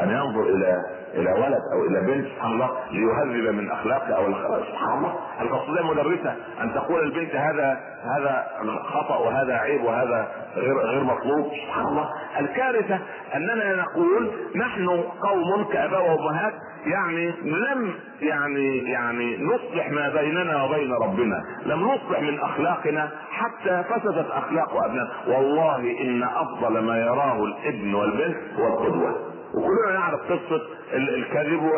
أن 0.01 0.11
ينظر 0.11 0.43
إلى 0.43 1.00
إلى 1.15 1.33
ولد 1.33 1.61
أو 1.75 1.87
إلى 1.89 2.01
بنت 2.15 2.27
سبحان 2.27 2.53
الله 2.53 2.71
ليهذب 2.91 3.55
من 3.55 3.71
اخلاقه 3.71 4.15
أو 4.17 4.27
سبحان 4.65 4.99
الله. 4.99 5.15
القصدية 5.41 5.83
مدرسة 5.83 6.37
أن 6.63 6.75
تقول 6.75 7.01
البنت 7.01 7.35
هذا 7.35 7.81
هذا 8.17 8.47
خطأ 8.85 9.17
وهذا 9.19 9.55
عيب 9.55 9.85
وهذا 9.85 10.29
غير 10.57 10.79
غير 10.79 11.05
مطلوب. 11.05 11.53
سبحان 11.67 11.87
الله. 11.87 12.09
الكارثة 12.41 12.99
أننا 13.35 13.75
نقول 13.75 14.31
نحن 14.57 14.89
قوم 15.23 15.65
كاباء 15.73 16.11
وأمهات 16.11 16.53
يعني 16.87 17.35
لم 17.43 17.95
يعني 18.21 18.79
يعني 18.79 19.39
نصلح 19.45 19.91
ما 19.91 20.09
بيننا 20.09 20.63
وبين 20.63 20.93
ربنا. 20.93 21.45
لم 21.67 21.89
نصلح 21.89 22.21
من 22.21 22.41
أخلاقنا 22.41 23.11
حتى 23.31 23.85
فسدت 23.91 24.31
أخلاق 24.31 24.85
ابنائنا 24.85 25.11
والله 25.27 25.77
إن 26.01 26.23
أفضل 26.23 26.79
ما 26.79 26.99
يراه 26.99 27.45
الإبن 27.45 27.95
والبنت 27.95 28.37
هو 28.59 28.67
القدوة. 28.67 29.30
وكلنا 29.55 29.99
نعرف 29.99 30.21
قصة 30.21 30.61
الكذب 30.93 31.63
و... 31.63 31.71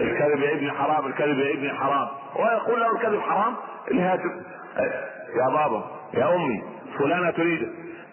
الكذب 0.00 0.40
يا 0.42 0.52
ابني 0.52 0.70
حرام 0.70 1.06
الكذب 1.06 1.38
يا 1.38 1.54
ابني 1.54 1.70
حرام. 1.70 2.08
ويقول 2.36 2.80
له 2.80 2.96
الكذب 2.96 3.20
حرام؟ 3.20 3.54
الهاتف 3.90 4.30
يا 5.36 5.52
بابا 5.52 5.84
يا 6.14 6.34
أمي 6.34 6.62
فلانة 6.98 7.30
تريد. 7.30 7.68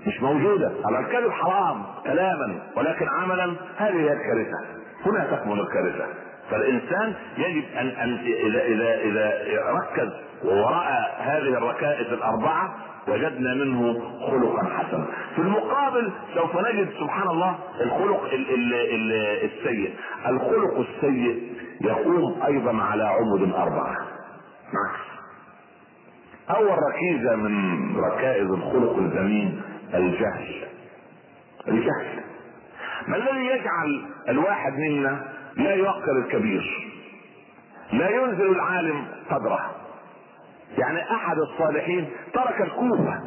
مش 0.08 0.22
موجودة. 0.22 0.72
على 0.86 1.00
الكذب 1.00 1.32
حرام 1.32 1.84
كلاما 2.04 2.60
ولكن 2.78 3.08
عملا 3.10 3.56
هذه 3.78 3.96
هي 3.96 4.14
الكارثة. 4.14 4.60
هنا 5.06 5.36
تكمن 5.36 5.60
الكارثة. 5.60 6.06
فالإنسان 6.52 7.14
يجب 7.38 7.64
أن 7.78 7.88
أن 7.88 8.18
إذا 8.26 8.64
إذا 8.66 9.02
إذا 9.02 9.64
ركز 9.72 10.10
ورأى 10.44 11.12
هذه 11.20 11.58
الركائز 11.58 12.14
الأربعة 12.14 12.76
وجدنا 13.08 13.54
منه 13.54 13.94
خلقا 14.28 14.64
حسنا. 14.78 15.06
في 15.36 15.42
المقابل 15.42 16.12
سوف 16.36 16.56
نجد 16.58 16.90
سبحان 17.00 17.28
الله 17.28 17.56
الخلق 17.82 18.24
ال 18.24 18.54
ال 18.54 18.74
ال 18.74 19.12
السيء 19.52 19.96
الخلق 20.28 20.80
السيء 20.80 21.54
يقوم 21.82 22.42
أيضا 22.46 22.84
على 22.84 23.04
عمد 23.04 23.54
أربعة. 23.54 23.96
معك 24.74 25.00
اول 26.50 26.78
ركيزه 26.90 27.36
من 27.36 27.96
ركائز 27.98 28.48
الخلق 28.52 28.98
الذميم 28.98 29.62
الجهل. 29.94 30.68
الجهل. 31.68 32.24
ما 33.08 33.18
الذي 33.18 33.46
يجعل 33.46 34.06
الواحد 34.30 34.74
منا 34.74 35.28
لا 35.58 35.74
يوقر 35.76 36.18
الكبير؟ 36.26 36.92
لا 37.94 38.10
ينزل 38.10 38.52
العالم 38.52 39.06
قدره. 39.30 39.72
يعني 40.78 41.12
أحد 41.12 41.38
الصالحين 41.38 42.10
ترك 42.34 42.62
الكوفة 42.62 43.22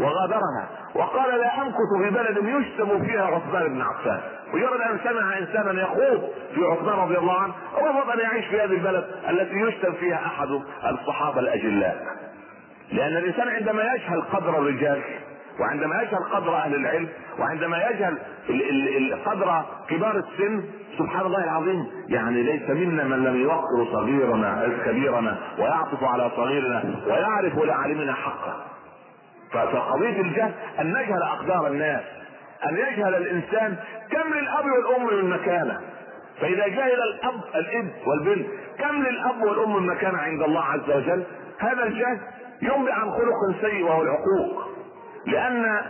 وغادرها 0.00 0.68
وقال 0.94 1.38
لا 1.40 1.62
امكث 1.62 2.02
في 2.02 2.10
بلد 2.10 2.36
يشتم 2.36 3.04
فيها 3.04 3.26
عثمان 3.26 3.68
بن 3.68 3.80
عفان. 3.80 4.20
مجرد 4.54 4.80
أن 4.80 4.98
سمع 5.04 5.38
إنسانا 5.38 5.82
يخوض 5.82 6.28
في 6.54 6.64
عثمان 6.64 6.98
رضي 6.98 7.18
الله 7.18 7.40
عنه 7.40 7.54
رفض 7.74 8.10
أن 8.10 8.18
يعيش 8.18 8.46
في 8.46 8.60
هذه 8.60 8.72
البلد 8.72 9.04
التي 9.28 9.54
يشتم 9.54 9.92
فيها 9.92 10.16
أحد 10.26 10.48
الصحابة 10.92 11.40
الأجلاء. 11.40 12.06
لأن 12.92 13.16
الإنسان 13.16 13.48
عندما 13.48 13.82
يجهل 13.94 14.22
قدر 14.22 14.58
الرجال 14.58 15.02
وعندما 15.60 16.02
يجهل 16.02 16.24
قدر 16.32 16.56
أهل 16.56 16.74
العلم 16.74 17.08
وعندما 17.38 17.78
يجهل 17.90 18.18
قدر 19.24 19.64
كبار 19.88 20.16
السن 20.16 20.64
سبحان 20.98 21.26
الله 21.26 21.44
العظيم 21.44 21.86
يعني 22.08 22.42
ليس 22.42 22.70
منا 22.70 23.04
من 23.04 23.24
لم 23.24 23.36
يوقر 23.40 23.92
صغيرنا 23.92 24.68
كبيرنا 24.86 25.38
ويعطف 25.58 26.04
على 26.04 26.30
صغيرنا 26.36 26.84
ويعرف 27.06 27.58
لعالمنا 27.58 28.12
حقه. 28.12 28.64
فقضية 29.52 30.20
الجهل 30.20 30.52
أن 30.80 30.90
نجهل 30.90 31.22
أقدار 31.22 31.66
الناس 31.66 32.02
أن 32.68 32.76
يجهل 32.76 33.14
الإنسان 33.14 33.76
كم 34.10 34.34
للأب 34.34 34.64
والأم 34.64 35.16
من 35.16 35.30
مكانه 35.30 35.80
فإذا 36.40 36.68
جهل 36.68 37.02
الأب 37.02 37.40
الإب 37.54 37.90
والبنت 38.06 38.46
كم 38.78 39.02
للأب 39.02 39.42
والأم 39.42 39.76
من 39.76 39.86
مكانه 39.86 40.18
عند 40.18 40.42
الله 40.42 40.64
عز 40.64 40.90
وجل؟ 40.90 41.22
هذا 41.58 41.84
الجهل 41.84 42.18
ينبئ 42.62 42.92
عن 42.92 43.10
خلق 43.10 43.60
سيء 43.60 43.84
وهو 43.84 44.02
العقوق. 44.02 44.75
لأن 45.26 45.80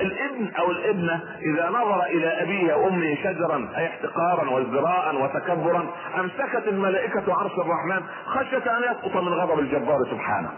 الابن 0.00 0.50
أو 0.58 0.70
الابنة 0.70 1.20
إذا 1.42 1.68
نظر 1.68 2.02
إلى 2.04 2.42
أبيه 2.42 2.74
وامه 2.74 3.14
شجرا 3.24 3.68
أي 3.76 3.86
احتقارا 3.86 4.50
وازدراء 4.50 5.14
وتكبرا 5.22 5.86
أمسكت 6.20 6.68
الملائكة 6.68 7.34
عرش 7.34 7.52
الرحمن 7.52 8.02
خشيه 8.26 8.78
أن 8.78 8.82
يسقط 8.82 9.16
من 9.16 9.28
غضب 9.28 9.58
الجبار 9.58 9.98
سبحانه. 10.10 10.50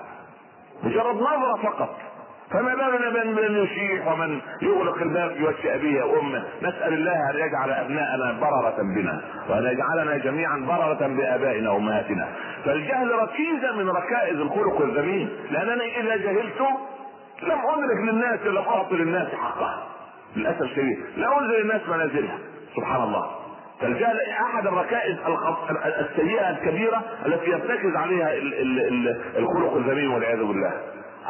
مجرد 0.83 1.15
نظرة 1.15 1.57
فقط. 1.63 1.97
فما 2.51 2.75
بالنا 2.75 3.25
من 3.25 3.57
يشيح 3.65 4.07
ومن 4.13 4.41
يغلق 4.63 5.03
الباب 5.03 5.43
وجه 5.43 5.75
أبيه 5.75 6.03
وامه 6.03 6.43
نسأل 6.63 6.93
الله 6.93 7.31
أن 7.31 7.37
يجعل 7.37 7.71
أبناءنا 7.71 8.41
بررة 8.41 8.77
بنا 8.97 9.21
وأن 9.49 9.65
يجعلنا 9.65 10.17
جميعا 10.17 10.59
بررة 10.69 11.07
بآبائنا 11.07 11.71
وأمهاتنا. 11.71 12.29
فالجهل 12.65 13.11
ركيزه 13.11 13.73
من 13.77 13.91
ركائز 13.91 14.41
الخلق 14.41 14.81
الذميم 14.83 15.29
لأنني 15.51 16.01
إذا 16.01 16.17
جهلت 16.17 16.63
لم 17.43 17.59
ادرك 17.69 18.13
للناس 18.13 18.41
لم 18.41 18.57
اعطي 18.57 18.95
للناس 18.95 19.29
حقها. 19.35 19.87
للأسف 20.37 20.63
الشديد. 20.63 20.99
لا 21.17 21.39
انزل 21.39 21.61
للناس 21.61 21.89
منازلها 21.89 22.39
سبحان 22.77 23.03
الله. 23.03 23.31
فالجهل 23.81 24.17
أحد 24.31 24.67
الركائز 24.67 25.17
السيئة 25.85 26.51
الكبيرة 26.51 27.03
التي 27.27 27.51
يرتكز 27.51 27.97
عليها 27.97 28.33
الخلق 29.39 29.77
الذميم 29.77 30.13
والعياذ 30.13 30.39
بالله. 30.39 30.73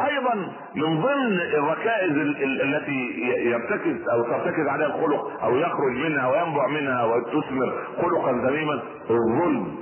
أيضا 0.06 0.34
من 0.74 1.02
ضمن 1.02 1.40
الركائز 1.40 2.12
التي 2.62 3.10
يرتكز 3.44 4.08
أو 4.08 4.22
ترتكز 4.22 4.68
عليها 4.68 4.86
الخلق 4.86 5.42
أو 5.42 5.56
يخرج 5.56 5.92
منها 5.92 6.28
وينبع 6.28 6.66
منها 6.66 7.04
وتثمر 7.04 7.72
خلقا 8.02 8.32
ذميما 8.32 8.82
الظلم. 9.10 9.78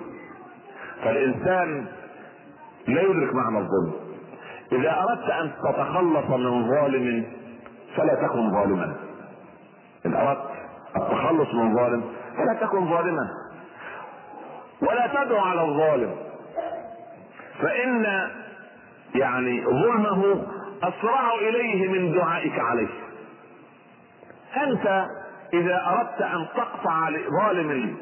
فالإنسان 1.04 1.86
لا 2.88 3.02
يدرك 3.02 3.34
معنى 3.34 3.58
الظلم. 3.58 4.07
إذا 4.72 4.96
أردت 5.00 5.30
أن 5.30 5.52
تتخلص 5.64 6.30
من 6.30 6.68
ظالم 6.70 7.26
فلا 7.96 8.14
تكن 8.14 8.52
ظالما. 8.52 8.96
ان 10.06 10.14
أردت 10.14 10.50
التخلص 10.96 11.54
من 11.54 11.76
ظالم 11.76 12.04
فلا 12.36 12.54
تكن 12.60 12.90
ظالما. 12.90 13.28
ولا 14.82 15.06
تدعو 15.06 15.40
على 15.40 15.62
الظالم. 15.62 16.16
فإن 17.62 18.06
يعني 19.14 19.64
ظلمه 19.64 20.46
أسرع 20.82 21.34
إليه 21.34 21.88
من 21.88 22.12
دعائك 22.12 22.58
عليه. 22.58 22.88
أنت 24.56 25.06
إذا 25.54 25.82
أردت 25.86 26.22
أن 26.22 26.46
تقطع 26.56 27.08
لظالم 27.08 27.96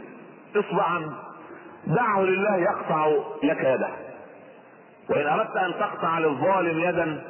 اصبعا 0.57 1.15
دعه 1.87 2.21
لله 2.21 2.57
يقطع 2.57 3.07
لك 3.43 3.59
يده. 3.59 4.06
وإن 5.11 5.27
أردت 5.27 5.57
أن 5.57 5.73
تقطع 5.81 6.19
للظالم 6.19 6.79
يدا 6.79 7.23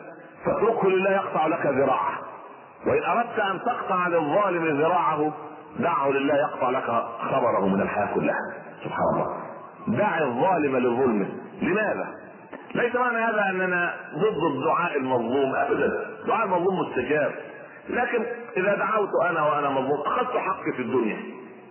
فاتركه 0.45 0.89
لله 0.89 1.11
يقطع 1.11 1.47
لك 1.47 1.66
ذراعه. 1.66 2.18
وإن 2.87 3.03
أردت 3.03 3.39
أن 3.39 3.61
تقطع 3.61 4.09
للظالم 4.09 4.81
ذراعه 4.81 5.33
دعه 5.79 6.09
لله 6.11 6.35
يقطع 6.35 6.70
لك 6.70 7.05
خبره 7.20 7.66
من 7.66 7.81
الحياة 7.81 8.14
كلها. 8.14 8.41
سبحان 8.85 9.14
الله. 9.14 9.37
دع 9.99 10.18
الظالم 10.18 10.77
لظلمه. 10.77 11.29
لماذا؟ 11.62 12.07
ليس 12.74 12.95
معنى 12.95 13.18
هذا 13.18 13.51
أننا 13.51 13.95
ضد 14.14 14.57
الدعاء 14.57 14.97
المظلوم 14.97 15.55
ابدا. 15.55 16.07
دعاء 16.27 16.45
المظلوم 16.45 16.79
مستجاب. 16.81 17.33
لكن 17.89 18.27
إذا 18.57 18.74
دعوت 18.74 19.09
أنا 19.31 19.43
وأنا 19.43 19.70
مظلوم 19.70 20.01
أخذت 20.07 20.37
حقي 20.37 20.72
في 20.77 20.83
الدنيا. 20.83 21.18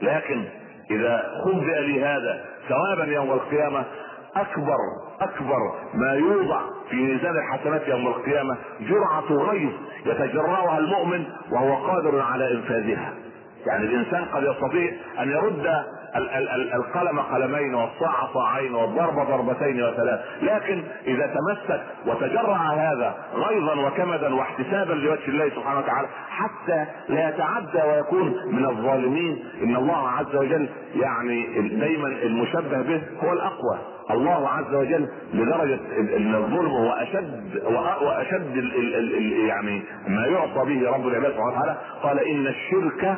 لكن 0.01 0.45
إذا 0.91 1.41
خبئ 1.43 1.79
لي 1.79 2.05
هذا 2.05 2.45
ثوابا 2.69 3.05
يوم 3.05 3.31
القيامة 3.31 3.83
أكبر 4.37 4.77
أكبر 5.21 5.73
ما 5.93 6.13
يوضع 6.13 6.61
في 6.89 6.95
ميزان 6.95 7.35
الحسنات 7.37 7.87
يوم 7.87 8.07
القيامة 8.07 8.57
جرعة 8.81 9.31
غيظ 9.49 9.71
يتجرعها 10.05 10.77
المؤمن 10.77 11.25
وهو 11.51 11.75
قادر 11.75 12.21
على 12.21 12.51
إنفاذها. 12.51 13.13
يعني 13.65 13.83
الإنسان 13.85 14.25
قد 14.25 14.43
يستطيع 14.43 14.91
أن 15.19 15.31
يرد 15.31 15.83
القلم 16.75 17.19
قلمين 17.19 17.73
والصاع 17.75 18.13
صاعين 18.33 18.75
والضرب 18.75 19.15
ضربتين 19.27 19.83
وثلاث 19.83 20.19
لكن 20.41 20.83
إذا 21.07 21.27
تمسك 21.35 21.81
وتجرع 22.05 22.57
هذا 22.73 23.15
غيظا 23.35 23.87
وكمدا 23.87 24.35
واحتسابا 24.35 24.93
لوجه 24.93 25.27
الله 25.27 25.49
سبحانه 25.49 25.79
وتعالى 25.79 26.07
حتى 26.29 26.85
لا 27.09 27.29
يتعدى 27.29 27.81
ويكون 27.89 28.33
من 28.51 28.65
الظالمين 28.65 29.43
إن 29.63 29.75
الله 29.75 30.09
عز 30.09 30.35
وجل 30.35 30.69
يعني 30.95 31.45
دايما 31.79 32.07
المشبه 32.07 32.81
به 32.81 33.01
هو 33.23 33.33
الأقوى. 33.33 33.77
الله 34.11 34.49
عز 34.49 34.73
وجل 34.75 35.07
لدرجة 35.33 35.79
إن 36.17 36.35
الظلم 36.35 36.71
هو 36.71 36.91
اشد 36.91 37.63
واشد 38.01 38.57
ال 38.57 38.75
ال 38.75 39.15
ال 39.15 39.45
يعني 39.47 39.83
ما 40.07 40.25
يعصى 40.27 40.59
به 40.65 40.89
رب 40.89 41.07
العباد 41.07 41.31
سبحانه 41.31 41.49
وتعالى. 41.49 41.77
قال 42.03 42.19
إن 42.19 42.47
الشرك 42.47 43.17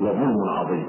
لظلم 0.00 0.36
عظيم. 0.58 0.86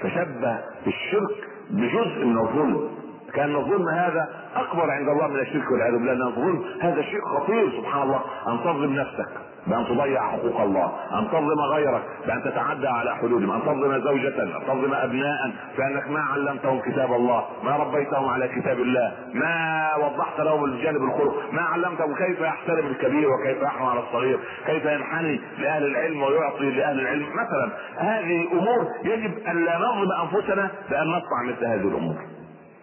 فشبه 0.00 0.58
الشرك 0.86 1.48
بجزء 1.70 2.24
من 2.24 2.38
الظلم. 2.38 2.88
كأن 3.34 3.56
الظلم 3.56 3.88
هذا 3.88 4.28
أكبر 4.56 4.90
عند 4.90 5.08
الله 5.08 5.26
من 5.26 5.40
الشرك 5.40 5.70
والعياذ 5.70 5.92
بالله. 5.92 6.12
لأن 6.12 6.26
الظلم 6.26 6.64
هذا 6.80 7.02
شيء 7.02 7.20
خطير 7.20 7.70
سبحان 7.70 8.02
الله. 8.02 8.20
أن 8.48 8.58
تظلم 8.64 8.92
نفسك. 8.94 9.51
بأن 9.66 9.86
تضيع 9.86 10.30
حقوق 10.30 10.60
الله 10.60 10.92
أن 11.12 11.28
تظلم 11.28 11.60
غيرك 11.60 12.02
بأن 12.26 12.42
تتعدى 12.42 12.88
على 12.88 13.16
حدودهم 13.16 13.50
أن 13.50 13.62
تظلم 13.62 14.04
زوجة 14.04 14.42
أن 14.42 14.52
تظلم 14.66 14.94
أبناء 14.94 15.52
فأنك 15.76 16.10
ما 16.10 16.20
علمتهم 16.20 16.80
كتاب 16.80 17.12
الله 17.12 17.44
ما 17.64 17.76
ربيتهم 17.76 18.28
على 18.28 18.48
كتاب 18.48 18.78
الله 18.78 19.12
ما 19.34 19.88
وضحت 19.96 20.40
لهم 20.40 20.64
الجانب 20.64 21.02
الخلق 21.02 21.34
ما 21.52 21.62
علمتهم 21.62 22.14
كيف 22.14 22.40
يحترم 22.40 22.86
الكبير 22.86 23.28
وكيف 23.30 23.62
يحرم 23.62 23.86
على 23.86 24.00
الصغير 24.00 24.38
كيف 24.66 24.84
ينحني 24.84 25.40
لأهل 25.58 25.84
العلم 25.84 26.22
ويعطي 26.22 26.70
لأهل 26.70 27.00
العلم. 27.00 27.26
مثلا 27.32 27.70
هذه 27.96 28.48
أمور 28.52 28.86
يجب 29.04 29.38
أن 29.48 29.64
لا 29.64 29.78
نظلم 29.78 30.12
أنفسنا 30.22 30.70
بأن 30.90 31.06
نصنع 31.06 31.42
مثل 31.46 31.64
هذه 31.64 31.88
الأمور. 31.88 32.16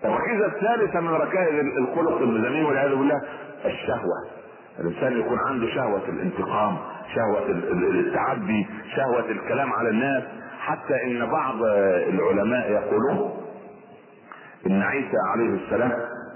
الركيزة 0.06 0.46
الثالثة 0.46 1.00
من 1.00 1.10
ركائز 1.10 1.66
الخلق 1.78 2.22
المذموم 2.22 2.66
والعياذ 2.66 2.96
بالله 2.96 3.22
الشهوة. 3.66 4.39
الإنسان 4.82 5.20
يكون 5.20 5.40
عنده 5.48 5.68
شهوة 5.76 6.02
الانتقام 6.10 6.78
شهوة 7.16 7.46
التعدي 8.00 8.68
شهوة 8.96 9.26
الكلام 9.32 9.74
على 9.74 9.90
الناس. 9.90 10.24
حتى 10.60 11.04
إن 11.04 11.26
بعض 11.32 11.56
العلماء 12.10 12.72
يقولون 12.72 13.32
إن 14.68 14.82
عيسى 14.82 15.18
عليه 15.34 15.50
السلام 15.66 15.92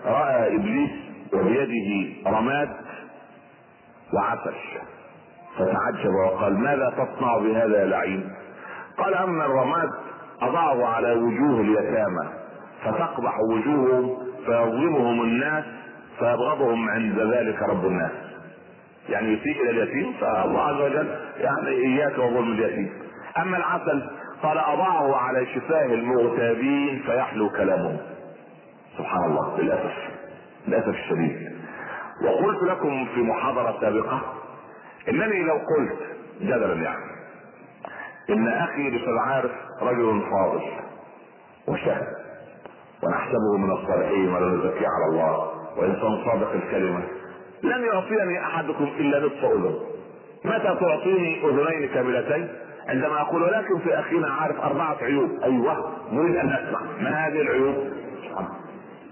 رأى 0.05 0.55
إبليس 0.55 0.89
وبيده 1.33 2.13
رماد 2.27 2.69
وعسل 4.13 4.53
فتعجب 5.57 6.09
وقال 6.25 6.59
ماذا 6.59 6.89
تصنع 6.89 7.37
بهذا 7.37 7.79
يا 7.79 7.85
لعين؟ 7.85 8.29
قال 8.97 9.13
اما 9.15 9.45
الرماد 9.45 9.89
أضعه 10.41 10.85
على 10.85 11.11
وجوه 11.11 11.61
اليتامى 11.61 12.29
فتقبح 12.83 13.39
وجوههم 13.51 14.17
فيظلمهم 14.45 15.21
الناس 15.21 15.63
فيبغضهم 16.19 16.89
عند 16.89 17.19
ذلك 17.19 17.61
رب 17.61 17.85
الناس. 17.85 18.11
يعني 19.09 19.33
يسيء 19.33 19.61
إلى 19.61 19.69
اليتيم 19.69 20.13
فالله 20.21 20.61
عز 20.61 20.81
وجل 20.81 21.17
يعني 21.37 21.67
إياك 21.69 22.17
وظلم 22.17 22.51
اليتيم 22.51 22.93
أما 23.37 23.57
العسل 23.57 24.09
قال 24.43 24.57
أضعه 24.57 25.15
على 25.15 25.45
شفاه 25.45 25.85
المغتابين 25.85 27.03
فيحلو 27.05 27.49
كلامهم 27.49 27.97
سبحان 28.97 29.23
الله 29.25 29.59
للأسف 29.59 29.93
للأسف 30.67 30.87
الشديد. 30.87 31.51
وقلت 32.23 32.63
لكم 32.63 33.05
في 33.15 33.21
محاضرة 33.21 33.77
سابقة 33.81 34.21
إنني 35.09 35.43
لو 35.43 35.53
قلت 35.53 35.99
جدلا 36.41 36.73
يعني 36.73 37.05
إن 38.29 38.47
أخي 38.47 38.87
الاستاذ 38.87 39.13
عارف 39.27 39.51
رجل 39.81 40.21
فاضل 40.31 40.61
وشهم 41.67 42.07
ونحسبه 43.03 43.57
من 43.57 43.71
الصالحين 43.71 44.33
ولا 44.33 44.45
نزكي 44.47 44.85
على 44.85 45.05
الله 45.11 45.51
وإنسان 45.77 46.25
صادق 46.25 46.51
الكلمة. 46.51 47.03
لم 47.63 47.85
يعطيني 47.85 48.39
أحدكم 48.39 48.83
إلا 48.83 49.19
نصف 49.19 49.45
أذن. 49.45 49.75
متى 50.45 50.77
تعطيني 50.79 51.45
أذنين 51.45 51.89
كاملتين؟ 51.93 52.47
عندما 52.87 53.21
أقول 53.21 53.43
ولكن 53.43 53.79
في 53.79 53.99
أخينا 53.99 54.27
عارف 54.27 54.59
أربعة 54.59 54.97
عيوب. 55.01 55.29
أيوه 55.43 55.93
نريد 56.11 56.35
أن 56.35 56.45
نسمع. 56.47 56.81
ما 57.01 57.09
هذه 57.09 57.41
العيوب؟ 57.41 57.75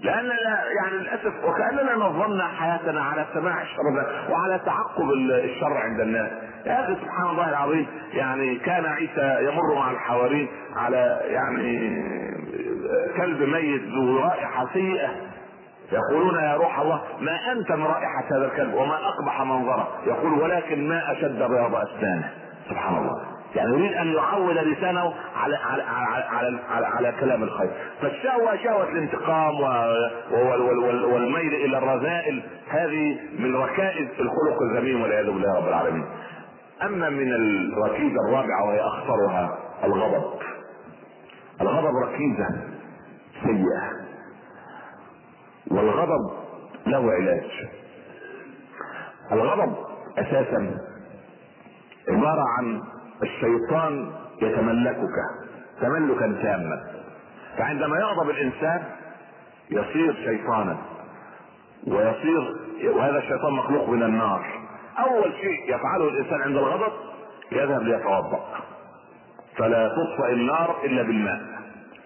لاننا 0.02 0.64
يعني 0.76 0.96
للأسف 0.96 1.44
وكأننا 1.44 1.96
نظمنا 1.96 2.48
حياتنا 2.48 3.02
على 3.02 3.26
سماع 3.34 3.62
الشر 3.62 4.06
وعلى 4.30 4.60
تعقب 4.66 5.10
الشر 5.44 5.72
عند 5.72 6.00
الناس. 6.00 6.30
يا 6.66 6.84
أخي 6.84 6.94
سبحان 6.94 7.30
الله 7.30 7.48
العظيم 7.48 7.86
يعني 8.12 8.56
كان 8.56 8.86
عيسى 8.86 9.38
يمر 9.40 9.74
مع 9.74 9.90
الحواريين 9.90 10.48
على 10.76 11.20
يعني 11.24 12.02
كلب 13.16 13.42
ميت 13.42 13.82
ذو 13.82 14.18
رائحة 14.18 14.66
سيئة. 14.72 15.31
يقولون 15.92 16.34
يا 16.34 16.54
روح 16.54 16.78
الله 16.78 17.02
ما 17.20 17.52
أنت 17.52 17.72
من 17.72 17.84
رائحة 17.84 18.24
هذا 18.30 18.46
الكلب 18.46 18.74
وما 18.74 18.94
أقبح 18.94 19.42
منظره. 19.42 19.88
يقول 20.06 20.32
ولكن 20.32 20.88
ما 20.88 21.12
أشد 21.12 21.38
بياض 21.38 21.74
أسنانه. 21.74 22.30
سبحان 22.70 22.96
الله. 22.96 23.22
يعني 23.54 23.70
يريد 23.70 23.92
أن 23.92 24.12
يعود 24.12 24.56
لسانه 24.56 25.14
على 25.36 25.56
على 25.56 25.82
على 25.82 26.24
على, 26.24 26.58
على, 26.70 26.86
على 26.86 27.12
كلام 27.20 27.42
الخير. 27.42 27.70
فالشهوة 28.02 28.56
شهوة 28.56 28.88
الانتقام 28.88 29.60
والميل 31.12 31.54
إلى 31.54 31.78
الرذائل. 31.78 32.42
هذه 32.68 33.18
من 33.38 33.56
ركائز 33.56 34.08
الخلق 34.20 34.62
الذميم 34.62 35.02
والعياذ 35.02 35.26
بالله 35.26 35.56
رب 35.56 35.68
العالمين. 35.68 36.04
أما 36.82 37.10
من 37.10 37.32
الركيزة 37.32 38.16
الرابعة 38.28 38.64
وهي 38.66 38.80
أخطرها 38.80 39.58
الغضب. 39.84 40.24
الغضب 41.60 41.96
ركيزة 41.96 42.48
سيئة. 43.42 44.01
والغضب 45.70 46.32
له 46.86 47.12
علاج. 47.12 47.50
الغضب 49.32 49.76
أساسا 50.18 50.78
عبارة 52.08 52.44
عن 52.58 52.82
الشيطان 53.22 54.12
يتملكك 54.42 55.16
تملكا 55.80 56.42
تاما. 56.42 56.82
فعندما 57.58 57.98
يغضب 57.98 58.30
الإنسان 58.30 58.84
يصير 59.70 60.14
شيطانا 60.14 60.76
ويصير 61.86 62.56
وهذا 62.84 63.18
الشيطان 63.18 63.52
مخلوق 63.52 63.88
من 63.88 64.02
النار. 64.02 64.46
أول 64.98 65.32
شيء 65.32 65.74
يفعله 65.74 66.08
الإنسان 66.08 66.42
عند 66.42 66.56
الغضب 66.56 66.92
يذهب 67.52 67.82
ليتوضأ. 67.82 68.44
فلا 69.56 69.88
تطفئ 69.88 70.32
النار 70.32 70.76
إلا 70.84 71.02
بالماء. 71.02 71.40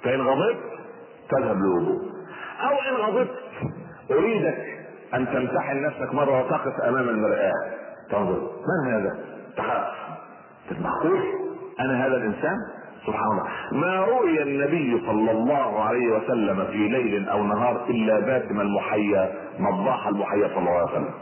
فإن 0.03 0.21
غضبت 0.21 0.57
تذهب 1.31 1.57
للوضوء 1.57 2.17
أو 2.61 2.75
إن 2.89 2.95
غضبت 2.95 3.31
أريدك 4.11 4.59
أن 5.15 5.27
تمتحن 5.27 5.83
نفسك 5.83 6.15
مرة 6.15 6.41
وتقف 6.41 6.81
أمام 6.81 7.09
المرآة. 7.09 7.53
تنظر. 8.11 8.51
من 8.87 8.93
هذا؟ 8.93 9.19
تخاف. 9.57 9.87
معقول 10.81 11.21
أنا 11.81 12.07
هذا 12.07 12.17
الإنسان؟ 12.17 12.57
سبحان 13.07 13.31
الله. 13.31 13.49
ما 13.73 14.01
رؤي 14.05 14.43
النبي 14.43 15.07
صلى 15.07 15.31
الله 15.31 15.83
عليه 15.83 16.17
وسلم 16.17 16.65
في 16.67 16.89
ليل 16.89 17.29
أو 17.29 17.43
نهار 17.43 17.85
إلا 17.89 18.21
باسم 18.21 18.61
المحيا 18.61 19.33
نضاح 19.59 20.07
المحيا 20.07 20.49
صلى 20.49 20.59
الله 20.59 20.71
عليه 20.71 20.91
وسلم. 20.91 21.15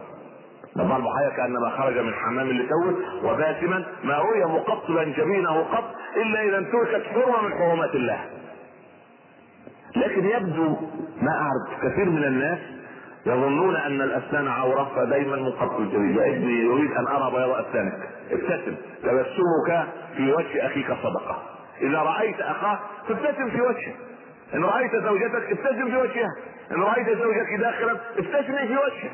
نضاح 0.76 0.96
المحيا 0.96 1.30
كأنما 1.36 1.70
خرج 1.70 1.98
من 1.98 2.14
حمام 2.14 2.48
لتوه 2.48 2.94
وباسما 3.24 3.84
ما 4.04 4.18
رؤي 4.18 4.44
مقطبا 4.44 5.04
جبينه 5.04 5.60
قط 5.60 5.94
إلا 6.16 6.42
إذا 6.42 6.58
انتهكت 6.58 7.06
حرمة 7.06 7.42
من 7.42 7.52
حرمات 7.52 7.94
الله. 7.94 8.20
لكن 9.96 10.24
يبدو 10.26 10.76
ما 11.22 11.32
أعرف 11.32 11.82
كثير 11.82 12.10
من 12.10 12.24
الناس 12.24 12.58
يظنون 13.26 13.76
أن 13.76 14.02
الأسنان 14.02 14.48
عورة 14.48 14.90
فدايما 14.96 15.36
يا 15.36 16.36
ابني 16.36 16.60
يريد 16.60 16.90
أن 16.92 17.06
أرى 17.06 17.30
بياض 17.30 17.50
أسنانك. 17.50 18.08
ابتسم. 18.30 18.76
تبسمك 19.02 19.86
في 20.16 20.32
وجه 20.32 20.66
أخيك 20.66 20.86
صدقة. 20.86 21.42
إذا 21.80 21.98
رأيت 21.98 22.40
أخاك 22.40 22.78
فابتسم 23.08 23.50
في 23.50 23.60
وجهه. 23.60 23.94
إن 24.54 24.64
رأيت 24.64 24.96
زوجتك 24.96 25.50
ابتسم 25.50 25.90
في 25.90 25.96
وجهها. 25.96 26.36
إن 26.72 26.82
رأيت 26.82 27.08
زوجك 27.08 27.60
داخلا 27.60 27.96
ابتسمي 28.18 28.66
في 28.68 28.76
وجهه. 28.76 29.10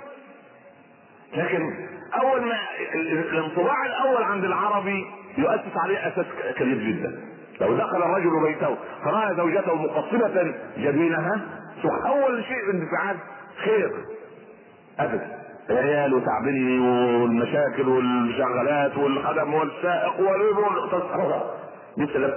لكن 1.37 1.75
أول 2.23 2.41
ما 2.41 2.59
الانطباع 3.33 3.87
الأول 3.87 4.23
عند 4.23 4.45
العربي 4.45 5.07
يؤسس 5.39 5.77
عليه 5.85 6.09
أساس 6.09 6.27
كبير 6.57 6.79
جدا. 6.79 7.30
لو 7.61 7.77
دخل 7.77 7.97
الرجل 7.97 8.43
بيته 8.43 8.77
فرأى 9.05 9.35
زوجته 9.37 9.75
مقصبه 9.75 10.55
جبينها 10.77 11.41
أول 12.07 12.45
شيء 12.45 12.71
انفعال 12.71 13.17
خير. 13.65 13.91
أبدا. 14.99 15.41
العيال 15.71 16.15
وتعبني 16.15 16.79
والمشاكل 17.23 17.89
والشغلات 17.89 18.97
والخدم 18.97 19.55
والسائق 19.55 20.21
والاقتصاد 20.21 21.43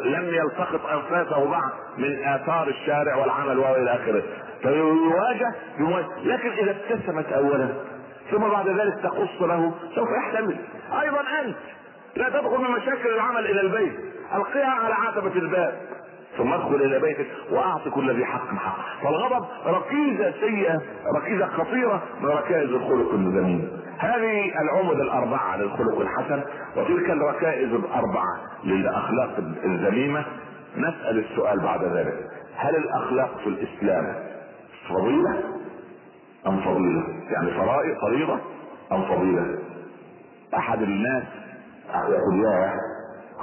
لم 0.06 0.26
يلتقط 0.26 0.86
أنفاسه 0.86 1.50
بعد 1.52 1.72
من 1.98 2.24
آثار 2.24 2.68
الشارع 2.68 3.16
والعمل 3.16 3.58
وإلى 3.60 3.92
آخره. 3.96 4.24
فيواجه 4.62 5.54
لكن 6.24 6.50
إذا 6.50 6.72
ابتسمت 6.72 7.34
اولا 7.34 7.70
ثم 8.32 8.50
بعد 8.50 8.68
ذلك 8.68 9.00
تقص 9.04 9.42
له 9.42 9.74
سوف 9.96 10.08
يحتمل. 10.18 10.58
أيضا 11.02 11.22
أنت 11.46 11.56
لا 12.16 12.30
تدخل 12.30 12.58
من 12.58 12.72
مشاكل 12.72 13.10
العمل 13.16 13.46
إلى 13.46 13.62
البيت. 13.62 14.13
القيها 14.36 14.72
على 14.72 14.94
عتبة 14.94 15.36
الباب. 15.36 15.74
ثم 16.38 16.54
ادخل 16.54 16.76
إلى 16.76 17.00
بيتك 17.00 17.28
واعط 17.52 17.88
كل 17.88 18.16
ذي 18.16 18.26
حق 18.26 18.56
حق. 18.56 19.04
فالغضب 19.04 19.46
ركيزة 19.66 20.32
سيئة 20.32 20.82
ركيزة 21.16 21.48
خطيرة 21.48 22.04
من 22.22 22.30
ركائز 22.30 22.70
الخلق 22.70 23.14
المذموم 23.14 23.68
هذه 23.98 24.62
العمد 24.62 25.00
الأربعة 25.00 25.58
للخلق 25.58 26.00
الحسن 26.00 26.44
وتلك 26.76 27.10
الركائز 27.10 27.74
الأربعة 27.74 28.38
للأخلاق 28.64 29.38
الذميمة. 29.66 30.26
نسأل 30.78 31.20
السؤال 31.20 31.60
بعد 31.60 31.84
ذلك. 31.84 32.28
هل 32.56 32.76
الأخلاق 32.76 33.38
في 33.44 33.50
الإسلام 33.50 34.16
فضيلة 34.90 35.44
أم 36.48 36.60
فضيلة؟ 36.60 37.04
يعني 37.32 37.52
فرائض 37.52 37.98
فريضة 38.02 38.40
أم 38.92 39.06
فضيلة؟ 39.06 39.60
أحد 40.58 40.82
الناس 40.82 41.24
يقول 41.94 42.44
يا 42.46 42.74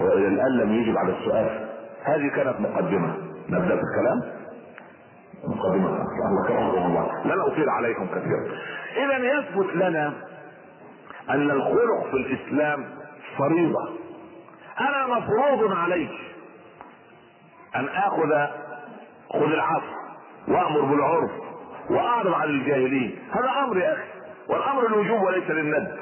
هو 0.00 0.12
إلى 0.12 0.28
الآن 0.28 0.58
لم 0.58 0.72
يجب 0.72 0.98
على 0.98 1.12
السؤال. 1.18 1.68
هذه 2.04 2.28
كانت 2.28 2.60
مقدمة. 2.60 3.16
نبدأ 3.48 3.76
في 3.76 3.82
الكلام 3.82 4.32
مقدمة. 5.44 5.88
الله 5.88 6.86
الله. 6.86 7.22
لن 7.24 7.40
أطيل 7.40 7.68
عليكم 7.68 8.06
كثيرا 8.06 8.58
إذا 8.96 9.18
يثبت 9.18 9.76
لنا 9.76 10.12
أن 11.30 11.50
الخلق 11.50 12.10
في 12.10 12.16
الإسلام 12.16 12.84
فريضة. 13.38 13.88
أنا 14.80 15.06
مفروض 15.06 15.76
علي 15.76 16.08
أن 17.76 17.88
آخذ 17.88 18.46
خذ 19.32 19.52
العفو 19.52 19.86
وأمر 20.48 20.80
بالعرف 20.80 21.30
وأعرض 21.90 22.32
عن 22.32 22.48
الجاهلين. 22.48 23.18
هذا 23.32 23.50
أمر 23.64 23.78
يا 23.78 23.92
أخي. 23.92 24.02
والأمر 24.48 24.86
الوجوب 24.86 25.22
وليس 25.22 25.50
للند. 25.50 25.96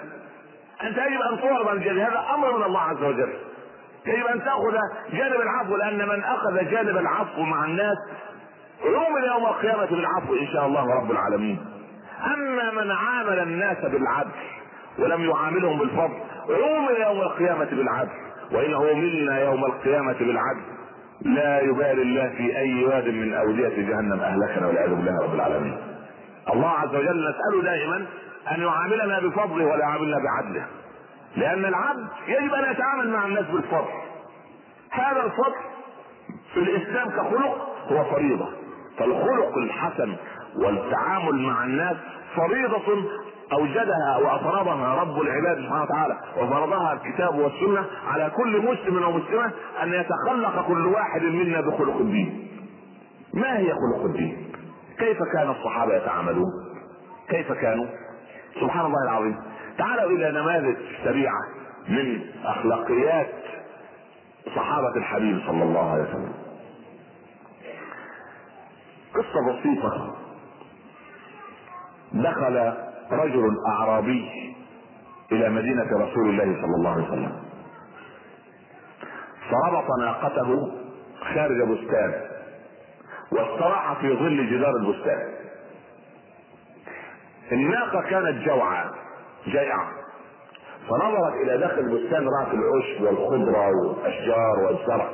أنت 0.82 0.96
يجب 0.99 1.20
أن 1.32 1.40
تعرض 1.42 1.68
عن 1.68 1.76
الجاهلين. 1.76 2.05
هذا 2.05 2.24
أمر 2.34 2.59
من 2.59 2.64
الله 2.64 2.80
عز 2.80 3.03
وجل. 3.03 3.47
يجب 4.09 4.26
أن 4.26 4.44
تأخذ 4.44 4.74
جانب 5.12 5.40
العفو 5.40 5.76
لأن 5.76 6.09
من 6.09 6.24
أخذ 6.24 6.70
جانب 6.70 6.96
العفو 6.96 7.42
مع 7.42 7.64
الناس 7.64 7.96
يؤمن 8.84 9.24
يوم 9.34 9.46
القيامة 9.46 9.86
بالعفو 9.86 10.34
إن 10.34 10.46
شاء 10.46 10.66
الله 10.66 10.94
رب 11.00 11.11
العالمين. 11.11 11.59
أما 12.26 12.82
من 12.82 12.90
عامل 12.90 13.38
الناس 13.38 13.78
بالعدل 13.78 14.30
ولم 14.98 15.30
يعاملهم 15.30 15.78
بالفضل 15.78 16.18
عومل 16.48 17.00
يوم 17.00 17.20
القيامة 17.20 17.64
بالعدل 17.70 18.11
وان 18.52 18.74
عوملنا 18.74 19.40
يوم 19.40 19.64
القيامة 19.64 20.16
بالعدل. 20.18 20.62
لا 21.22 21.61
يبالي 21.61 22.02
الله 22.02 22.28
في 22.36 22.59
أي 22.59 22.84
واد 22.84 23.09
من 23.09 23.34
أودية 23.34 23.76
جهنم 23.88 24.20
أهلكنا 24.20 24.66
والعياذ 24.66 24.90
بالله 24.94 25.22
رب 25.22 25.34
العالمين. 25.34 25.78
الله 26.52 26.70
عز 26.70 26.94
وجل 26.94 27.30
نسأله 27.30 27.62
دائما 27.62 28.06
أن 28.50 28.62
يعاملنا 28.62 29.20
بفضله 29.20 29.64
ولا 29.66 29.80
يعاملنا 29.80 30.16
بعدله. 30.18 30.66
لأن 31.37 31.64
العبد 31.64 32.09
يجب 32.29 32.55
أن 32.55 32.72
يتعامل 32.72 33.09
مع 33.11 33.26
الناس 33.26 33.45
بالفضل. 33.47 33.91
هذا 34.91 35.24
الفضل 35.24 35.55
في 36.55 36.61
الإسلام 36.61 37.09
كخلق 37.11 37.68
هو 37.93 38.05
فريضة. 38.05 38.49
فالخلق 38.99 39.59
الحسن 39.59 40.16
والتعامل 40.57 41.35
مع 41.43 41.64
الناس 41.64 41.97
فريضة 42.37 43.05
أوجدها 43.53 44.16
وأفرضها 44.16 44.95
رب 44.95 45.20
العباد 45.20 45.57
سبحانه 45.64 45.83
وتعالى 45.83 46.18
وفرضها 46.37 46.93
الكتاب 46.93 47.35
والسنة 47.39 47.85
على 48.09 48.31
كل 48.37 48.62
مسلم 48.62 48.97
ومسلمة 48.97 49.53
أن 49.83 49.93
يتخلق 49.93 50.66
كل 50.68 50.87
واحد 50.87 51.22
منا 51.22 51.61
بخلق 51.61 51.97
الدين. 51.97 52.49
ما 53.35 53.59
هي 53.59 53.72
خلق 53.72 54.05
الدين؟ 54.05 54.53
كيف 54.99 55.18
كان 55.33 55.51
الصحابة 55.51 55.97
يتعاملون؟ 55.97 56.53
كيف 57.29 57.53
كانوا؟ 57.53 57.87
سبحان 58.61 58.87
الله 58.87 59.05
العظيم. 59.05 59.37
تعالوا 59.79 60.11
إلى 60.11 60.41
نماذج 60.41 60.76
سريعة 61.05 61.41
من 61.89 62.26
أخلاقيات 62.45 63.31
صحابة 64.57 64.97
الحبيب 64.97 65.41
صلى 65.47 65.62
الله 65.62 65.93
عليه 65.93 66.03
وسلم. 66.03 66.33
قصة 69.14 69.53
بسيطة. 69.53 70.16
دخل 72.12 72.74
رجل 73.11 73.57
أعرابي 73.68 74.55
إلى 75.33 75.49
مدينة 75.49 75.87
رسول 75.93 76.29
الله 76.29 76.45
صلى 76.45 76.74
الله 76.79 76.91
عليه 76.91 77.05
وسلم. 77.05 77.43
فربط 79.51 79.87
ناقته 80.01 80.72
خارج 81.35 81.62
بستان 81.62 82.29
واستراح 83.33 84.01
في 84.01 84.16
ظل 84.16 84.51
جدار 84.51 84.76
البستان. 84.76 85.35
الناقة 87.53 88.03
كانت 88.03 88.45
جوعى 88.47 88.85
جائعة 89.53 89.88
فنظرت 90.88 91.34
إلى 91.42 91.59
داخل 91.59 91.78
البستان 91.78 92.28
رأت 92.28 92.49
العشب 92.55 93.03
والخضرة 93.03 93.68
والأشجار 93.68 94.59
والزرع. 94.59 95.09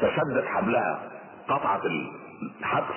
فشدت 0.00 0.44
حبلها 0.46 1.00
قطعت 1.48 1.80
الحبس 2.60 2.96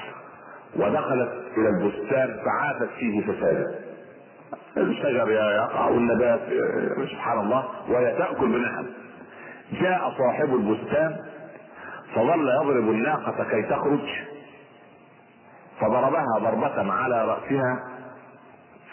ودخلت 0.76 1.32
إلى 1.58 1.70
البستان 1.70 2.40
فعافت 2.46 2.90
فيه 3.00 3.22
فسادا. 3.22 3.80
الشجر 4.78 5.32
يقع 5.32 5.86
والنبات 5.88 6.40
سبحان 7.12 7.40
الله 7.40 7.66
وهي 7.90 8.18
تأكل 8.18 8.48
بنعم 8.48 8.86
جاء 9.82 10.14
صاحب 10.18 10.56
البستان 10.56 11.16
فظل 12.16 12.50
يضرب 12.62 12.90
الناقة 12.90 13.44
كي 13.52 13.64
تخرج 13.64 14.10
فضربها 15.80 16.40
ضربة 16.40 16.94
على 16.94 17.26
رأسها 17.26 17.97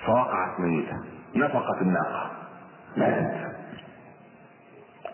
فوقعت 0.06 0.60
ميتة 0.60 0.96
نفقت 1.34 1.82
الناقة. 1.82 2.30
ماتت 2.96 3.54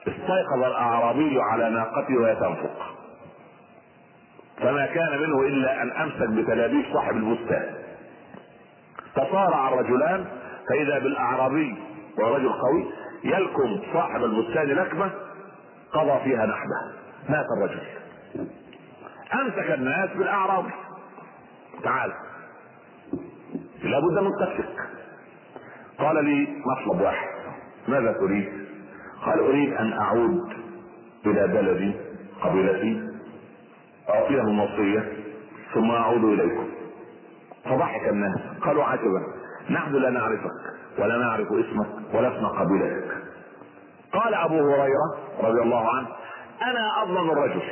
استيقظ 0.08 0.64
الأعرابي 0.64 1.40
على 1.40 1.70
ناقته 1.70 2.16
وهي 2.16 2.34
تنفق 2.36 2.94
فما 4.58 4.86
كان 4.86 5.20
منه 5.22 5.40
إلا 5.40 5.82
أن 5.82 5.90
أمسك 5.90 6.28
بتلابيش 6.28 6.86
صاحب 6.92 7.16
البستان. 7.16 7.74
تصارع 9.14 9.68
الرجلان 9.68 10.24
فإذا 10.68 10.98
بالأعرابي 10.98 11.76
ورجل 12.18 12.52
قوي 12.52 12.92
يلكم 13.24 13.80
صاحب 13.92 14.24
البستان 14.24 14.68
لكمة 14.68 15.10
قضى 15.92 16.20
فيها 16.24 16.46
نحبه. 16.46 17.00
مات 17.28 17.46
الرجل. 17.58 17.80
أمسك 19.34 19.70
الناس 19.70 20.10
بالاعراب 20.10 20.64
تعال. 21.82 22.12
لابد 23.82 24.18
من 24.18 24.32
قتلك 24.32 24.88
قال 25.98 26.24
لي 26.24 26.62
مطلب 26.66 27.00
واحد. 27.00 27.28
ماذا 27.88 28.12
تريد؟ 28.12 28.48
قال 29.24 29.38
أريد 29.38 29.72
أن 29.72 29.92
أعود 29.92 30.52
إلى 31.26 31.46
بلدي 31.46 31.94
قبيلتي 32.42 33.10
أعطيهم 34.10 34.60
وصيه 34.60 35.12
ثم 35.74 35.90
أعود 35.90 36.24
إليكم. 36.24 36.68
فضحك 37.64 38.08
الناس. 38.08 38.40
قالوا 38.62 38.84
عجبا. 38.84 39.22
نحن 39.70 39.94
لا 39.94 40.10
نعرفك 40.10 40.50
ولا 40.98 41.18
نعرف 41.18 41.48
اسمك 41.52 42.14
ولا 42.14 42.36
اسم 42.36 42.46
قبيلتك. 42.46 43.16
قال 44.12 44.34
أبو 44.34 44.54
هريرة 44.54 45.18
رضي 45.40 45.62
الله 45.62 45.90
عنه 45.96 46.08
أنا 46.62 47.02
اضمن 47.02 47.30
الرجل. 47.30 47.62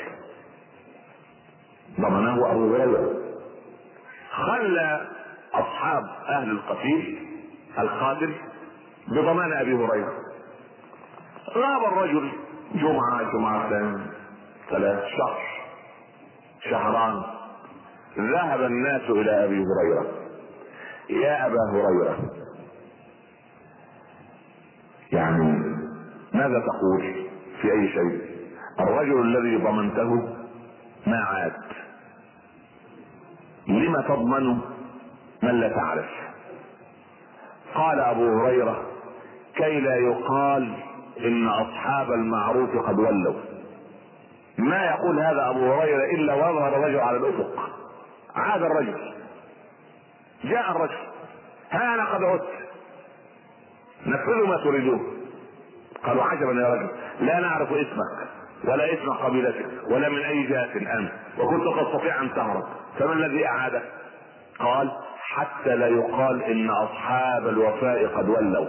ضمنه 2.00 2.50
أبو 2.52 2.74
هريرة. 2.74 3.14
خلى 4.30 5.07
أصحاب 5.60 6.04
أهل 6.28 6.50
القتيل 6.50 7.28
القاتل 7.78 8.34
بضمان 9.08 9.52
أبي 9.52 9.74
هريرة. 9.74 10.12
غاب 11.54 11.92
الرجل 11.92 12.30
جمعة 12.74 13.32
جمعتين 13.32 14.06
ثلاث 14.70 15.04
شهر 15.04 15.40
شهران. 16.70 17.22
ذهب 18.18 18.62
الناس 18.62 19.02
إلى 19.10 19.44
أبي 19.44 19.64
هريرة. 19.64 20.06
يا 21.10 21.46
أبا 21.46 21.58
هريرة 21.72 22.18
يعني 25.12 25.78
ماذا 26.34 26.60
تقول 26.60 27.26
في 27.62 27.72
أي 27.72 27.88
شيء؟ 27.88 28.28
الرجل 28.80 29.20
الذي 29.20 29.56
ضمنته 29.64 30.36
ما 31.06 31.24
عاد. 31.24 31.52
لم 33.68 34.00
تضمن 34.08 34.60
من 35.42 35.60
لا 35.60 35.68
تعرف. 35.68 36.06
قال 37.74 38.00
أبو 38.00 38.40
هريرة 38.40 38.82
كي 39.56 39.80
لا 39.80 39.96
يقال 39.96 40.74
إن 41.20 41.48
أصحاب 41.48 42.12
المعروف 42.12 42.86
قد 42.86 42.98
ولوا. 42.98 43.40
ما 44.58 44.84
يقول 44.86 45.20
هذا 45.20 45.50
أبو 45.50 45.72
هريرة 45.72 46.04
إلا 46.04 46.34
ويظهر 46.34 46.76
الرجل 46.76 47.00
على 47.00 47.16
الأفق. 47.16 47.70
عاد 48.34 48.62
الرجل. 48.62 49.14
جاء 50.44 50.70
الرجل. 50.70 50.98
ها 51.70 51.94
أنا 51.94 52.04
قد 52.04 52.24
عدت. 52.24 52.48
نفذوا 54.06 54.46
ما 54.46 54.56
تريدون. 54.56 55.18
قالوا 56.04 56.24
عجبا 56.24 56.52
يا 56.52 56.74
رجل. 56.74 56.88
لا 57.20 57.40
نعرف 57.40 57.72
اسمك 57.72 58.28
ولا 58.64 58.94
اسم 58.94 59.10
قبيلتك 59.10 59.66
ولا 59.90 60.08
من 60.08 60.18
أي 60.18 60.42
جهة 60.42 60.98
أنت. 60.98 61.12
وكنت 61.38 61.64
تستطيع 61.80 62.22
أن 62.22 62.34
تهرب. 62.34 62.64
فما 62.98 63.12
الذي 63.12 63.46
اعادك 63.46 63.82
قال 64.58 64.90
حتى 65.34 65.76
لا 65.76 65.86
يقال 65.86 66.42
إن 66.42 66.70
أصحاب 66.70 67.48
الوفاء 67.48 68.06
قد 68.06 68.28
ولوا. 68.28 68.66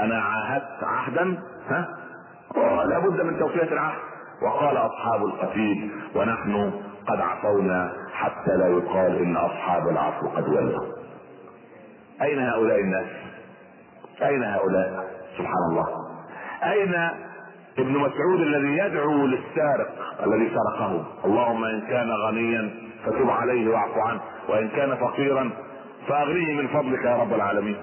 أنا 0.00 0.22
عاهدت 0.22 0.82
عهدا 0.84 1.38
ها؟ 1.68 1.88
لابد 2.84 3.20
من 3.20 3.38
توفية 3.38 3.72
العهد. 3.72 3.98
وقال 4.42 4.76
أصحاب 4.76 5.24
القتيل 5.24 5.90
ونحن 6.14 6.72
قد 7.08 7.20
عفونا 7.20 7.92
حتى 8.12 8.56
لا 8.56 8.66
يقال 8.66 9.22
إن 9.22 9.36
أصحاب 9.36 9.88
العفو 9.88 10.28
قد 10.28 10.48
ولوا. 10.48 10.86
أين 12.22 12.38
هؤلاء 12.38 12.80
الناس؟ 12.80 13.06
أين 14.22 14.42
هؤلاء؟ 14.42 15.04
سبحان 15.38 15.70
الله. 15.70 15.86
أين 16.62 16.94
ابن 17.78 17.92
مسعود 17.92 18.40
الذي 18.40 18.78
يدعو 18.78 19.26
للسارق 19.26 19.90
الذي 20.26 20.50
سرقه؟ 20.50 21.04
اللهم 21.24 21.64
إن 21.64 21.80
كان 21.80 22.10
غنيا 22.10 22.87
فتب 23.06 23.30
عليه 23.30 23.70
واعف 23.70 23.98
عنه. 23.98 24.20
وإن 24.48 24.68
كان 24.68 24.96
فقيرا 24.96 25.50
فأغنيه 26.08 26.54
من 26.54 26.68
فضلك 26.68 27.04
يا 27.04 27.16
رب 27.16 27.32
العالمين. 27.34 27.76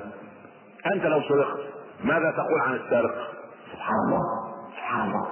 أنت 0.93 1.05
لو 1.05 1.22
سرقت 1.22 1.59
ماذا 2.03 2.32
تقول 2.32 2.61
عن 2.68 2.74
السارق؟ 2.74 3.16
سبحان 3.74 3.95
الله 4.07 4.22
سبحان 4.78 5.07
الله. 5.07 5.28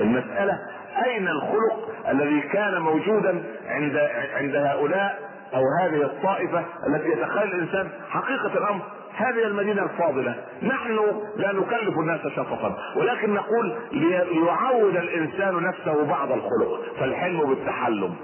المسألة 0.00 0.58
أين 1.06 1.28
الخلق 1.28 1.88
الذي 2.08 2.40
كان 2.40 2.82
موجودا 2.82 3.44
عند 3.66 3.96
عند 4.34 4.56
هؤلاء 4.56 5.18
أو 5.54 5.62
هذه 5.82 6.02
الطائفة 6.02 6.64
التي 6.86 7.08
يتخيل 7.08 7.54
الإنسان 7.54 7.88
حقيقة 8.10 8.58
الأمر؟ 8.58 8.80
هذه 9.16 9.46
المدينة 9.46 9.82
الفاضلة. 9.82 10.34
نحن 10.62 10.98
لا 11.36 11.52
نكلف 11.52 11.98
الناس 11.98 12.20
شفقا 12.20 12.76
ولكن 12.96 13.34
نقول 13.34 13.76
ليعود 13.92 14.96
الإنسان 14.96 15.62
نفسه 15.62 16.04
بعض 16.04 16.32
الخلق 16.32 16.82
فالحلم 17.00 17.48
بالتحلم. 17.48 18.14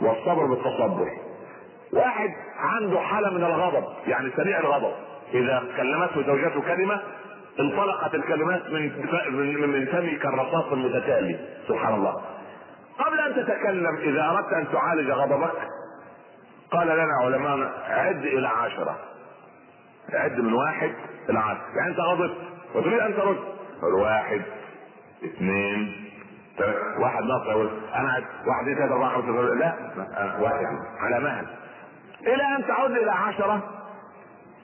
والصبر 0.00 0.46
بالتصبر. 0.46 1.08
واحد 1.92 2.30
عنده 2.56 3.00
حالة 3.00 3.30
من 3.30 3.44
الغضب 3.44 3.84
يعني 4.06 4.30
سريع 4.36 4.60
الغضب. 4.60 4.92
إذا 5.34 5.64
كلمته 5.76 6.26
زوجته 6.26 6.60
كلمة 6.60 7.00
انطلقت 7.60 8.14
الكلمات 8.14 8.70
من 8.70 9.70
من 9.70 9.86
فمي 9.86 10.16
كالرصاص 10.16 10.72
المتتالي. 10.72 11.38
سبحان 11.68 11.94
الله. 11.94 12.22
قبل 12.98 13.20
أن 13.20 13.34
تتكلم 13.34 13.96
إذا 13.96 14.30
أردت 14.30 14.52
أن 14.52 14.72
تعالج 14.72 15.10
غضبك 15.10 15.68
قال 16.70 16.86
لنا 16.88 17.12
علماء 17.22 17.72
عد 17.88 18.24
إلى 18.24 18.48
عشرة. 18.48 18.98
عد 20.12 20.40
من 20.40 20.52
واحد 20.52 20.92
إلى 21.28 21.38
عشرة. 21.38 21.64
يعني 21.76 21.90
أنت 21.90 22.00
غضبت 22.00 22.36
وتريد 22.74 23.00
أن 23.00 23.14
ترد. 23.16 23.38
واحد 24.00 24.42
اثنين 25.24 26.09
واحد 26.98 27.22
ناقص 27.22 27.46
يقول 27.50 27.70
أنا 27.94 28.22
واحد 28.46 28.64
ثلاثة 28.64 28.94
أربعة 28.94 29.10
خمسة 29.10 29.30
لا 29.30 29.74
واحد 30.40 30.64
على 31.00 31.20
مهل. 31.24 31.46
إلى 32.26 32.56
أن 32.56 32.66
تعود 32.66 32.90
إلى 32.90 33.10
عشرة 33.10 33.62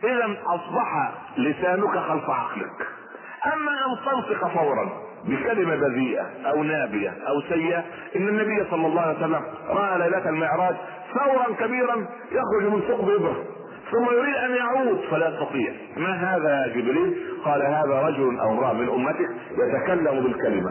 إذا 0.05 0.37
أصبح 0.47 1.13
لسانك 1.39 1.99
خلف 1.99 2.31
عقلك. 2.31 2.87
أما 3.47 3.73
أن 3.73 3.97
تنطق 4.07 4.49
فورا 4.49 4.89
بكلمة 5.25 5.77
بذيئة 5.77 6.27
أو 6.51 6.63
نابية 6.63 7.11
أو 7.29 7.41
سيئة 7.49 7.85
إن 8.17 8.29
النبي 8.29 8.71
صلى 8.71 8.87
الله 8.87 9.01
عليه 9.01 9.17
وسلم 9.19 9.43
رأى 9.69 9.99
ليلة 9.99 10.29
المعراج 10.29 10.77
ثورا 11.15 11.67
كبيرا 11.67 12.07
يخرج 12.33 12.73
من 12.73 12.81
ثقب 12.81 13.11
ابره 13.11 13.45
ثم 13.93 14.05
يريد 14.05 14.35
أن 14.35 14.57
يعود 14.57 15.01
فلا 15.11 15.29
يستطيع. 15.29 15.73
ما 15.97 16.13
هذا 16.13 16.63
يا 16.63 16.69
جبريل؟ 16.69 17.17
قال 17.45 17.63
هذا 17.63 18.03
رجل 18.03 18.41
أو 18.41 18.51
امرأة 18.51 18.73
من 18.73 18.89
أمتك 18.89 19.31
يتكلم 19.59 20.23
بالكلمة. 20.23 20.71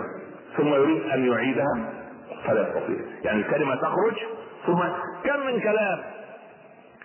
ثم 0.58 0.68
يريد 0.68 1.02
أن 1.04 1.26
يعيدها 1.32 1.94
فلا 2.46 2.62
يستطيع. 2.68 2.98
يعني 3.24 3.40
الكلمة 3.40 3.76
تخرج 3.76 4.14
ثم 4.66 4.80
كم 5.24 5.46
من 5.46 5.60
كلام 5.60 6.00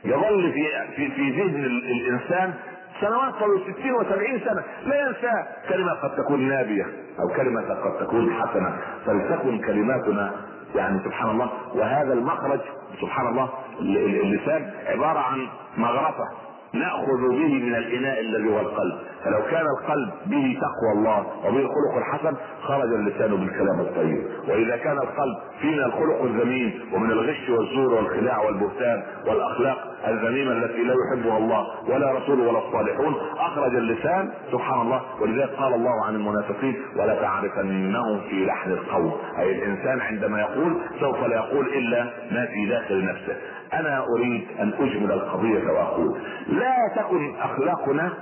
يظل 0.05 0.53
في 0.53 0.66
في 0.96 1.11
في 1.11 1.30
ذهن 1.30 1.64
الإنسان 1.64 2.55
سنوات 3.01 3.34
طويلة 3.34 3.64
60 3.72 4.05
و70 4.05 4.44
سنة 4.48 4.64
لا 4.86 5.01
ينسى. 5.07 5.32
كلمة 5.68 5.92
قد 5.92 6.16
تكون 6.16 6.48
نابية 6.48 6.84
أو 7.20 7.36
كلمة 7.36 7.74
قد 7.74 8.07
تكون 8.07 8.32
حسنة 8.34 8.76
فلتكن 9.07 9.59
كلماتنا 9.59 10.32
يعني 10.74 11.01
سبحان 11.05 11.30
الله. 11.30 11.51
وهذا 11.74 12.12
المخرج 12.12 12.61
سبحان 13.01 13.26
الله 13.26 13.48
اللسان 13.80 14.70
عبارة 14.86 15.18
عن 15.18 15.48
مغرفة 15.76 16.24
نأخذ 16.72 17.28
به 17.28 17.55
من 17.55 17.74
الإناء 17.74 18.20
الذي 18.20 18.48
هو 18.48 18.61
القلب. 18.61 18.98
فلو 19.24 19.42
كان 19.50 19.66
القلب 19.66 20.10
به 20.26 20.58
تقوى 20.60 20.92
الله 20.98 21.26
وبه 21.44 21.58
الخلق 21.58 21.96
الحسن 21.96 22.36
خرج 22.62 22.92
اللسان 22.92 23.30
بالكلام 23.36 23.80
الطيب. 23.80 24.24
وإذا 24.48 24.76
كان 24.76 24.98
القلب 24.98 25.36
فينا 25.60 25.86
الخلق 25.86 26.22
الذميم 26.22 26.80
ومن 26.92 27.10
الغش 27.10 27.50
والزور 27.50 27.94
والخداع 27.94 28.38
والبهتان 28.38 29.02
والأخلاق 29.26 29.78
الذميمه 30.08 30.52
التي 30.52 30.82
لا 30.82 30.94
يحبها 30.94 31.38
الله 31.38 31.66
ولا 31.88 32.12
رسوله 32.12 32.48
ولا 32.48 32.58
الصالحون 32.58 33.14
أخرج 33.38 33.74
اللسان 33.74 34.30
سبحان 34.52 34.80
الله. 34.80 35.00
ولذلك 35.20 35.50
قال 35.50 35.74
الله 35.74 36.04
عن 36.06 36.14
المنافقين 36.14 36.76
ولا 36.96 37.14
تعرفنهم 37.14 38.20
في 38.30 38.46
لحن 38.46 38.70
القول. 38.70 39.12
أي 39.38 39.52
الإنسان 39.52 40.00
عندما 40.00 40.40
يقول 40.40 40.76
سوف 41.00 41.24
لا 41.24 41.36
يقول 41.36 41.66
إلا 41.66 42.04
ما 42.30 42.46
في 42.46 42.66
داخل 42.68 43.04
نفسه. 43.04 43.36
أنا 43.72 44.04
أريد 44.16 44.46
أن 44.60 44.72
أجمل 44.78 45.12
القضية 45.12 45.70
وأقول 45.70 46.18
لا 46.48 46.76
تكن 46.96 47.34
أخلاقنا 47.40 48.12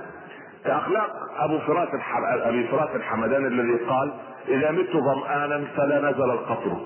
كأخلاق 0.65 1.09
أبو 1.39 1.59
فراس 1.59 1.89
أبي 2.23 2.67
فراس 2.67 2.89
الحمدان 2.95 3.45
الذي 3.45 3.85
قال 3.85 4.11
إذا 4.47 4.71
مت 4.71 4.91
ظمآنا 4.91 5.65
فلا 5.77 6.11
نزل 6.11 6.31
القطر. 6.31 6.77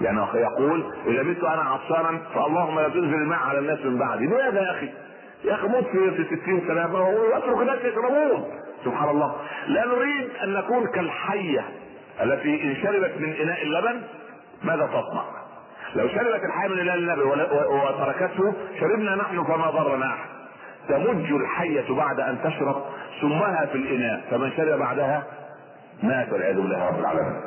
يعني 0.00 0.20
يقول 0.34 0.84
إذا 1.06 1.22
مت 1.22 1.44
أنا 1.44 1.62
عطشانا 1.62 2.18
فاللهم 2.34 2.80
لا 2.80 2.88
تنزل 2.88 3.14
الماء 3.14 3.38
على 3.38 3.58
الناس 3.58 3.78
من 3.84 3.98
بعدي. 3.98 4.26
لماذا 4.26 4.60
يا 4.60 4.70
أخي؟ 4.70 4.90
يا 5.44 5.54
أخي 5.54 5.68
موت 5.68 5.84
في 5.84 6.10
في 6.10 6.36
60 6.36 6.62
سنة 6.68 7.00
وأترك 7.00 7.60
الناس 7.60 7.78
يشربون. 7.84 8.44
سبحان 8.84 9.08
الله. 9.08 9.36
لا 9.66 9.86
نريد 9.86 10.30
أن 10.42 10.52
نكون 10.52 10.86
كالحية 10.86 11.64
التي 12.22 12.62
إن 12.62 12.76
شربت 12.82 13.14
من 13.18 13.32
إناء 13.42 13.62
اللبن 13.62 14.02
ماذا 14.64 14.86
تصنع؟ 14.86 15.24
لو 15.94 16.08
شربت 16.08 16.44
الحية 16.44 16.68
من 16.68 16.78
إناء 16.78 16.94
اللبن 16.94 17.22
وتركته 17.70 18.54
شربنا 18.80 19.14
نحن 19.14 19.44
فما 19.44 19.70
ضرنا. 19.70 20.06
احد 20.06 20.39
تمج 20.90 21.32
الحية 21.32 21.94
بعد 21.94 22.20
أن 22.20 22.38
تشرب 22.44 22.82
سمها 23.20 23.66
في 23.66 23.74
الإناء 23.74 24.20
فمن 24.30 24.52
شرب 24.56 24.78
بعدها 24.78 25.22
مات 26.02 26.32
والعياذ 26.32 26.56
بالله 26.56 26.88
رب 26.88 27.00
العالمين. 27.00 27.40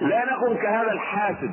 لا 0.00 0.24
نكن 0.24 0.56
كهذا 0.56 0.92
الحاسد. 0.92 1.50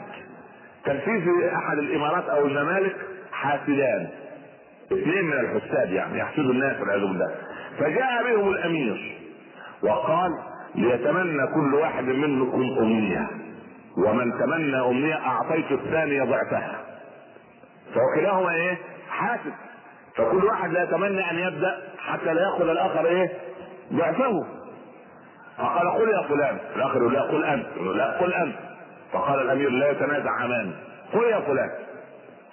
كان 0.85 0.99
في 0.99 1.51
أحد 1.55 1.77
الإمارات 1.77 2.29
أو 2.29 2.45
الممالك 2.45 2.95
حاسدان. 3.31 4.07
اثنين 4.91 5.25
من 5.25 5.33
الحساد 5.33 5.91
يعني 5.91 6.19
يحسدوا 6.19 6.51
الناس 6.51 6.79
والعياذ 6.79 7.01
بالله. 7.01 7.35
فجاء 7.79 8.23
بهم 8.23 8.49
الأمير 8.49 9.17
وقال 9.83 10.31
ليتمنى 10.75 11.47
كل 11.47 11.75
واحد 11.75 12.03
منكم 12.03 12.61
أمنية 12.79 13.27
ومن 13.97 14.39
تمنى 14.39 14.81
أمنية 14.81 15.15
أعطيت 15.15 15.71
الثانية 15.71 16.23
ضعفها. 16.23 16.79
فوكلاهما 17.93 18.55
إيه؟ 18.55 18.77
حاسد. 19.09 19.53
فكل 20.19 20.45
واحد 20.45 20.71
لا 20.71 20.83
يتمنى 20.83 21.31
أن 21.31 21.39
يبدأ 21.39 21.77
حتى 21.97 22.33
لا 22.33 22.41
يأخذ 22.41 22.69
الآخر 22.69 23.05
إيه؟ 23.05 23.31
ضعفه. 23.93 24.45
فقال 25.57 25.91
قل 25.91 26.09
يا 26.09 26.27
فلان. 26.27 26.57
الآخر 26.75 26.97
يقول 26.97 27.13
لا 27.13 27.21
قل 27.21 27.43
أنت. 27.43 27.65
لا 27.95 28.17
قل 28.19 28.33
أنت. 28.33 28.55
فقال 29.11 29.41
الأمير 29.41 29.69
لا 29.69 29.91
يتنازع 29.91 30.45
أمان 30.45 30.71
قل 31.13 31.23
يا 31.23 31.39
فلان. 31.39 31.69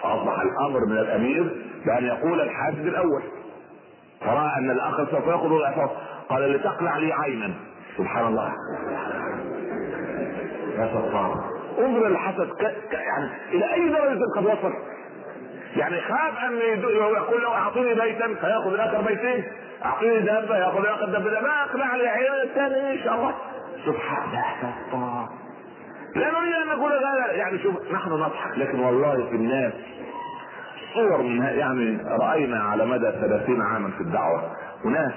فأصبح 0.00 0.40
الأمر 0.40 0.80
من 0.86 0.98
الأمير 0.98 1.56
بأن 1.86 2.04
يقول 2.04 2.40
الحاسد 2.40 2.86
الأول. 2.86 3.22
فراى 4.20 4.50
أن 4.58 4.70
الآخر 4.70 5.06
سوف 5.10 5.26
يأخذ 5.26 5.48
ضعفه 5.48 5.90
قال 6.28 6.52
لتقلع 6.52 6.96
لي 6.96 7.12
عينا. 7.12 7.50
سبحان 7.98 8.26
الله. 8.26 8.52
يا 10.78 10.88
ستار 10.88 11.44
انظر 11.78 12.06
الحسد 12.06 12.50
ك... 12.50 12.74
ك... 12.90 12.92
يعني 12.92 13.30
إلى 13.52 13.74
أي 13.74 13.88
درجة 13.88 14.24
قد 14.36 14.44
وصل؟ 14.44 14.72
يعني 15.76 16.00
خاف 16.00 16.44
أن 16.44 16.56
يقول 17.16 17.42
له 17.42 17.54
اعطوني 17.54 17.94
بيتا 17.94 18.34
فيأخذ 18.40 18.72
الآخر 18.72 19.00
بيتين 19.00 19.44
أعطيني 19.84 20.20
دابه 20.20 20.56
ياخذ 20.56 20.78
الآخر 20.78 21.04
دابه 21.04 21.40
ما 21.40 21.62
أقنع 21.62 21.96
لي 21.96 22.08
عيال 22.08 22.42
الثاني 22.42 22.92
إن 22.92 23.04
شاء 23.04 23.14
الله. 23.14 23.34
سبحان 23.86 24.28
الله. 24.92 25.28
لا 26.16 26.30
نريد 26.30 26.54
أن 26.54 26.66
نقول 26.78 26.92
هذا. 26.92 27.32
يعني 27.32 27.58
شوف 27.58 27.92
نحن 27.92 28.10
نضحك 28.10 28.58
لكن 28.58 28.80
والله 28.80 29.14
في 29.14 29.36
الناس 29.36 29.72
صور 30.94 31.22
من 31.22 31.42
يعني 31.42 31.98
رأينا 32.20 32.62
على 32.62 32.86
مدى 32.86 33.10
30 33.10 33.62
عاما 33.62 33.90
في 33.90 34.00
الدعوة. 34.00 34.42
اناس 34.84 35.12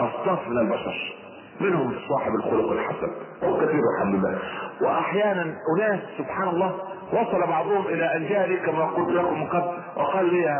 أصناف 0.00 0.48
من 0.48 0.58
البشر 0.58 1.14
منهم 1.60 1.94
صاحب 2.08 2.34
الخلق 2.34 2.70
الحسن 2.70 3.10
وكثير 3.42 3.80
الحمد 3.98 4.14
لله. 4.14 4.38
وأحيانا 4.80 5.54
اناس 5.78 6.00
سبحان 6.18 6.48
الله 6.48 6.78
وصل 7.12 7.46
بعضهم 7.46 7.86
إلى 7.86 8.16
ان 8.16 8.26
جاء 8.28 8.46
لي 8.48 8.56
كما 8.56 8.84
قلت 8.84 9.08
لكم 9.08 9.46
قبل 9.46 9.78
وقال 9.96 10.34
لي 10.34 10.42
يا 10.42 10.56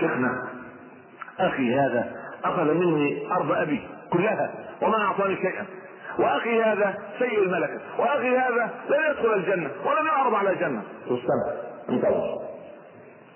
شيخنا 0.00 0.48
أخي 1.40 1.74
هذا 1.74 2.12
أخذ 2.44 2.74
مني 2.74 3.32
أرض 3.32 3.52
أبي 3.52 3.80
كلها 4.12 4.54
وما 4.82 4.96
أعطاني 5.04 5.36
شيئا. 5.36 5.64
وأخي 6.18 6.62
هذا 6.62 6.94
سيء 7.18 7.42
الملكه 7.42 7.80
وأخي 7.98 8.36
هذا 8.38 8.70
لا 8.88 9.10
يدخل 9.10 9.32
الجنة 9.34 9.70
ولم 9.86 10.06
يعرض 10.06 10.34
على 10.34 10.50
الجنة. 10.50 10.82
استمع 11.04 11.52
انتظر 11.88 12.38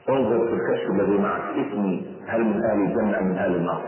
انظر 0.08 0.46
في 0.46 0.52
الكشف 0.52 0.90
الذي 0.90 1.18
معك. 1.18 1.42
اسمي 1.42 2.16
هل 2.28 2.44
من 2.44 2.60
أهل 2.64 2.80
الجنة 2.80 3.18
أم 3.18 3.24
من 3.24 3.38
أهل 3.38 3.54
النار؟ 3.54 3.82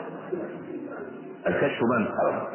الكشف 1.47 1.83
من؟ 1.83 2.07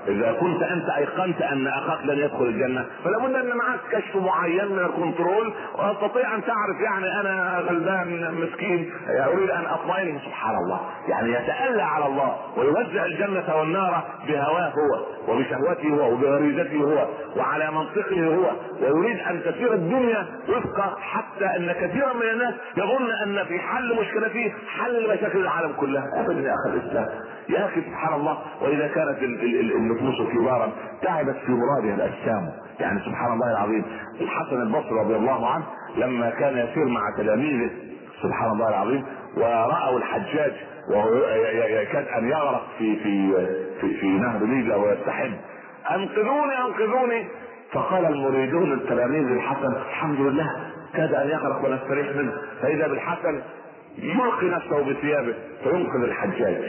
إذا 0.08 0.32
كنت 0.32 0.64
أنت 0.64 0.90
أيقنت 0.90 1.42
أن 1.42 1.68
أخاك 1.68 2.06
لن 2.06 2.18
يدخل 2.20 2.46
الجنة 2.46 2.86
فلا 3.04 3.18
بد 3.20 3.34
أن 3.36 3.58
معك 3.58 3.80
كشف 3.92 4.16
معين 4.16 4.68
من 4.72 4.80
الكنترول 4.80 5.54
وتستطيع 5.74 6.36
أن 6.36 6.42
تعرف 6.46 6.82
يعني 6.84 7.22
أنا 7.22 7.60
غلبان 7.60 8.34
مسكين 8.42 8.92
أريد 9.10 9.50
أن 9.50 9.66
أطمئن. 9.66 10.20
سبحان 10.26 10.56
الله. 10.56 10.80
يعني 11.08 11.32
يتألى 11.32 11.82
على 11.82 12.06
الله 12.06 12.38
ويوزع 12.58 13.06
الجنة 13.06 13.56
والنار 13.56 14.04
بهواه 14.28 14.70
هو 14.74 15.06
وبشهوته 15.28 15.90
هو 15.90 16.14
وبغريزته 16.14 16.78
هو 16.84 17.08
وعلى 17.36 17.72
منطقه 17.72 18.36
هو 18.36 18.52
ويريد 18.82 19.20
أن 19.20 19.42
تسير 19.46 19.74
الدنيا 19.74 20.26
وفق 20.50 21.00
حتى 21.00 21.46
أن 21.46 21.72
كثيرا 21.72 22.14
من 22.14 22.30
الناس 22.34 22.54
يظن 22.78 23.12
أن 23.24 23.46
في 23.46 23.60
حل 23.60 23.96
مشكلته 24.02 24.54
حل 24.68 25.10
مشاكل 25.14 25.40
العالم 25.40 25.74
كلها 25.80 26.06
ابدا 26.16 26.40
يا 26.42 26.54
أخي 26.54 26.78
الإسلام. 26.78 27.08
يا 27.50 27.66
أخي 27.66 27.82
سبحان 27.82 28.14
الله 28.14 28.38
وإذا 28.62 28.88
كانت 28.88 29.24
النفوس 29.76 30.22
كبارا 30.34 30.72
تعبت 31.02 31.36
في 31.46 31.52
مرادها 31.52 31.96
الأجسام. 31.96 32.52
يعني 32.80 33.00
سبحان 33.00 33.34
الله 33.34 33.52
العظيم 33.52 33.84
الحسن 34.22 34.62
البصري 34.62 35.00
رضي 35.00 35.16
الله 35.16 35.50
عنه 35.50 35.64
لما 35.98 36.30
كان 36.30 36.58
يسير 36.58 36.86
مع 36.86 37.02
تلاميذه 37.18 37.70
سبحان 38.24 38.52
الله 38.52 38.70
العظيم 38.70 39.06
ورأوا 39.38 39.98
الحجاج 39.98 40.54
وهو 40.92 41.14
يكاد 41.82 42.08
أن 42.08 42.30
يغرق 42.30 42.68
في 42.78 42.96
في 42.96 43.32
في, 43.82 43.94
في 44.00 44.08
نهر 44.08 44.44
نيل 44.44 44.74
ويستحم. 44.74 45.32
أنقذوني 45.92 46.54
أنقذوني! 46.68 47.28
فقال 47.72 48.06
المريدون 48.06 48.74
التلاميذ 48.74 49.32
الحسن 49.32 49.72
الحمد 49.90 50.20
لله 50.20 50.50
كاد 50.94 51.14
أن 51.14 51.28
يغرق 51.30 51.66
ونستريح 51.66 52.16
منه. 52.16 52.34
فإذا 52.62 52.88
بالحسن 52.88 53.42
يلقي 53.98 54.50
نفسه 54.50 54.90
بثيابه 54.90 55.34
فينقذ 55.64 56.04
الحجاج. 56.04 56.64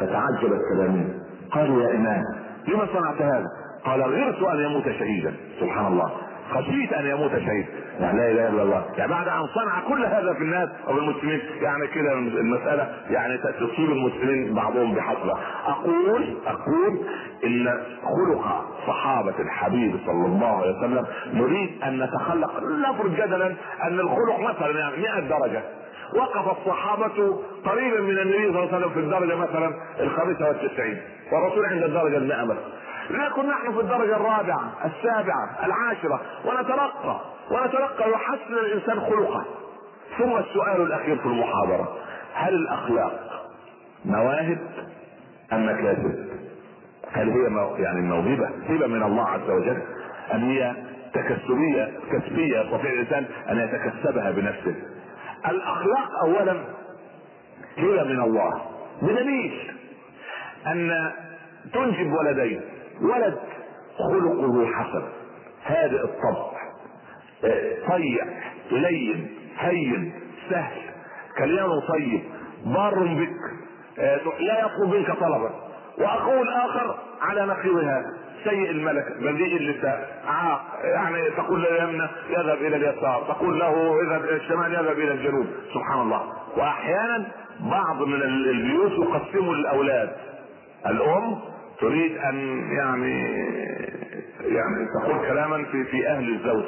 فتعجب 0.00 0.52
التلاميذ. 0.52 1.08
قالوا 1.52 1.82
يا 1.82 1.96
إمام 1.96 2.22
لما 2.68 2.86
صنعت 2.92 3.22
هذا؟ 3.22 3.46
قال 3.84 4.02
غرت 4.02 4.42
أن 4.42 4.60
يموت 4.60 4.84
شهيدا. 4.84 5.34
سبحان 5.60 5.86
الله. 5.86 6.10
خشيت 6.50 6.92
أن 6.92 7.06
يموت 7.06 7.30
شهيد. 7.30 7.66
يعني 8.00 8.18
لا 8.18 8.30
إله 8.30 8.48
إلا 8.48 8.62
الله. 8.62 8.84
يعني 8.98 9.10
بعد 9.10 9.28
أن 9.28 9.46
صنع 9.54 9.80
كل 9.88 10.04
هذا 10.04 10.32
في 10.32 10.40
الناس 10.40 10.68
أو 10.88 10.98
المسلمين 10.98 11.40
يعني 11.62 11.86
كده 11.86 12.12
المسألة 12.12 12.94
يعني 13.10 13.38
تصيب 13.38 13.90
المسلمين 13.90 14.54
بعضهم 14.54 14.94
بحسبة. 14.94 15.34
أقول 15.66 16.36
أقول 16.46 16.98
إن 17.44 17.80
خلق 18.04 18.64
صحابة 18.86 19.34
الحبيب 19.38 19.96
صلى 20.06 20.26
الله 20.26 20.60
عليه 20.60 20.78
وسلم 20.78 21.04
نريد 21.32 21.82
أن 21.82 22.02
نتخلق 22.02 22.62
نفرض 22.62 23.14
جدلا 23.14 23.46
أن 23.82 24.00
الخلق 24.00 24.40
مثلا 24.40 24.78
يعني 24.78 24.96
100 24.96 25.20
درجة. 25.20 25.62
وقف 26.14 26.58
الصحابة 26.58 27.38
قريبا 27.64 28.00
من 28.00 28.18
النبي 28.18 28.52
صلى 28.52 28.62
الله 28.62 28.74
عليه 28.74 28.76
وسلم 28.76 28.90
في 28.90 29.00
الدرجة 29.00 29.34
مثلا 29.36 29.74
الخامسة 30.00 30.48
والتسعين. 30.48 30.98
والرسول 31.32 31.66
عند 31.66 31.82
الدرجة 31.82 32.16
المئة 32.16 32.44
مثلا. 32.44 32.78
لكن 33.10 33.48
نحن 33.48 33.72
في 33.72 33.80
الدرجة 33.80 34.16
الرابعة 34.16 34.72
السابعة 34.84 35.66
العاشرة. 35.66 36.20
ونترقى 36.44 37.20
ونترقى 37.50 38.08
ويحسن 38.08 38.54
الإنسان 38.54 39.00
خلقه 39.00 39.44
ثم 40.18 40.36
السؤال 40.36 40.82
الأخير 40.82 41.18
في 41.18 41.26
المحاضرة. 41.26 41.96
هل 42.34 42.54
الأخلاق 42.54 43.44
مواهب 44.04 44.58
أم 45.52 45.66
مكاسب؟ 45.66 46.28
هل 47.12 47.30
هي 47.30 47.48
مو... 47.48 47.76
يعني 47.76 48.00
موهبة؟ 48.00 48.48
هبة 48.68 48.86
من 48.86 49.02
الله 49.02 49.28
عز 49.28 49.50
وجل؟ 49.50 49.82
أم 50.34 50.40
هي 50.40 50.74
تكسبية 51.14 51.92
كسبية؟ 52.12 52.60
يستطيع 52.60 52.90
الإنسان 52.92 53.24
أن 53.50 53.58
يتكسبها 53.58 54.30
بنفسه؟ 54.30 54.74
الأخلاق 55.46 56.10
أولا 56.24 56.64
هي 57.76 58.04
من 58.04 58.20
الله. 58.20 58.62
بدليل 59.02 59.74
أن 60.66 61.12
تنجب 61.72 62.12
ولدين. 62.12 62.60
ولد 63.00 63.38
خلقه 63.98 64.66
حسن. 64.66 65.02
هادئ 65.64 66.04
الطبع. 66.04 66.58
طيع. 67.88 68.24
لين. 68.70 69.36
هين. 69.58 70.20
سهل. 70.50 70.82
كلامه 71.38 71.80
طيب. 71.88 72.22
بار 72.64 72.94
بك. 73.04 73.36
لا 74.40 74.60
يطلب 74.60 74.94
منك 74.94 75.10
طلبا. 75.10 75.50
واخوه 75.98 76.42
الآخر 76.42 76.98
على 77.20 77.46
نقيض 77.46 77.76
هذا. 77.76 78.18
سيء 78.44 78.70
الملك 78.70 79.04
بذيء 79.20 79.56
اللسان. 79.56 80.00
عاق 80.26 80.60
يعني 80.84 81.30
تقول 81.30 81.62
له 81.62 81.82
يمنى 81.82 82.08
يذهب 82.30 82.58
إلى 82.58 82.76
اليسار. 82.76 83.24
تقول 83.28 83.58
له 83.58 84.00
اذهب 84.02 84.24
إلى 84.24 84.36
الشمال 84.36 84.72
يذهب 84.72 84.98
إلى 84.98 85.12
الجنوب. 85.12 85.46
سبحان 85.74 86.00
الله. 86.00 86.22
وأحيانا 86.56 87.26
بعض 87.60 88.02
من 88.02 88.22
البيوت 88.22 88.92
يقسموا 88.92 89.54
الأولاد. 89.54 90.10
الأم 90.86 91.38
تريد 91.80 92.16
أن 92.16 92.68
يعني 92.78 93.22
يعني 94.40 94.86
تقول 95.00 95.28
كلاما 95.28 95.64
في 95.64 95.84
في 95.84 96.08
أهل 96.08 96.34
الزوج. 96.34 96.64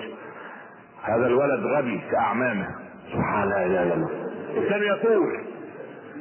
هذا 1.03 1.27
الولد 1.27 1.67
غبي 1.67 2.01
كأعمامه. 2.11 2.67
سبحان 3.13 3.43
الله 3.43 3.67
لا 3.67 3.85
لا 3.85 4.09
الثاني 4.57 4.87
يقول 4.87 5.50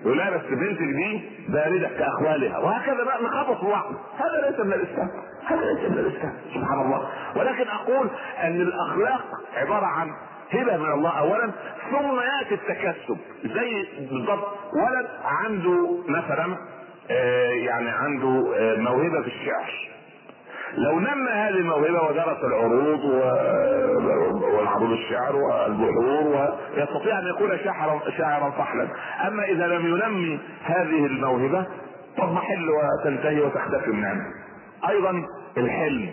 يقول 0.06 0.18
لا 0.18 0.30
بس 0.30 0.42
بنتك 0.50 0.82
دي 0.82 1.22
باردة 1.50 1.88
كأخوالها. 1.88 2.58
وهكذا 2.58 3.04
بقى 3.04 3.24
نخبط 3.24 3.66
بعض. 3.66 3.86
هذا 4.18 4.50
ليس 4.50 4.60
من 4.60 4.74
الإسلام. 4.74 5.10
هذا 5.46 5.62
ليس 5.66 5.92
من 5.92 5.98
الإسلام. 5.98 6.34
سبحان 6.54 6.82
الله. 6.82 7.10
ولكن 7.36 7.68
أقول 7.68 8.08
أن 8.44 8.62
الأخلاق 8.62 9.22
عبارة 9.56 9.86
عن 9.86 10.08
هبة 10.52 10.78
من 10.78 10.92
الله 10.92 11.20
اولا 11.20 11.52
ثم 11.92 12.20
يأتي 12.20 12.54
التكسب. 12.56 13.18
زي 13.46 13.88
بالضبط 14.12 14.48
ولد 14.74 15.08
عنده 15.26 15.98
مثلا 16.08 16.58
آه 17.12 17.50
يعني 17.52 17.90
عنده 17.90 18.54
آه 18.58 18.76
موهبة 18.76 19.22
في 19.22 19.28
الشعر. 19.28 19.90
لو 20.78 21.00
نمى 21.00 21.32
هذه 21.32 21.50
الموهبة 21.50 22.04
ودرس 22.10 22.44
العروض 22.44 23.04
والعروض 24.44 24.92
الشعر 24.92 25.36
والبحور 25.36 26.56
ويستطيع 26.78 27.20
أن 27.20 27.28
يكون 27.28 27.58
شاعرا 27.64 28.00
شاعرا 28.18 28.50
فحلا. 28.50 28.88
أما 29.28 29.44
إذا 29.44 29.68
لم 29.68 29.88
ينمي 29.88 30.40
هذه 30.64 31.06
الموهبة 31.06 31.66
تضمحل 32.18 32.70
وتنتهي 32.70 33.42
وتختفي 33.42 33.92
من 33.92 34.06
عنده 34.06 34.26
أيضا 34.90 35.24
الحلم 35.58 36.10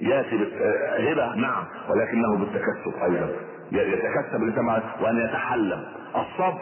يأتي 0.00 0.48
هبة 0.98 1.34
نعم 1.34 1.64
ولكنه 1.88 2.36
بالتكسب 2.36 3.02
أيضا. 3.02 3.28
يتكسب 3.72 4.42
الانسان 4.42 4.82
وأن 5.00 5.18
يتحلم. 5.28 5.84
الصبر 6.16 6.60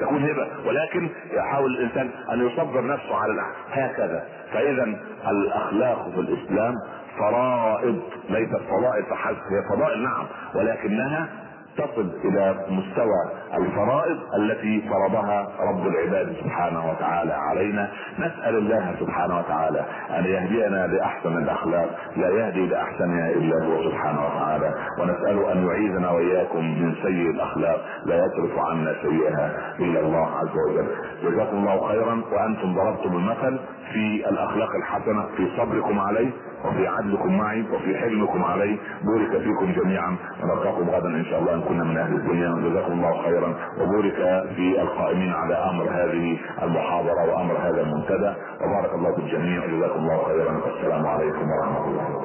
تكون 0.00 0.22
هبة 0.30 0.48
ولكن 0.66 1.08
يحاول 1.32 1.70
الإنسان 1.76 2.10
أن 2.32 2.46
يصبر 2.46 2.86
نفسه 2.86 3.16
على 3.16 3.32
الأحد. 3.32 3.52
هكذا 3.70 4.24
فإذا 4.52 4.84
الأخلاق 5.30 6.10
في 6.14 6.20
الإسلام 6.20 6.74
فرائض 7.18 8.02
ليست 8.30 8.56
فضائل 8.70 9.04
فحسب 9.10 9.36
هي 9.36 9.76
فضائل 9.76 10.02
نعم 10.02 10.26
ولكنها 10.54 11.28
تصل 11.76 12.10
إلى 12.24 12.54
مستوى 12.68 13.22
الفرائض 13.54 14.18
التي 14.36 14.82
فرضها 14.88 15.48
رب 15.60 15.86
العباد 15.86 16.36
سبحانه 16.40 16.90
وتعالى 16.90 17.32
علينا. 17.32 17.90
نسأل 18.18 18.56
الله 18.56 18.94
سبحانه 19.00 19.38
وتعالى 19.38 19.84
أن 20.18 20.24
يهدينا 20.24 20.86
لأحسن 20.86 21.38
الأخلاق 21.38 21.88
لا 22.16 22.28
يهدي 22.28 22.66
لأحسنها 22.66 23.30
إلا 23.30 23.64
هو 23.64 23.90
سبحانه 23.90 24.26
وتعالى. 24.26 24.74
ونساله 24.98 25.52
أن 25.52 25.66
يعيذنا 25.66 26.10
وإياكم 26.10 26.64
من 26.64 26.94
سيء 27.02 27.30
الأخلاق 27.30 27.80
لا 28.04 28.16
يصرف 28.16 28.58
عنا 28.58 28.94
سيئها 29.02 29.74
إلا 29.80 30.00
الله 30.00 30.26
عز 30.36 30.56
وجل. 30.68 30.88
جزاكم 31.22 31.56
الله 31.56 31.88
خيرا 31.88 32.22
وأنتم 32.32 32.74
ضربتم 32.74 33.16
المثل 33.16 33.58
في 33.92 34.28
الأخلاق 34.28 34.70
الحسنة 34.76 35.26
في 35.36 35.48
صبركم 35.56 35.98
عليه. 35.98 36.30
وفي 36.64 36.86
عدلكم 36.86 37.38
معي 37.38 37.64
وفي 37.72 37.98
حلمكم 37.98 38.44
علي. 38.44 38.78
بورك 39.02 39.42
فيكم 39.42 39.72
جميعا. 39.72 40.16
ونلقاكم 40.42 40.90
غدا 40.90 41.08
إن 41.08 41.24
شاء 41.24 41.40
الله 41.40 41.54
إن 41.54 41.60
كنا 41.60 41.84
من 41.84 41.96
أهل 41.96 42.14
الدنيا. 42.14 42.70
جزاكم 42.70 42.92
الله 42.92 43.22
خيرا. 43.22 43.54
وبورك 43.80 44.18
في 44.56 44.82
القائمين 44.82 45.32
على 45.32 45.54
أمر 45.54 45.84
هذه 45.84 46.38
المحاضرة 46.62 47.34
وأمر 47.34 47.54
هذا 47.58 47.80
المنتدى. 47.80 48.34
وبارك 48.60 48.94
الله 48.94 49.12
في 49.12 49.18
الجميع. 49.18 49.66
جزاكم 49.66 49.98
الله 50.00 50.24
خيرا. 50.24 50.60
والسلام 50.66 51.06
عليكم 51.06 51.44
ورحمة 51.50 51.84
الله. 51.86 52.19